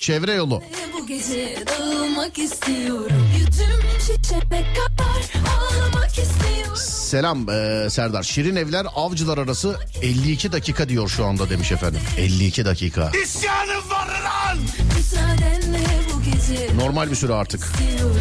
çevre 0.00 0.32
yolu. 0.32 0.62
bu 0.92 1.06
gece 1.06 1.56
dağılmak 1.66 2.38
istiyorum. 2.38 3.28
Yüzüm 3.38 3.80
şişene 4.00 4.64
kadar 4.74 5.42
ağlamak 5.52 6.10
istiyorum. 6.18 6.76
Selam 6.76 7.48
eee, 7.48 7.90
Serdar. 7.90 8.22
Şirin 8.22 8.56
Evler 8.56 8.86
Avcılar 8.94 9.38
arası 9.38 9.76
52 10.02 10.52
dakika 10.52 10.88
diyor 10.88 11.08
şu 11.08 11.24
anda 11.26 11.50
demiş 11.50 11.72
efendim. 11.72 12.00
52 12.18 12.64
dakika. 12.64 13.10
İsyanım 13.24 13.90
var 13.90 14.08
lan. 14.24 14.58
Normal 16.76 17.10
bir 17.10 17.16
süre 17.16 17.34
artık. 17.34 17.60
istiyorum. 17.64 18.16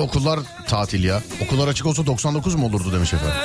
De 0.00 0.04
okullar 0.04 0.40
tatil 0.68 1.04
ya. 1.04 1.22
Okullar 1.44 1.68
açık 1.68 1.86
olsa 1.86 2.06
99 2.06 2.54
mu 2.54 2.66
olurdu 2.66 2.92
demiş 2.92 3.14
efendim. 3.14 3.36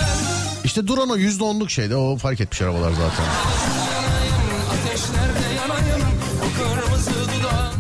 İşte 0.64 0.88
duran 0.88 1.10
o 1.10 1.18
%10'luk 1.18 1.70
şeyde 1.70 1.96
o 1.96 2.18
fark 2.18 2.42
etmiş 2.42 2.62
arabalar 2.62 2.92
zaten. 2.92 3.26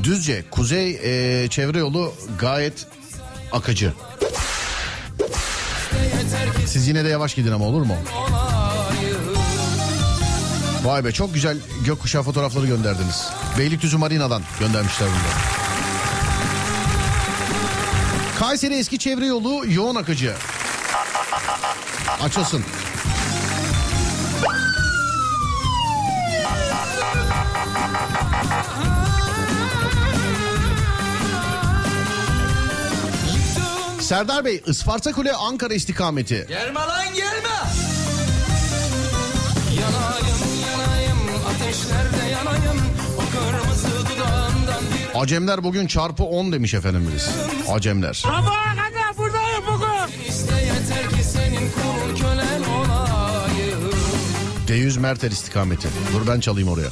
Düzce 0.03 0.45
kuzey 0.51 0.91
eee, 0.91 1.47
çevre 1.49 1.80
yolu 1.80 2.13
gayet 2.39 2.86
akıcı. 3.51 3.93
Siz 6.67 6.88
yine 6.88 7.05
de 7.05 7.09
yavaş 7.09 7.36
gidin 7.36 7.51
ama 7.51 7.65
olur 7.65 7.82
mu? 7.82 7.95
Vay 10.84 11.05
be 11.05 11.11
çok 11.11 11.34
güzel 11.34 11.57
gökkuşağı 11.86 12.23
fotoğrafları 12.23 12.65
gönderdiniz. 12.65 13.28
Beylikdüzü 13.57 13.97
Marina'dan 13.97 14.41
göndermişler 14.59 15.09
bunu. 15.09 15.64
Kayseri 18.46 18.74
eski 18.74 19.00
çevre 19.00 19.26
yolu 19.26 19.64
yoğun 19.68 19.96
akıcı. 19.96 20.36
Açılsın. 22.22 22.64
Serdar 34.00 34.46
Bey 34.46 34.64
Isparta 34.68 35.12
Kule 35.12 35.34
Ankara 35.34 35.74
istikameti. 35.74 36.46
Gelme 36.50 36.80
lan 36.80 37.14
gelme 37.16 37.58
Yanayım 39.82 40.38
yanayım 40.72 41.20
ateşlerde 41.50 42.14
Acemler 45.16 45.63
bugün 45.63 45.88
çarpı 45.88 46.24
10 46.24 46.51
demiş 46.51 46.74
efendim 46.74 47.11
biz. 47.16 47.30
Acemler. 47.70 48.13
Sabaha 48.13 48.76
kadar 48.76 49.18
buradayım 49.18 49.63
bugün 49.68 50.28
İste 50.30 50.55
yeter 50.55 51.09
ki 51.18 51.24
senin 51.24 51.72
kulun 51.72 52.16
kölen 52.16 52.61
olayım 52.63 53.80
D100 54.68 54.99
Mertel 54.99 55.32
istikameti. 55.32 55.88
Dur 56.13 56.28
ben 56.28 56.39
çalayım 56.39 56.70
oraya. 56.70 56.89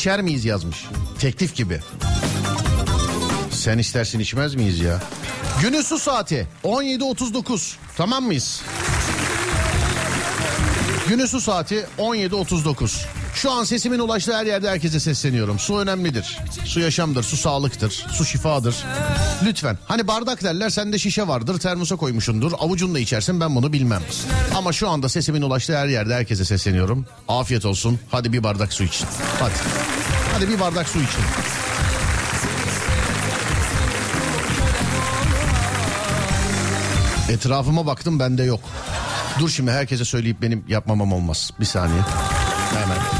İçer 0.00 0.22
miyiz 0.22 0.44
yazmış. 0.44 0.84
Teklif 1.18 1.54
gibi. 1.54 1.80
Sen 3.50 3.78
istersin 3.78 4.18
içmez 4.18 4.54
miyiz 4.54 4.80
ya? 4.80 5.02
Günün 5.62 5.82
su 5.82 5.98
saati 5.98 6.46
17.39. 6.64 7.74
Tamam 7.96 8.24
mıyız? 8.24 8.62
Günün 11.08 11.26
su 11.26 11.40
saati 11.40 11.86
17.39. 11.98 13.19
Şu 13.40 13.52
an 13.52 13.64
sesimin 13.64 13.98
ulaştığı 13.98 14.36
her 14.36 14.46
yerde 14.46 14.70
herkese 14.70 15.00
sesleniyorum. 15.00 15.58
Su 15.58 15.78
önemlidir. 15.78 16.38
Su 16.64 16.80
yaşamdır, 16.80 17.22
su 17.22 17.36
sağlıktır, 17.36 18.06
su 18.12 18.24
şifadır. 18.24 18.76
Lütfen. 19.44 19.78
Hani 19.84 20.06
bardak 20.06 20.42
derler 20.42 20.70
sende 20.70 20.98
şişe 20.98 21.28
vardır, 21.28 21.58
termosa 21.58 21.96
koymuşundur. 21.96 22.52
Avucunla 22.58 22.98
içersin 22.98 23.40
ben 23.40 23.56
bunu 23.56 23.72
bilmem. 23.72 24.02
Ama 24.56 24.72
şu 24.72 24.88
anda 24.88 25.08
sesimin 25.08 25.42
ulaştığı 25.42 25.76
her 25.76 25.86
yerde 25.86 26.14
herkese 26.14 26.44
sesleniyorum. 26.44 27.06
Afiyet 27.28 27.64
olsun. 27.64 27.98
Hadi 28.10 28.32
bir 28.32 28.42
bardak 28.42 28.72
su 28.72 28.84
için. 28.84 29.06
Hadi. 29.40 29.54
Hadi 30.34 30.48
bir 30.48 30.60
bardak 30.60 30.88
su 30.88 30.98
için. 30.98 31.22
Etrafıma 37.28 37.86
baktım 37.86 38.18
bende 38.18 38.42
yok. 38.42 38.60
Dur 39.38 39.48
şimdi 39.48 39.70
herkese 39.70 40.04
söyleyip 40.04 40.42
benim 40.42 40.64
yapmamam 40.68 41.12
olmaz. 41.12 41.50
Bir 41.60 41.66
saniye. 41.66 42.00
Hemen. 42.74 43.19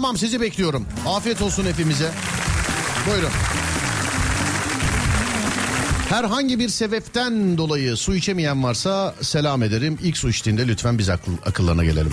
Tamam 0.00 0.18
sizi 0.18 0.40
bekliyorum. 0.40 0.86
Afiyet 1.06 1.42
olsun 1.42 1.64
hepimize. 1.64 2.10
Buyurun. 3.06 3.30
Herhangi 6.08 6.58
bir 6.58 6.68
sebepten 6.68 7.58
dolayı 7.58 7.96
su 7.96 8.14
içemeyen 8.14 8.64
varsa 8.64 9.14
selam 9.20 9.62
ederim. 9.62 9.98
İlk 10.02 10.16
su 10.16 10.28
içtiğinde 10.28 10.68
lütfen 10.68 10.98
biz 10.98 11.08
akıl, 11.08 11.32
akıllarına 11.46 11.84
gelelim. 11.84 12.12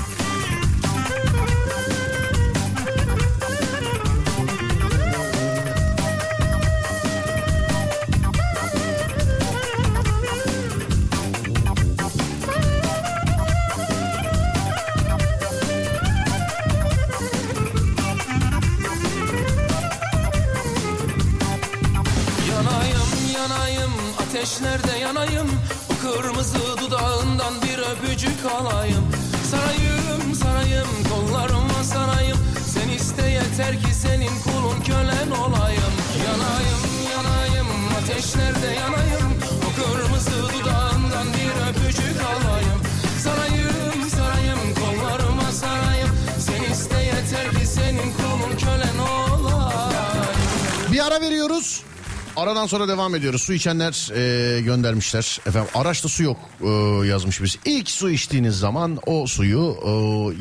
Aradan 52.68 52.78
sonra 52.78 52.94
devam 52.94 53.16
ediyoruz. 53.16 53.42
Su 53.42 53.54
içenler 53.54 54.10
e, 54.16 54.62
göndermişler. 54.62 55.40
Efendim 55.46 55.70
araçta 55.76 56.10
su 56.10 56.24
yok 56.24 56.38
e, 56.62 56.68
yazmış 57.08 57.42
biz. 57.42 57.58
İlk 57.66 57.90
su 57.90 58.10
içtiğiniz 58.10 58.60
zaman 58.60 59.00
o 59.06 59.28
suyu 59.28 59.78
e, 59.86 59.90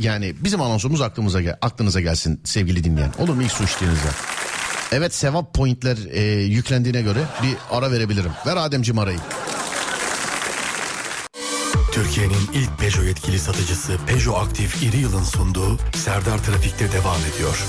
yani 0.07 0.35
bizim 0.41 0.61
anonsumuz 0.61 1.01
aklımıza 1.01 1.41
gel 1.41 1.57
aklınıza 1.62 2.01
gelsin 2.01 2.41
sevgili 2.45 2.85
dinleyen. 2.85 3.12
Olur 3.18 3.35
mu 3.35 3.43
ilk 3.43 3.53
su 3.53 3.64
içtiğinizde? 3.64 4.09
Evet 4.93 5.14
sevap 5.14 5.55
pointler 5.55 5.97
e, 6.11 6.22
yüklendiğine 6.45 7.03
göre 7.03 7.20
bir 7.43 7.77
ara 7.77 7.93
verebilirim. 7.93 8.33
Ver 8.47 8.57
Ademciğim 8.57 8.99
arayı. 8.99 9.18
Türkiye'nin 11.93 12.51
ilk 12.55 12.79
Peugeot 12.79 13.07
yetkili 13.07 13.39
satıcısı 13.39 13.93
Peugeot 14.07 14.39
Aktif 14.39 14.83
İri 14.83 14.97
Yıl'ın 14.97 15.24
sunduğu 15.24 15.79
Serdar 15.95 16.39
Trafik'te 16.39 16.93
devam 16.93 17.20
ediyor. 17.35 17.64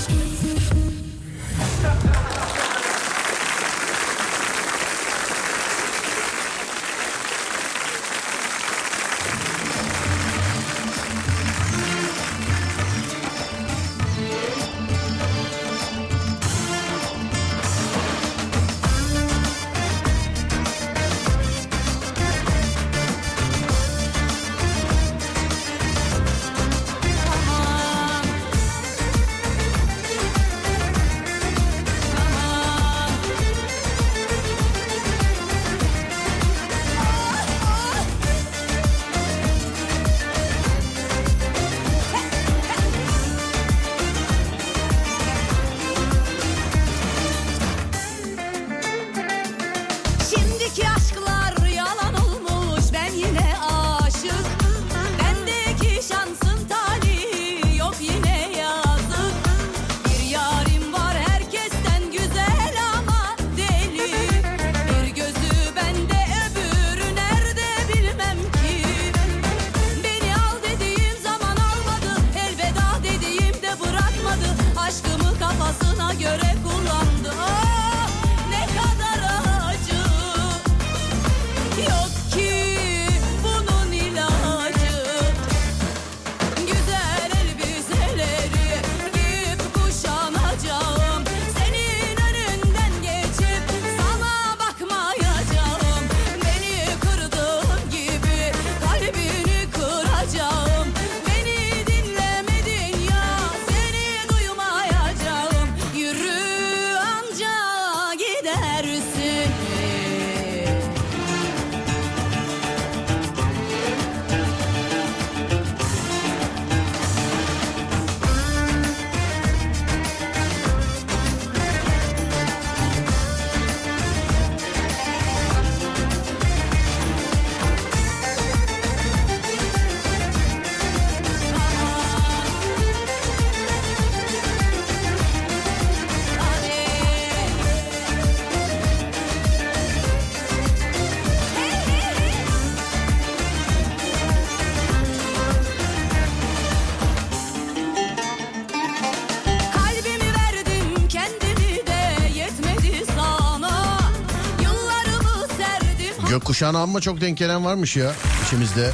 Gökkuşağına 156.58 156.82
amma 156.82 157.00
çok 157.00 157.20
denk 157.20 157.38
gelen 157.38 157.64
varmış 157.64 157.96
ya 157.96 158.12
içimizde. 158.46 158.90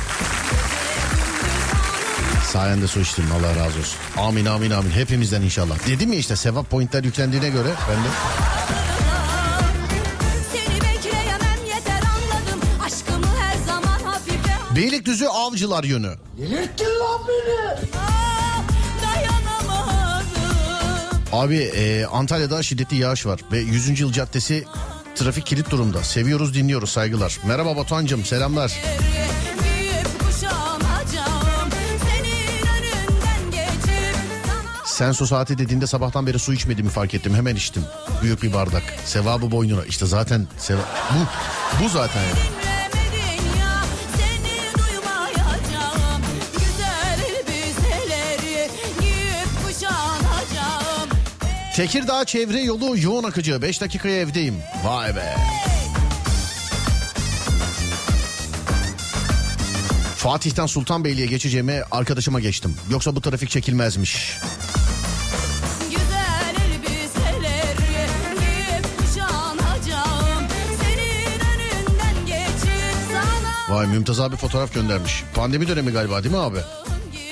Sayende 2.53 2.87
su 2.87 3.01
içtim 3.01 3.25
Allah 3.39 3.49
razı 3.49 3.79
olsun. 3.79 3.99
Amin 4.17 4.47
amin 4.47 4.71
amin 4.71 4.91
hepimizden 4.91 5.43
inşallah. 5.43 5.87
Dedim 5.87 6.13
ya 6.13 6.19
işte 6.19 6.37
sevap 6.37 6.71
pointler 6.71 7.05
yüklendiğine 7.05 7.49
göre 7.49 7.69
ben 7.89 8.05
de. 8.05 8.09
Seni 10.53 10.81
bekleyemem 10.81 11.65
yeter 11.67 12.03
anladım 12.03 12.61
Aşkımı 12.85 13.27
her 13.39 13.57
zaman 13.67 14.01
hafife 14.05 14.77
Beylikdüzü 14.77 15.27
avcılar 15.27 15.85
yönü. 15.85 16.15
Delirttin 16.39 16.85
lan 16.85 17.21
beni 17.29 17.65
Abi 21.33 21.57
e, 21.57 22.07
Antalya'da 22.07 22.63
şiddetli 22.63 22.97
yağış 22.97 23.27
var 23.27 23.41
ve 23.53 23.59
100. 23.59 24.01
yıl 24.01 24.13
caddesi 24.13 24.65
trafik 25.25 25.47
kilit 25.47 25.71
durumda. 25.71 26.03
Seviyoruz 26.03 26.55
dinliyoruz 26.55 26.91
saygılar. 26.91 27.39
Merhaba 27.45 27.77
Batuhan'cığım 27.77 28.25
selamlar. 28.25 28.69
Giyip 29.63 30.19
kuşanacağım 30.19 31.71
Senin 32.05 32.67
önünden 32.67 33.51
geçip 33.51 34.17
Sen 34.85 35.13
su 35.13 35.27
saati 35.27 35.59
dediğinde 35.59 35.87
sabahtan 35.87 36.27
beri 36.27 36.39
su 36.39 36.53
içmediğimi 36.53 36.91
fark 36.91 37.15
ettim. 37.15 37.35
Hemen 37.35 37.57
içtim. 37.57 37.83
Büyük 38.23 38.43
bir 38.43 38.53
bardak. 38.53 38.83
Sevabı 39.05 39.51
boynuna. 39.51 39.85
İşte 39.85 40.07
zaten 40.07 40.47
seva... 40.59 40.81
bu, 41.11 41.85
bu 41.85 41.89
zaten 41.89 42.23
yani. 42.23 42.64
Tekirdağ 51.75 52.25
çevre 52.25 52.61
yolu 52.61 52.99
yoğun 52.99 53.25
akıcı. 53.25 53.63
5 53.63 53.81
dakikaya 53.81 54.21
evdeyim. 54.21 54.55
Vay 54.85 55.17
be. 55.17 55.37
Fatih'ten 60.17 60.67
Sultanbeyli'ye 60.67 61.27
geçeceğime 61.27 61.85
arkadaşıma 61.91 62.41
geçtim. 62.41 62.77
Yoksa 62.91 63.17
bu 63.17 63.21
trafik 63.21 63.51
çekilmezmiş. 63.51 64.39
Vay 73.69 73.87
Mümtaz 73.87 74.21
abi 74.21 74.37
fotoğraf 74.37 74.75
göndermiş. 74.75 75.25
Pandemi 75.35 75.69
dönemi 75.69 75.91
galiba 75.91 76.23
değil 76.23 76.35
mi 76.35 76.41
abi? 76.41 76.59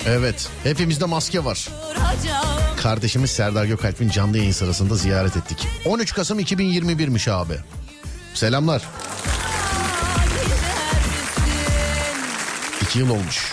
Evet. 0.06 0.48
Hepimizde 0.64 1.04
maske 1.04 1.44
var. 1.44 1.68
vuracağım. 1.88 2.61
Kardeşimiz 2.82 3.30
Serdar 3.30 3.64
Gökalp'in 3.64 4.10
canlı 4.10 4.38
yayın 4.38 4.52
sırasında 4.52 4.94
ziyaret 4.94 5.36
ettik. 5.36 5.68
13 5.84 6.14
Kasım 6.14 6.40
2021'miş 6.40 7.30
abi. 7.30 7.54
Selamlar. 8.34 8.82
İki 12.82 12.98
yıl 12.98 13.10
olmuş. 13.10 13.52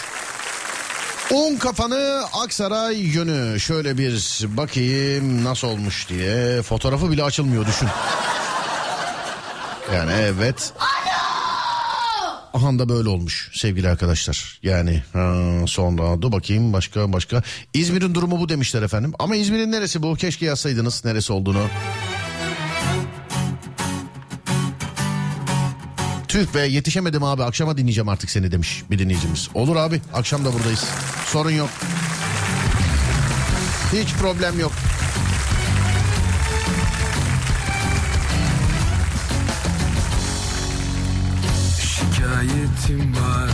Un 1.32 1.58
kafanı 1.58 2.24
Aksaray 2.34 2.98
yönü. 2.98 3.60
Şöyle 3.60 3.98
bir 3.98 4.46
bakayım 4.58 5.44
nasıl 5.44 5.68
olmuş 5.68 6.10
diye. 6.10 6.62
Fotoğrafı 6.62 7.12
bile 7.12 7.24
açılmıyor 7.24 7.68
düşün. 7.68 7.88
Yani 9.96 10.12
evet. 10.12 10.74
Aha 12.60 12.80
da 12.80 12.90
böyle 12.90 13.10
olmuş 13.10 13.52
sevgili 13.54 13.90
arkadaşlar. 13.90 14.60
Yani 14.64 15.04
ha, 15.14 15.44
sonra 15.68 16.22
dur 16.22 16.32
bakayım 16.32 16.74
başka 16.74 17.14
başka. 17.14 17.44
İzmir'in 17.74 18.16
durumu 18.16 18.40
bu 18.40 18.50
demişler 18.50 18.82
efendim. 18.82 19.14
Ama 19.20 19.36
İzmir'in 19.36 19.72
neresi 19.72 20.04
bu? 20.04 20.16
Keşke 20.16 20.46
yazsaydınız 20.46 21.06
neresi 21.06 21.34
olduğunu. 21.34 21.68
Tüh 26.28 26.54
be 26.56 26.60
yetişemedim 26.60 27.24
abi 27.24 27.44
akşama 27.44 27.78
dinleyeceğim 27.78 28.10
artık 28.10 28.30
seni 28.30 28.52
demiş 28.52 28.84
bir 28.92 29.00
dinleyicimiz. 29.00 29.50
Olur 29.54 29.76
abi 29.76 30.02
akşam 30.14 30.46
da 30.46 30.54
buradayız. 30.54 30.86
Sorun 31.26 31.52
yok. 31.52 31.70
Hiç 33.94 34.14
problem 34.14 34.60
yok. 34.60 34.72
Şikayetim 42.78 43.14
var 43.16 43.50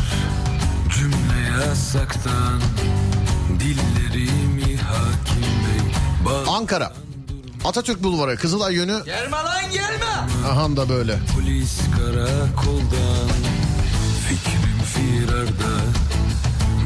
cümle 0.95 1.59
yasaktan 1.67 2.61
Dillerimi 3.59 4.77
hakim 4.77 5.41
bey 5.41 6.43
Ankara. 6.49 6.93
Atatürk 7.65 8.03
Bulvarı 8.03 8.37
Kızılay 8.37 8.73
yönü. 8.75 9.05
Gelme 9.05 9.37
lan 9.37 9.71
gelme 9.73 10.05
Aha 10.47 10.77
da 10.77 10.89
böyle. 10.89 11.19
Polis 11.35 11.79
karakoldan 11.97 13.29
Fikrim 14.27 14.79
firarda 14.93 15.75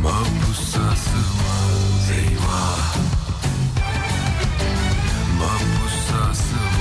Mahpusa 0.03 0.95
sığmaz 0.95 2.11
eyvah 2.17 2.95
Mahpusa 5.39 6.34
sığmaz 6.34 6.78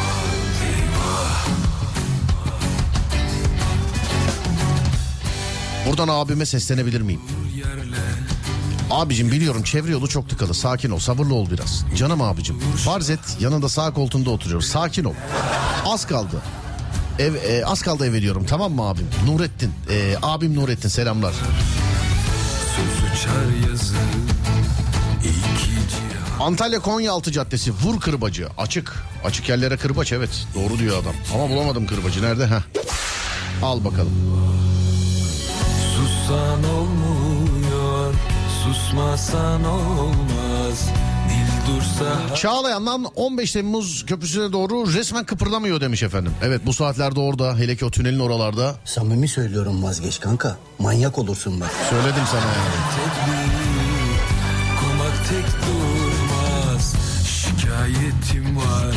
Buradan 5.89 6.09
abime 6.09 6.47
seslenebilir 6.47 7.01
miyim? 7.01 7.21
Abicim 8.91 9.31
biliyorum 9.31 9.63
çevre 9.63 9.91
yolu 9.93 10.09
çok 10.09 10.29
tıkalı. 10.29 10.55
Sakin 10.55 10.91
ol, 10.91 10.99
sabırlı 10.99 11.35
ol 11.35 11.51
biraz. 11.51 11.85
Canım 11.97 12.23
abicim. 12.23 12.59
Farz 12.59 13.11
et 13.11 13.21
yanında 13.41 13.69
sağ 13.69 13.93
koltuğunda 13.93 14.31
oturuyor. 14.31 14.61
Sakin 14.61 15.05
ol. 15.05 15.15
Az 15.87 16.07
kaldı. 16.07 16.43
Ev 17.19 17.35
e, 17.35 17.65
az 17.65 17.83
kaldı 17.83 18.07
eve 18.07 18.23
diyorum 18.23 18.47
tamam 18.47 18.73
mı 18.73 18.83
abim? 18.83 19.07
Nurettin. 19.27 19.73
E, 19.91 20.15
abim 20.23 20.55
Nurettin 20.57 20.89
selamlar. 20.89 21.35
Antalya 26.41 26.81
Konyaaltı 26.81 27.33
Caddesi 27.33 27.73
vur 27.73 28.01
kırbacı 28.01 28.49
açık. 28.59 28.95
Açık 29.25 29.49
yerlere 29.49 29.77
kırbaç 29.77 30.13
evet 30.13 30.47
doğru 30.55 30.79
diyor 30.79 31.03
adam. 31.03 31.15
Ama 31.35 31.51
bulamadım 31.51 31.87
kırbacı 31.87 32.23
nerede? 32.23 32.47
Heh. 32.47 32.61
Al 33.63 33.85
bakalım. 33.85 34.13
Sussan 36.29 36.65
olmuyor 36.65 38.15
Susmasan 38.65 39.65
olmaz 39.65 40.89
Dil 41.29 41.73
dursa 41.75 42.37
Çağlayan'dan 42.37 43.05
15 43.05 43.53
Temmuz 43.53 44.07
köprüsüne 44.07 44.53
doğru 44.53 44.93
resmen 44.93 45.25
kıpırdamıyor 45.25 45.81
demiş 45.81 46.03
efendim. 46.03 46.33
Evet 46.43 46.61
bu 46.67 46.73
saatlerde 46.73 47.21
orada 47.21 47.57
hele 47.57 47.77
ki 47.77 47.85
o 47.85 47.91
tünelin 47.91 48.19
oralarda. 48.19 48.77
Samimi 48.85 49.29
söylüyorum 49.29 49.83
vazgeç 49.83 50.21
kanka. 50.21 50.57
Manyak 50.79 51.19
olursun 51.19 51.61
bak. 51.61 51.71
Söyledim 51.91 52.23
sana 52.31 52.41
yani. 52.41 53.09
Komak 54.81 55.29
tek 55.29 55.47
durmaz 55.67 56.95
Şikayetim 57.27 58.57
var 58.57 58.95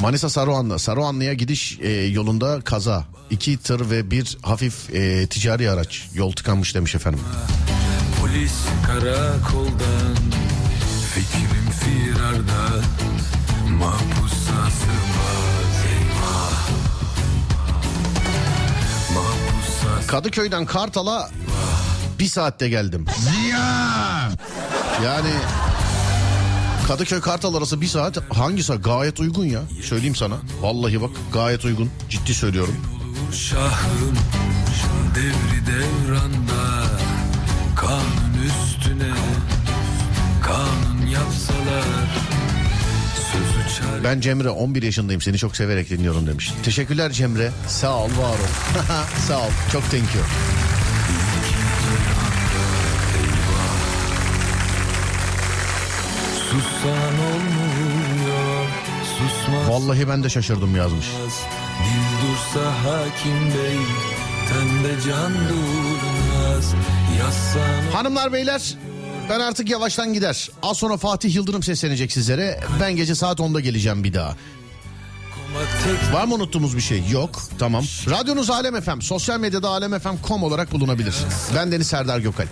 Manisa 0.00 0.30
Saruhanlı. 0.30 0.78
Saruhanlı'ya 0.78 1.34
gidiş 1.34 1.78
e, 1.82 1.88
yolunda 1.90 2.60
kaza. 2.60 3.04
İki 3.30 3.58
tır 3.58 3.90
ve 3.90 4.10
bir 4.10 4.38
hafif 4.42 4.94
e, 4.94 5.26
ticari 5.26 5.70
araç. 5.70 6.08
Yol 6.14 6.32
tıkanmış 6.32 6.74
demiş 6.74 6.94
efendim. 6.94 7.20
Polis 8.20 8.52
karakoldan 8.86 10.16
Fikrim 11.14 11.70
firarda 11.70 12.82
Mahpusa 13.78 14.70
sığmaz 14.70 15.84
eyvah 15.88 16.68
Mahpusa 19.14 20.06
Kadıköy'den 20.06 20.66
Kartal'a 20.66 21.30
bir 22.18 22.26
saatte 22.26 22.68
geldim. 22.68 23.06
Yani 25.04 25.30
Kadıköy 26.88 27.20
Kartal 27.20 27.54
arası 27.54 27.80
bir 27.80 27.86
saat 27.86 28.18
hangi 28.34 28.62
saat 28.62 28.84
gayet 28.84 29.20
uygun 29.20 29.44
ya. 29.44 29.62
Söyleyeyim 29.82 30.14
sana. 30.14 30.36
Vallahi 30.60 31.02
bak 31.02 31.10
gayet 31.32 31.64
uygun. 31.64 31.90
Ciddi 32.08 32.34
söylüyorum. 32.34 32.76
Şahım 33.32 34.16
devri 35.14 35.66
devranda 35.66 36.86
Kanun 37.76 38.46
üstüne 38.46 39.14
kanun 40.42 41.06
yapsalar 41.06 42.26
Ben 44.04 44.20
Cemre 44.20 44.50
11 44.50 44.82
yaşındayım 44.82 45.20
seni 45.20 45.38
çok 45.38 45.56
severek 45.56 45.90
dinliyorum 45.90 46.26
demiş. 46.26 46.52
Teşekkürler 46.62 47.12
Cemre. 47.12 47.50
Sağ 47.68 47.96
ol 47.96 48.08
var 48.08 48.30
ol. 48.30 48.80
Sağ 49.28 49.38
ol. 49.38 49.50
Çok 49.72 49.82
thank 49.82 50.14
you. 50.14 50.24
Sussan 56.56 57.14
olmuyor 57.14 58.66
Susmaz 59.18 59.68
Vallahi 59.68 60.08
ben 60.08 60.24
de 60.24 60.28
şaşırdım 60.28 60.76
yazmış. 60.76 61.06
Dil 61.06 62.28
dursa 62.28 62.70
hakim 62.70 63.40
bey 63.54 63.78
Tende 64.48 65.00
can 65.06 65.32
durmaz 65.34 66.74
Yazsan 67.18 67.92
Hanımlar 67.92 68.32
beyler 68.32 68.74
ben 69.30 69.40
artık 69.40 69.70
yavaştan 69.70 70.12
gider. 70.12 70.50
Az 70.62 70.76
sonra 70.76 70.96
Fatih 70.96 71.34
Yıldırım 71.34 71.62
seslenecek 71.62 72.12
sizlere. 72.12 72.60
Ben 72.80 72.96
gece 72.96 73.14
saat 73.14 73.38
10'da 73.38 73.60
geleceğim 73.60 74.04
bir 74.04 74.14
daha. 74.14 74.36
Var 76.12 76.24
mı 76.24 76.34
unuttuğumuz 76.34 76.76
bir 76.76 76.80
şey? 76.82 77.02
Yok. 77.10 77.42
Tamam. 77.58 77.84
Radyonuz 78.10 78.50
Alem 78.50 78.80
FM. 78.80 79.00
Sosyal 79.00 79.40
medyada 79.40 79.68
alemfm.com 79.68 80.42
olarak 80.42 80.72
bulunabilir. 80.72 81.14
Ben 81.56 81.72
Deniz 81.72 81.86
Serdar 81.86 82.18
Gökalp. 82.18 82.48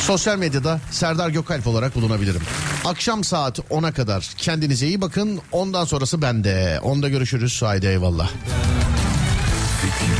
Sosyal 0.00 0.38
medyada 0.38 0.80
Serdar 0.90 1.28
Gökalp 1.30 1.66
olarak 1.66 1.94
bulunabilirim. 1.94 2.40
Akşam 2.84 3.24
saat 3.24 3.58
10'a 3.58 3.92
kadar 3.92 4.30
kendinize 4.36 4.86
iyi 4.86 5.00
bakın. 5.00 5.40
Ondan 5.52 5.84
sonrası 5.84 6.22
bende. 6.22 6.80
Onda 6.82 7.08
görüşürüz. 7.08 7.62
Haydi 7.62 7.86
eyvallah. 7.86 8.30
Fikrim 9.82 10.15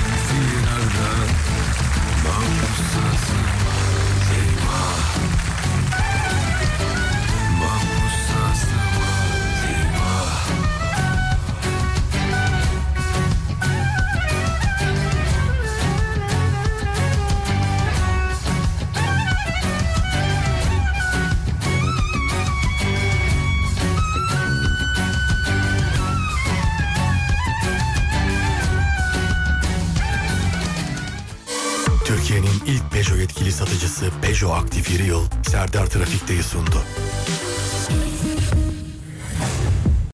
Peugeot 34.36 34.54
Aktif 34.54 34.90
Yeri 34.90 35.06
Yıl 35.06 35.24
Serdar 35.48 35.86
Trafik'teyi 35.86 36.42
sundu. 36.42 36.82